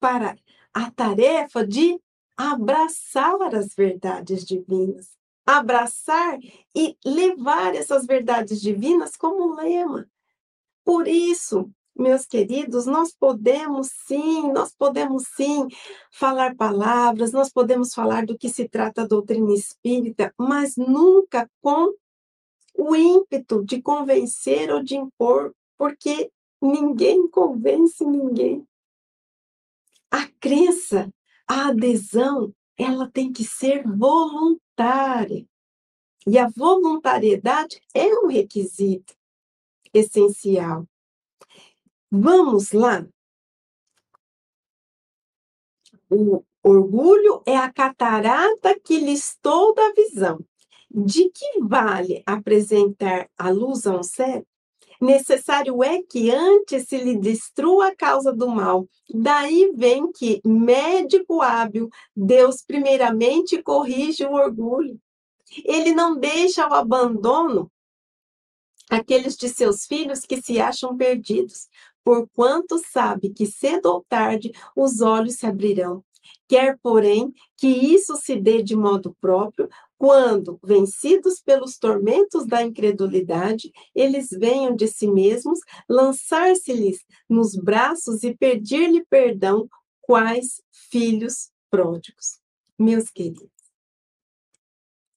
para 0.00 0.36
a 0.74 0.90
tarefa 0.90 1.64
de 1.64 2.00
abraçar 2.36 3.54
as 3.54 3.74
verdades 3.74 4.44
divinas 4.44 5.17
abraçar 5.48 6.38
e 6.76 6.94
levar 7.02 7.74
essas 7.74 8.04
verdades 8.04 8.60
divinas 8.60 9.16
como 9.16 9.54
lema. 9.54 10.06
Por 10.84 11.08
isso, 11.08 11.70
meus 11.96 12.26
queridos, 12.26 12.84
nós 12.84 13.14
podemos 13.18 13.88
sim, 14.06 14.52
nós 14.52 14.74
podemos 14.76 15.24
sim 15.34 15.66
falar 16.12 16.54
palavras, 16.54 17.32
nós 17.32 17.50
podemos 17.50 17.94
falar 17.94 18.26
do 18.26 18.36
que 18.36 18.50
se 18.50 18.68
trata 18.68 19.02
a 19.02 19.06
doutrina 19.06 19.54
espírita, 19.54 20.34
mas 20.36 20.76
nunca 20.76 21.50
com 21.62 21.94
o 22.76 22.94
ímpeto 22.94 23.64
de 23.64 23.80
convencer 23.80 24.70
ou 24.70 24.82
de 24.82 24.96
impor, 24.96 25.54
porque 25.78 26.30
ninguém 26.60 27.26
convence 27.26 28.04
ninguém. 28.04 28.66
A 30.10 30.28
crença, 30.38 31.10
a 31.48 31.68
adesão, 31.68 32.52
ela 32.76 33.10
tem 33.10 33.32
que 33.32 33.44
ser 33.44 33.82
voluntária. 33.84 34.67
E 36.26 36.38
a 36.38 36.48
voluntariedade 36.48 37.80
é 37.94 38.06
um 38.20 38.26
requisito 38.26 39.14
essencial. 39.92 40.86
Vamos 42.10 42.72
lá. 42.72 43.06
O 46.10 46.44
orgulho 46.62 47.42
é 47.46 47.56
a 47.56 47.72
catarata 47.72 48.78
que 48.78 48.98
listou 48.98 49.74
da 49.74 49.92
visão. 49.92 50.38
De 50.90 51.30
que 51.30 51.60
vale 51.60 52.22
apresentar 52.24 53.30
a 53.36 53.50
luz 53.50 53.86
a 53.86 53.96
um 53.96 54.02
cego? 54.02 54.46
Necessário 55.00 55.82
é 55.82 56.02
que 56.02 56.30
antes 56.30 56.88
se 56.88 56.98
lhe 56.98 57.16
destrua 57.16 57.88
a 57.88 57.96
causa 57.96 58.32
do 58.32 58.48
mal. 58.48 58.88
Daí 59.12 59.72
vem 59.74 60.10
que, 60.10 60.40
médico 60.44 61.40
hábil, 61.40 61.88
Deus 62.16 62.62
primeiramente 62.62 63.62
corrige 63.62 64.24
o 64.24 64.32
orgulho. 64.32 65.00
Ele 65.64 65.92
não 65.92 66.18
deixa 66.18 66.64
ao 66.64 66.74
abandono 66.74 67.70
aqueles 68.90 69.36
de 69.36 69.48
seus 69.48 69.86
filhos 69.86 70.20
que 70.20 70.40
se 70.40 70.60
acham 70.60 70.96
perdidos, 70.96 71.68
porquanto 72.02 72.78
sabe 72.78 73.30
que 73.30 73.46
cedo 73.46 73.86
ou 73.86 74.04
tarde 74.08 74.52
os 74.74 75.00
olhos 75.00 75.34
se 75.34 75.46
abrirão. 75.46 76.02
Quer, 76.48 76.78
porém, 76.82 77.32
que 77.56 77.68
isso 77.68 78.16
se 78.16 78.34
dê 78.34 78.62
de 78.62 78.74
modo 78.74 79.14
próprio, 79.20 79.68
quando, 79.98 80.60
vencidos 80.62 81.42
pelos 81.42 81.76
tormentos 81.76 82.46
da 82.46 82.62
incredulidade, 82.62 83.72
eles 83.92 84.30
venham 84.30 84.74
de 84.74 84.86
si 84.86 85.08
mesmos 85.08 85.58
lançar-se-lhes 85.88 87.04
nos 87.28 87.56
braços 87.56 88.22
e 88.22 88.34
pedir-lhe 88.34 89.04
perdão, 89.06 89.68
quais 90.00 90.62
filhos 90.70 91.50
pródigos. 91.68 92.40
Meus 92.78 93.10
queridos, 93.10 93.50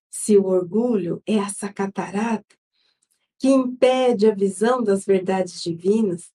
se 0.10 0.36
o 0.36 0.48
orgulho 0.48 1.22
é 1.28 1.36
essa 1.36 1.72
catarata 1.72 2.58
que 3.38 3.48
impede 3.48 4.30
a 4.30 4.36
visão 4.36 4.84
das 4.84 5.06
verdades 5.06 5.62
divinas, 5.62 6.32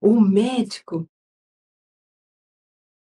o 0.00 0.18
médico, 0.18 1.08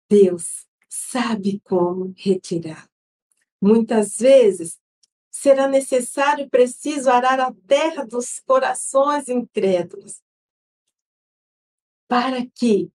Deus, 0.08 0.66
sabe 0.88 1.60
como 1.60 2.14
retirar. 2.16 2.87
Muitas 3.60 4.18
vezes 4.18 4.78
será 5.30 5.68
necessário 5.68 6.44
e 6.44 6.48
preciso 6.48 7.10
arar 7.10 7.40
a 7.40 7.52
terra 7.66 8.04
dos 8.04 8.40
corações 8.40 9.28
incrédulos, 9.28 10.20
para 12.08 12.46
que 12.54 12.90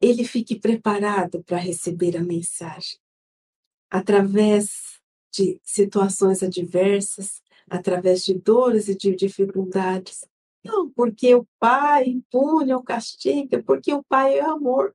ele 0.00 0.24
fique 0.24 0.58
preparado 0.58 1.42
para 1.44 1.56
receber 1.56 2.16
a 2.16 2.22
mensagem. 2.22 2.98
Através 3.90 5.00
de 5.32 5.60
situações 5.64 6.42
adversas, 6.42 7.42
através 7.68 8.24
de 8.24 8.34
dores 8.34 8.88
e 8.88 8.94
de 8.94 9.14
dificuldades. 9.16 10.24
Não 10.64 10.88
porque 10.88 11.34
o 11.34 11.46
Pai 11.58 12.22
pune 12.30 12.72
ou 12.72 12.82
castiga, 12.82 13.62
porque 13.62 13.92
o 13.92 14.02
Pai 14.04 14.38
é 14.38 14.42
amor. 14.42 14.94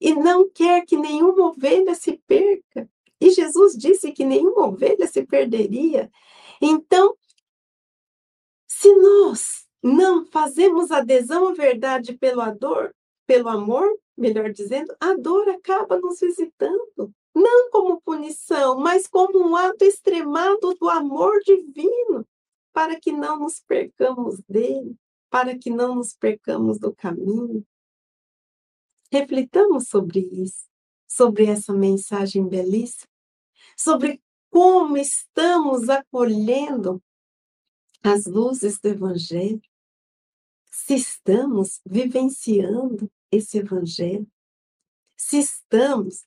E 0.00 0.14
não 0.14 0.50
quer 0.50 0.84
que 0.84 0.96
nenhuma 0.96 1.46
ovelha 1.46 1.94
se 1.94 2.20
perca, 2.26 2.88
e 3.20 3.30
Jesus 3.30 3.76
disse 3.76 4.12
que 4.12 4.24
nenhuma 4.24 4.66
ovelha 4.66 5.06
se 5.06 5.24
perderia. 5.24 6.10
Então, 6.60 7.16
se 8.66 8.94
nós 8.94 9.66
não 9.82 10.26
fazemos 10.26 10.90
adesão 10.90 11.48
à 11.48 11.52
verdade 11.52 12.14
pelo 12.14 12.42
pelo 13.26 13.48
amor, 13.48 13.88
melhor 14.16 14.52
dizendo, 14.52 14.94
a 15.00 15.14
dor 15.14 15.48
acaba 15.48 15.98
nos 15.98 16.20
visitando, 16.20 17.12
não 17.34 17.70
como 17.70 18.00
punição, 18.00 18.78
mas 18.78 19.06
como 19.06 19.38
um 19.38 19.56
ato 19.56 19.84
extremado 19.84 20.74
do 20.74 20.88
amor 20.88 21.40
divino, 21.44 22.26
para 22.72 22.98
que 22.98 23.12
não 23.12 23.40
nos 23.40 23.60
percamos 23.60 24.40
dele, 24.48 24.96
para 25.30 25.58
que 25.58 25.70
não 25.70 25.94
nos 25.96 26.14
percamos 26.14 26.78
do 26.78 26.94
caminho. 26.94 27.66
Reflitamos 29.10 29.88
sobre 29.88 30.20
isso, 30.20 30.66
sobre 31.06 31.46
essa 31.46 31.72
mensagem 31.72 32.46
belíssima, 32.48 33.08
sobre 33.76 34.22
como 34.50 34.96
estamos 34.96 35.88
acolhendo 35.88 37.02
as 38.02 38.26
luzes 38.26 38.78
do 38.78 38.88
Evangelho, 38.88 39.60
se 40.70 40.94
estamos 40.94 41.80
vivenciando 41.84 43.10
esse 43.30 43.58
Evangelho, 43.58 44.26
se 45.16 45.38
estamos 45.38 46.24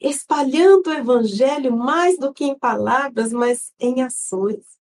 espalhando 0.00 0.88
o 0.88 0.92
Evangelho 0.92 1.76
mais 1.76 2.18
do 2.18 2.32
que 2.32 2.44
em 2.44 2.58
palavras, 2.58 3.32
mas 3.32 3.72
em 3.78 4.02
ações, 4.02 4.78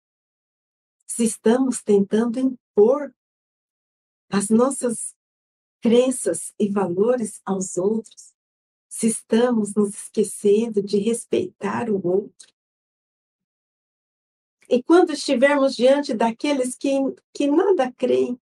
se 1.06 1.24
estamos 1.24 1.82
tentando 1.82 2.40
impor 2.40 3.14
as 4.30 4.48
nossas 4.48 5.14
crenças 5.80 6.54
e 6.58 6.68
valores 6.70 7.40
aos 7.44 7.76
outros, 7.76 8.31
se 8.92 9.06
estamos 9.06 9.74
nos 9.74 9.94
esquecendo 9.94 10.82
de 10.82 10.98
respeitar 10.98 11.88
o 11.88 12.06
outro. 12.06 12.52
E 14.68 14.82
quando 14.82 15.14
estivermos 15.14 15.74
diante 15.74 16.12
daqueles 16.12 16.76
que, 16.76 16.90
que 17.32 17.46
nada 17.46 17.90
creem, 17.90 18.38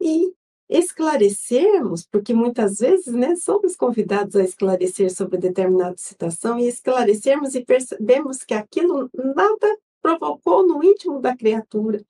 e 0.00 0.34
esclarecermos, 0.68 2.04
porque 2.04 2.34
muitas 2.34 2.80
vezes 2.80 3.14
né, 3.14 3.36
somos 3.36 3.76
convidados 3.76 4.34
a 4.34 4.42
esclarecer 4.42 5.14
sobre 5.14 5.38
determinada 5.38 5.96
situação 5.96 6.58
e 6.58 6.66
esclarecermos 6.66 7.54
e 7.54 7.64
percebemos 7.64 8.42
que 8.42 8.52
aquilo 8.52 9.08
nada 9.14 9.78
provocou 10.02 10.66
no 10.66 10.82
íntimo 10.82 11.20
da 11.20 11.36
criatura. 11.36 12.04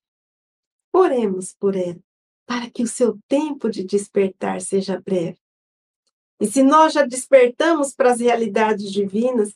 Oremos 0.91 1.53
por 1.53 1.77
ela 1.77 2.01
para 2.47 2.71
que 2.71 2.83
o 2.83 2.89
seu 2.89 3.19
tempo 3.29 3.69
de 3.69 3.85
despertar 3.85 4.63
seja 4.63 4.99
breve. 4.99 5.46
E 6.41 6.47
se 6.47 6.63
nós 6.63 6.93
já 6.93 7.05
despertamos 7.05 7.95
para 7.95 8.13
as 8.13 8.21
realidades 8.21 8.93
divinas, 8.93 9.55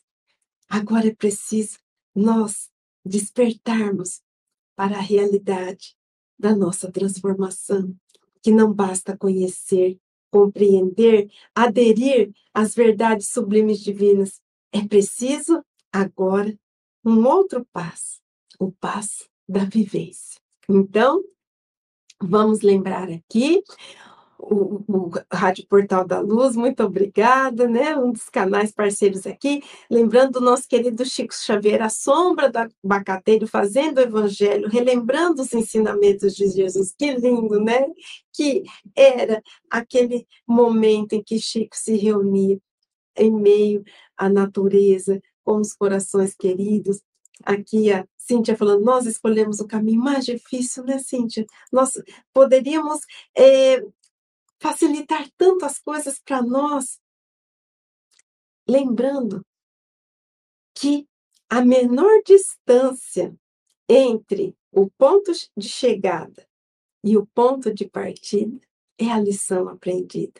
agora 0.67 1.07
é 1.07 1.13
preciso 1.13 1.77
nós 2.15 2.69
despertarmos 3.05 4.21
para 4.75 4.97
a 4.97 5.01
realidade 5.01 5.95
da 6.37 6.55
nossa 6.55 6.91
transformação, 6.91 7.95
que 8.41 8.51
não 8.51 8.73
basta 8.73 9.15
conhecer, 9.15 9.99
compreender, 10.31 11.29
aderir 11.53 12.31
às 12.53 12.73
verdades 12.73 13.27
sublimes 13.27 13.79
divinas. 13.79 14.41
É 14.71 14.85
preciso 14.85 15.63
agora 15.91 16.57
um 17.05 17.25
outro 17.27 17.65
passo, 17.71 18.19
o 18.59 18.71
passo 18.71 19.29
da 19.47 19.65
vivência. 19.65 20.39
Então, 20.67 21.23
Vamos 22.23 22.61
lembrar 22.61 23.09
aqui 23.09 23.63
o, 24.41 24.83
o, 24.87 25.11
Rádio 25.31 25.65
Portal 25.67 26.05
da 26.05 26.19
Luz, 26.19 26.55
muito 26.55 26.83
obrigada, 26.83 27.67
né? 27.67 27.95
Um 27.95 28.11
dos 28.11 28.29
canais 28.29 28.71
parceiros 28.71 29.27
aqui. 29.27 29.61
Lembrando 29.89 30.37
o 30.37 30.41
nosso 30.41 30.67
querido 30.67 31.05
Chico 31.05 31.33
Xavier, 31.33 31.81
a 31.81 31.89
sombra 31.89 32.49
do 32.49 32.57
abacateiro, 32.83 33.47
fazendo 33.47 33.99
o 33.99 34.01
evangelho, 34.01 34.67
relembrando 34.67 35.41
os 35.41 35.53
ensinamentos 35.53 36.35
de 36.35 36.47
Jesus. 36.47 36.93
Que 36.97 37.11
lindo, 37.11 37.59
né? 37.63 37.85
Que 38.33 38.63
era 38.95 39.41
aquele 39.69 40.27
momento 40.47 41.13
em 41.13 41.23
que 41.23 41.39
Chico 41.39 41.75
se 41.75 41.95
reunia 41.95 42.59
em 43.15 43.31
meio 43.31 43.83
à 44.17 44.27
natureza, 44.29 45.21
com 45.43 45.57
os 45.57 45.73
corações 45.73 46.33
queridos. 46.35 47.01
Aqui 47.43 47.91
a 47.91 48.05
Cíntia 48.17 48.55
falando, 48.55 48.83
nós 48.83 49.05
escolhemos 49.05 49.59
o 49.59 49.67
caminho 49.67 50.01
mais 50.01 50.25
difícil, 50.25 50.83
né, 50.83 50.99
Cíntia? 50.99 51.45
Nós 51.71 51.93
poderíamos 52.33 52.99
é, 53.35 53.83
facilitar 54.61 55.27
tantas 55.35 55.79
coisas 55.79 56.19
para 56.19 56.41
nós. 56.43 57.01
Lembrando 58.69 59.43
que 60.75 61.09
a 61.49 61.65
menor 61.65 62.21
distância 62.23 63.35
entre 63.89 64.55
o 64.71 64.89
ponto 64.91 65.31
de 65.57 65.67
chegada 65.67 66.47
e 67.03 67.17
o 67.17 67.25
ponto 67.25 67.73
de 67.73 67.89
partida 67.89 68.61
é 68.99 69.11
a 69.11 69.19
lição 69.19 69.67
aprendida. 69.67 70.39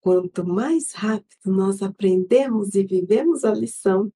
Quanto 0.00 0.44
mais 0.44 0.92
rápido 0.92 1.46
nós 1.46 1.82
aprendemos 1.82 2.74
e 2.74 2.84
vivemos 2.84 3.44
a 3.44 3.54
lição, 3.54 4.12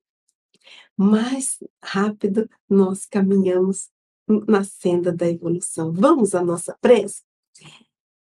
mais 0.95 1.59
rápido 1.83 2.49
nós 2.69 3.07
caminhamos 3.07 3.91
na 4.47 4.63
senda 4.63 5.11
da 5.11 5.27
evolução. 5.27 5.91
Vamos 5.91 6.35
à 6.35 6.45
nossa 6.45 6.77
prece? 6.83 7.23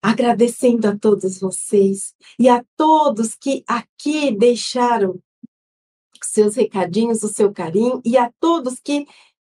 Agradecendo 0.02 0.88
a 0.88 0.96
todos 0.96 1.38
vocês 1.38 2.14
e 2.38 2.48
a 2.48 2.64
todos 2.76 3.34
que 3.34 3.62
aqui 3.66 4.30
deixaram 4.30 5.20
seus 6.22 6.54
recadinhos, 6.54 7.22
o 7.22 7.28
seu 7.28 7.52
carinho, 7.52 8.00
e 8.04 8.16
a 8.16 8.30
todos 8.40 8.78
que 8.80 9.06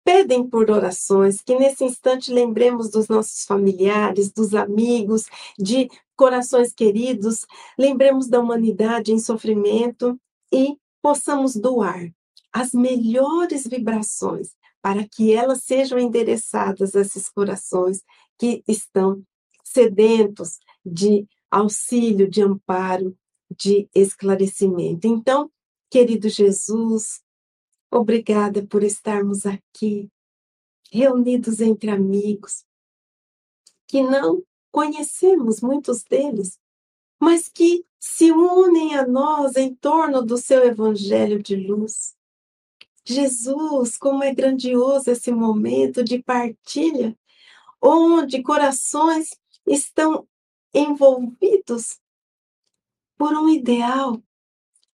pedem 0.04 0.48
por 0.48 0.70
orações, 0.70 1.42
que 1.42 1.56
nesse 1.56 1.84
instante 1.84 2.32
lembremos 2.32 2.90
dos 2.90 3.08
nossos 3.08 3.44
familiares, 3.44 4.30
dos 4.30 4.54
amigos, 4.54 5.24
de 5.58 5.90
corações 6.14 6.72
queridos, 6.72 7.44
lembremos 7.76 8.28
da 8.28 8.38
humanidade 8.38 9.12
em 9.12 9.18
sofrimento 9.18 10.16
e 10.52 10.76
possamos 11.02 11.56
doar 11.56 12.08
as 12.52 12.72
melhores 12.72 13.66
vibrações 13.66 14.54
para 14.80 15.06
que 15.06 15.32
elas 15.32 15.64
sejam 15.64 15.98
endereçadas 15.98 16.94
a 16.94 17.00
esses 17.00 17.28
corações 17.28 18.02
que 18.38 18.62
estão 18.68 19.22
sedentos 19.66 20.60
de 20.84 21.26
auxílio, 21.50 22.30
de 22.30 22.40
amparo, 22.40 23.16
de 23.50 23.88
esclarecimento. 23.92 25.06
Então, 25.06 25.50
querido 25.90 26.28
Jesus, 26.28 27.20
obrigada 27.90 28.64
por 28.64 28.84
estarmos 28.84 29.44
aqui, 29.44 30.08
reunidos 30.90 31.60
entre 31.60 31.90
amigos, 31.90 32.64
que 33.88 34.02
não 34.02 34.42
conhecemos 34.70 35.60
muitos 35.60 36.04
deles, 36.04 36.60
mas 37.20 37.48
que 37.48 37.84
se 37.98 38.30
unem 38.30 38.94
a 38.94 39.06
nós 39.06 39.56
em 39.56 39.74
torno 39.74 40.22
do 40.22 40.38
seu 40.38 40.64
evangelho 40.64 41.42
de 41.42 41.56
luz. 41.56 42.14
Jesus, 43.04 43.96
como 43.96 44.22
é 44.22 44.34
grandioso 44.34 45.10
esse 45.10 45.32
momento 45.32 46.04
de 46.04 46.22
partilha, 46.22 47.16
onde 47.80 48.42
corações 48.42 49.30
estão 49.66 50.28
envolvidos 50.72 51.98
por 53.16 53.32
um 53.34 53.48
ideal 53.48 54.22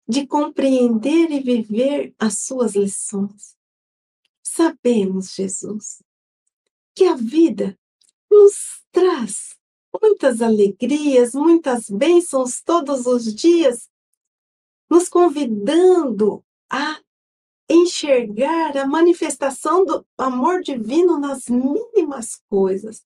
de 0.07 0.25
compreender 0.27 1.31
e 1.31 1.39
viver 1.39 2.13
as 2.19 2.39
suas 2.39 2.75
lições. 2.75 3.55
Sabemos, 4.43 5.33
Jesus, 5.33 6.01
que 6.95 7.05
a 7.05 7.15
vida 7.15 7.77
nos 8.29 8.83
traz 8.91 9.55
muitas 10.01 10.41
alegrias, 10.41 11.33
muitas 11.33 11.89
bênçãos 11.89 12.61
todos 12.61 13.05
os 13.05 13.33
dias, 13.33 13.89
nos 14.89 15.07
convidando 15.07 16.43
a 16.69 16.99
enxergar 17.69 18.75
a 18.77 18.87
manifestação 18.87 19.85
do 19.85 20.05
amor 20.17 20.61
divino 20.61 21.19
nas 21.19 21.47
mínimas 21.47 22.41
coisas. 22.49 23.05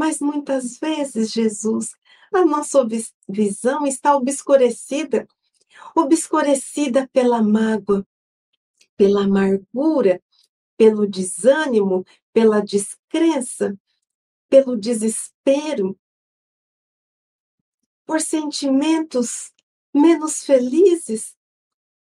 Mas 0.00 0.18
muitas 0.18 0.78
vezes, 0.78 1.30
Jesus, 1.30 1.94
a 2.32 2.42
nossa 2.42 2.82
visão 3.28 3.86
está 3.86 4.16
obscurecida. 4.16 5.28
Obscurecida 5.94 7.06
pela 7.12 7.42
mágoa, 7.42 8.06
pela 8.96 9.24
amargura, 9.24 10.18
pelo 10.74 11.06
desânimo, 11.06 12.02
pela 12.32 12.62
descrença, 12.62 13.78
pelo 14.48 14.74
desespero, 14.74 15.94
por 18.06 18.22
sentimentos 18.22 19.52
menos 19.92 20.42
felizes 20.42 21.36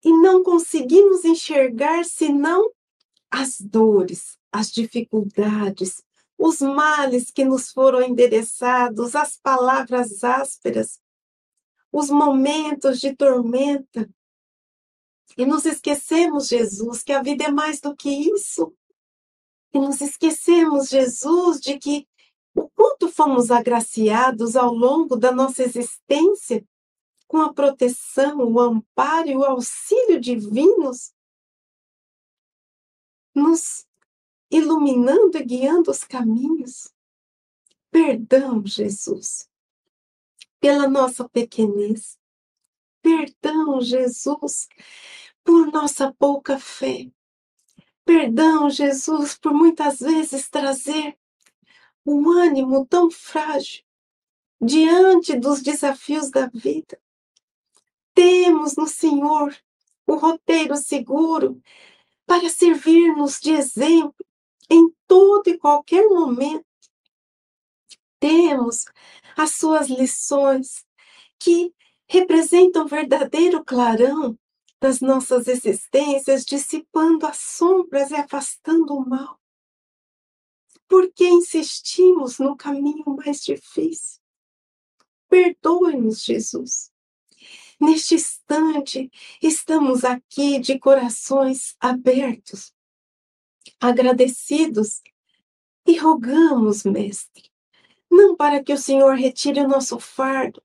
e 0.05 0.11
não 0.11 0.43
conseguimos 0.43 1.25
enxergar 1.25 2.05
senão 2.05 2.73
as 3.31 3.61
dores, 3.61 4.37
as 4.51 4.73
dificuldades, 4.73 6.04
os 6.39 6.61
males 6.61 7.31
que 7.31 7.45
nos 7.45 7.71
foram 7.71 8.03
endereçados, 8.03 9.15
as 9.15 9.37
palavras 9.37 10.23
ásperas, 10.25 11.01
os 11.93 12.11
momentos 12.11 12.99
de 12.99 13.15
tormenta. 13.15 14.09
E 15.37 15.47
nos 15.47 15.65
esquecemos, 15.65 16.49
Jesus, 16.49 17.03
que 17.03 17.13
a 17.13 17.23
vida 17.23 17.45
é 17.45 17.51
mais 17.51 17.81
do 17.81 17.95
que 17.95 18.11
isso. 18.11 18.75
E 19.73 19.79
nos 19.79 20.01
esquecemos, 20.01 20.89
Jesus, 20.89 21.61
de 21.61 21.79
que 21.79 22.07
o 22.55 22.69
quanto 22.69 23.09
fomos 23.09 23.51
agraciados 23.51 24.55
ao 24.55 24.73
longo 24.73 25.17
da 25.17 25.33
nossa 25.33 25.63
existência 25.63 26.65
com 27.27 27.39
a 27.39 27.53
proteção, 27.53 28.39
o 28.39 28.61
amparo 28.61 29.29
e 29.29 29.37
o 29.37 29.45
auxílio 29.45 30.21
divinos, 30.21 31.13
nos 33.35 33.87
iluminando 34.55 35.37
e 35.37 35.45
guiando 35.45 35.91
os 35.91 36.05
caminhos. 36.05 36.95
Perdão, 37.91 38.65
Jesus, 38.65 39.51
pela 40.61 40.89
nossa 40.89 41.29
pequenez. 41.29 42.17
Perdão, 43.03 43.81
Jesus, 43.81 44.69
por 45.43 45.67
nossa 45.73 46.15
pouca 46.15 46.57
fé. 46.57 47.11
Perdão, 48.05 48.71
Jesus, 48.71 49.37
por 49.37 49.53
muitas 49.53 49.99
vezes 49.99 50.49
trazer 50.49 51.19
um 52.07 52.31
ânimo 52.31 52.87
tão 52.87 53.11
frágil 53.11 53.83
diante 54.61 55.37
dos 55.37 55.63
desafios 55.63 56.31
da 56.31 56.47
vida. 56.47 57.01
Temos 58.15 58.77
no 58.77 58.87
Senhor 58.87 59.57
o 60.07 60.15
roteiro 60.15 60.77
seguro 60.77 61.61
para 62.25 62.49
servir-nos 62.49 63.41
de 63.41 63.51
exemplo 63.51 64.15
em 64.71 64.93
todo 65.07 65.49
e 65.49 65.59
qualquer 65.59 66.07
momento. 66.09 66.65
Temos 68.19 68.85
as 69.37 69.55
suas 69.55 69.89
lições 69.89 70.85
que 71.39 71.75
representam 72.07 72.87
verdadeiro 72.87 73.65
clarão 73.65 74.39
das 74.81 75.01
nossas 75.01 75.49
existências, 75.49 76.45
dissipando 76.45 77.27
as 77.27 77.39
sombras 77.39 78.11
e 78.11 78.15
afastando 78.15 78.95
o 78.95 79.09
mal. 79.09 79.41
Por 80.87 81.11
que 81.13 81.27
insistimos 81.27 82.39
no 82.39 82.57
caminho 82.57 83.05
mais 83.17 83.43
difícil? 83.43 84.21
Perdoe-nos, 85.29 86.23
Jesus. 86.23 86.93
Neste 87.81 88.15
instante, 88.15 89.11
estamos 89.43 90.05
aqui 90.05 90.59
de 90.59 90.79
corações 90.79 91.75
abertos, 91.81 92.73
agradecidos 93.85 95.03
e 95.87 95.99
rogamos, 95.99 96.85
Mestre, 96.85 97.51
não 98.11 98.35
para 98.35 98.63
que 98.63 98.73
o 98.73 98.79
Senhor 98.79 99.15
retire 99.15 99.61
o 99.61 99.69
nosso 99.69 99.99
fardo, 99.99 100.63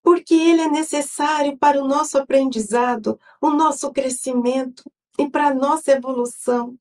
porque 0.00 0.34
ele 0.34 0.60
é 0.60 0.68
necessário 0.68 1.58
para 1.58 1.82
o 1.82 1.88
nosso 1.88 2.16
aprendizado, 2.16 3.18
o 3.40 3.50
nosso 3.50 3.90
crescimento 3.90 4.88
e 5.18 5.28
para 5.28 5.48
a 5.48 5.54
nossa 5.54 5.90
evolução. 5.90 6.78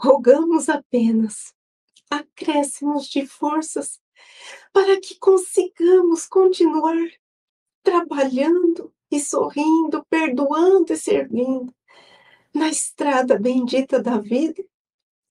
Rogamos 0.00 0.70
apenas 0.70 1.52
acréscimos 2.10 3.06
de 3.08 3.26
forças 3.26 4.00
para 4.72 4.98
que 4.98 5.18
consigamos 5.18 6.26
continuar 6.26 6.96
trabalhando 7.82 8.90
e 9.10 9.20
sorrindo, 9.20 10.02
perdoando 10.08 10.94
e 10.94 10.96
servindo 10.96 11.74
na 12.54 12.68
estrada 12.68 13.38
bendita 13.38 14.02
da 14.02 14.18
vida, 14.18 14.62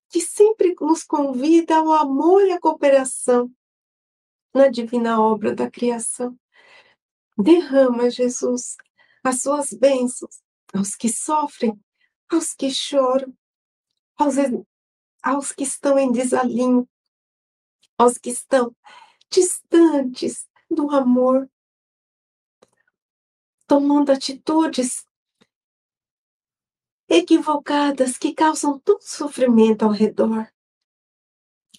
que 0.10 0.20
sempre 0.20 0.76
nos 0.80 1.04
convida 1.04 1.78
ao 1.78 1.92
amor 1.92 2.46
e 2.46 2.52
à 2.52 2.60
cooperação 2.60 3.50
na 4.54 4.68
divina 4.68 5.22
obra 5.22 5.56
da 5.56 5.70
criação. 5.70 6.38
Derrama, 7.38 8.10
Jesus, 8.10 8.76
as 9.24 9.42
suas 9.42 9.72
bênçãos 9.72 10.42
aos 10.74 10.96
que 10.96 11.10
sofrem, 11.10 11.80
aos 12.30 12.54
que 12.54 12.70
choram, 12.72 13.34
aos, 14.18 14.36
aos 15.22 15.52
que 15.52 15.64
estão 15.64 15.98
em 15.98 16.12
desalinho, 16.12 16.88
aos 17.98 18.18
que 18.18 18.30
estão 18.30 18.76
distantes 19.30 20.48
do 20.70 20.90
amor, 20.92 21.50
tomando 23.68 24.12
atitudes 24.12 25.06
equivocadas 27.12 28.18
que 28.18 28.34
causam 28.34 28.80
todo 28.80 29.02
sofrimento 29.02 29.84
ao 29.84 29.92
redor. 29.92 30.50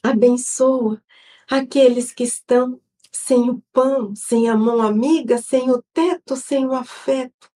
Abençoa 0.03 1.03
aqueles 1.49 2.13
que 2.13 2.25
estão 2.25 2.79
sem 3.11 3.49
o 3.49 3.63
pão, 3.73 4.15
sem 4.15 4.51
a 4.51 4.57
mão 4.57 4.83
amiga, 4.83 5.39
sem 5.39 5.71
o 5.71 5.83
teto, 5.95 6.37
sem 6.37 6.67
o 6.67 6.75
afeto. 6.75 7.51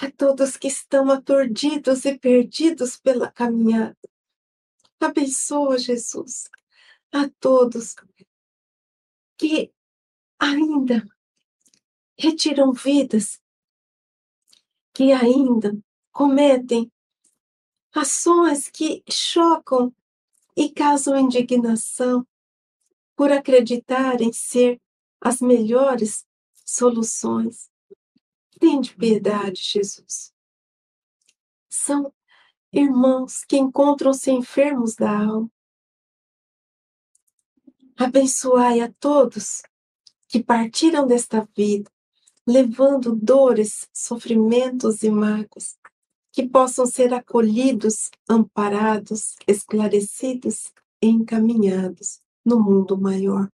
A 0.00 0.10
todos 0.10 0.56
que 0.56 0.66
estão 0.66 1.10
aturdidos 1.12 2.04
e 2.04 2.18
perdidos 2.18 2.96
pela 2.96 3.30
caminhada. 3.30 3.96
Abençoa, 4.98 5.78
Jesus, 5.78 6.50
a 7.12 7.28
todos 7.38 7.94
que 9.36 9.72
ainda 10.40 11.06
retiram 12.18 12.72
vidas, 12.72 13.40
que 14.92 15.12
ainda 15.12 15.72
cometem 16.12 16.90
ações 17.94 18.68
que 18.68 19.02
chocam 19.08 19.94
e 20.56 20.70
causam 20.70 21.18
indignação 21.18 22.26
por 23.16 23.32
acreditarem 23.32 24.32
ser 24.32 24.80
as 25.20 25.40
melhores 25.40 26.26
soluções. 26.64 27.70
Tende 28.58 28.94
piedade, 28.94 29.62
Jesus. 29.62 30.32
São 31.68 32.12
irmãos 32.72 33.44
que 33.44 33.56
encontram-se 33.56 34.30
enfermos 34.30 34.94
da 34.94 35.10
alma. 35.10 35.50
Abençoai 37.96 38.80
a 38.80 38.92
todos 38.92 39.62
que 40.28 40.42
partiram 40.42 41.06
desta 41.06 41.46
vida, 41.54 41.90
levando 42.46 43.14
dores, 43.14 43.88
sofrimentos 43.92 45.02
e 45.02 45.10
mágoas, 45.10 45.78
que 46.32 46.48
possam 46.48 46.86
ser 46.86 47.12
acolhidos, 47.12 48.10
amparados, 48.28 49.36
esclarecidos 49.46 50.72
e 51.00 51.08
encaminhados 51.08 52.20
no 52.44 52.58
mundo 52.58 52.96
maior. 52.98 53.50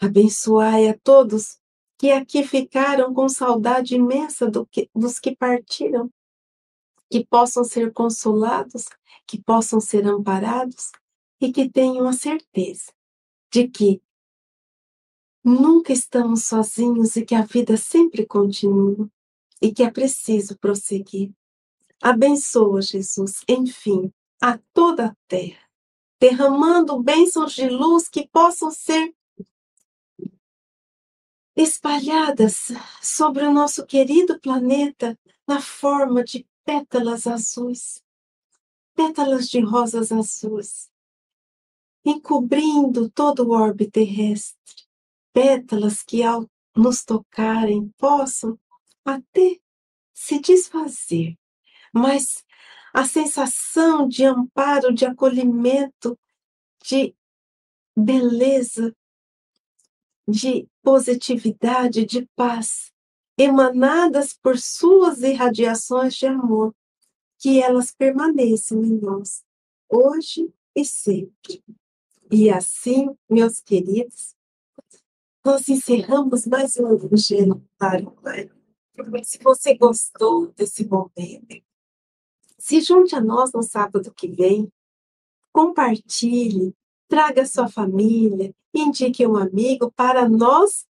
Abençoai 0.00 0.88
a 0.88 0.96
todos 0.98 1.58
que 1.98 2.10
aqui 2.10 2.44
ficaram 2.44 3.12
com 3.12 3.28
saudade 3.28 3.96
imensa 3.96 4.50
do 4.50 4.64
que, 4.66 4.88
dos 4.94 5.18
que 5.18 5.34
partiram, 5.36 6.10
que 7.10 7.24
possam 7.26 7.64
ser 7.64 7.92
consolados, 7.92 8.86
que 9.26 9.40
possam 9.40 9.80
ser 9.80 10.06
amparados 10.06 10.92
e 11.40 11.52
que 11.52 11.68
tenham 11.68 12.08
a 12.08 12.12
certeza 12.12 12.92
de 13.52 13.68
que 13.68 14.00
nunca 15.44 15.92
estamos 15.92 16.44
sozinhos 16.44 17.16
e 17.16 17.24
que 17.24 17.34
a 17.34 17.42
vida 17.42 17.76
sempre 17.76 18.24
continua 18.24 19.08
e 19.60 19.72
que 19.72 19.82
é 19.82 19.90
preciso 19.90 20.56
prosseguir. 20.58 21.32
Abençoa, 22.04 22.82
Jesus, 22.82 23.44
enfim, 23.48 24.12
a 24.42 24.58
toda 24.74 25.06
a 25.06 25.16
terra, 25.28 25.70
derramando 26.20 27.00
bênçãos 27.00 27.52
de 27.52 27.68
luz 27.68 28.08
que 28.08 28.26
possam 28.26 28.72
ser 28.72 29.14
espalhadas 31.54 32.72
sobre 33.00 33.44
o 33.44 33.52
nosso 33.52 33.86
querido 33.86 34.40
planeta 34.40 35.16
na 35.46 35.60
forma 35.60 36.24
de 36.24 36.44
pétalas 36.64 37.28
azuis, 37.28 38.02
pétalas 38.96 39.48
de 39.48 39.60
rosas 39.60 40.10
azuis, 40.10 40.90
encobrindo 42.04 43.08
todo 43.10 43.46
o 43.46 43.50
orbe 43.52 43.88
terrestre, 43.88 44.88
pétalas 45.32 46.02
que 46.02 46.24
ao 46.24 46.50
nos 46.74 47.04
tocarem 47.04 47.90
possam 47.96 48.58
até 49.04 49.60
se 50.12 50.40
desfazer 50.40 51.38
mas 51.92 52.44
a 52.92 53.04
sensação 53.04 54.08
de 54.08 54.24
amparo, 54.24 54.92
de 54.92 55.04
acolhimento, 55.04 56.18
de 56.84 57.14
beleza, 57.96 58.94
de 60.26 60.68
positividade, 60.82 62.04
de 62.04 62.26
paz, 62.34 62.92
emanadas 63.36 64.34
por 64.34 64.58
suas 64.58 65.22
irradiações 65.22 66.14
de 66.14 66.26
amor, 66.26 66.74
que 67.38 67.60
elas 67.60 67.90
permaneçam 67.90 68.82
em 68.84 68.98
nós, 69.00 69.44
hoje 69.88 70.52
e 70.74 70.84
sempre. 70.84 71.62
E 72.30 72.50
assim, 72.50 73.14
meus 73.28 73.60
queridos, 73.60 74.34
nós 75.44 75.68
encerramos 75.68 76.46
mais 76.46 76.76
um 76.76 76.92
Evangelho 76.92 77.62
para 77.76 78.04
o 78.04 79.24
Se 79.24 79.38
você 79.42 79.74
gostou 79.74 80.52
desse 80.52 80.86
momento, 80.86 81.62
se 82.62 82.80
junte 82.80 83.16
a 83.16 83.20
nós 83.20 83.50
no 83.52 83.60
sábado 83.60 84.14
que 84.14 84.28
vem, 84.28 84.72
compartilhe, 85.52 86.72
traga 87.08 87.44
sua 87.44 87.68
família, 87.68 88.54
indique 88.72 89.26
um 89.26 89.36
amigo 89.36 89.90
para 89.90 90.28
nós 90.28 90.86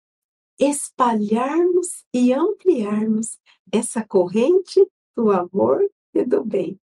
espalharmos 0.60 2.04
e 2.14 2.34
ampliarmos 2.34 3.40
essa 3.72 4.06
corrente 4.06 4.86
do 5.16 5.32
amor 5.32 5.90
e 6.14 6.26
do 6.26 6.44
bem. 6.44 6.78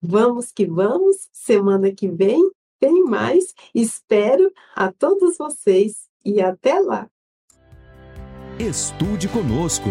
Vamos 0.00 0.50
que 0.50 0.64
vamos, 0.64 1.28
semana 1.30 1.92
que 1.92 2.08
vem 2.08 2.50
tem 2.80 3.04
mais. 3.04 3.54
Espero 3.74 4.50
a 4.74 4.90
todos 4.90 5.36
vocês 5.36 6.08
e 6.24 6.40
até 6.40 6.80
lá. 6.80 7.06
Estude 8.58 9.28
conosco. 9.28 9.90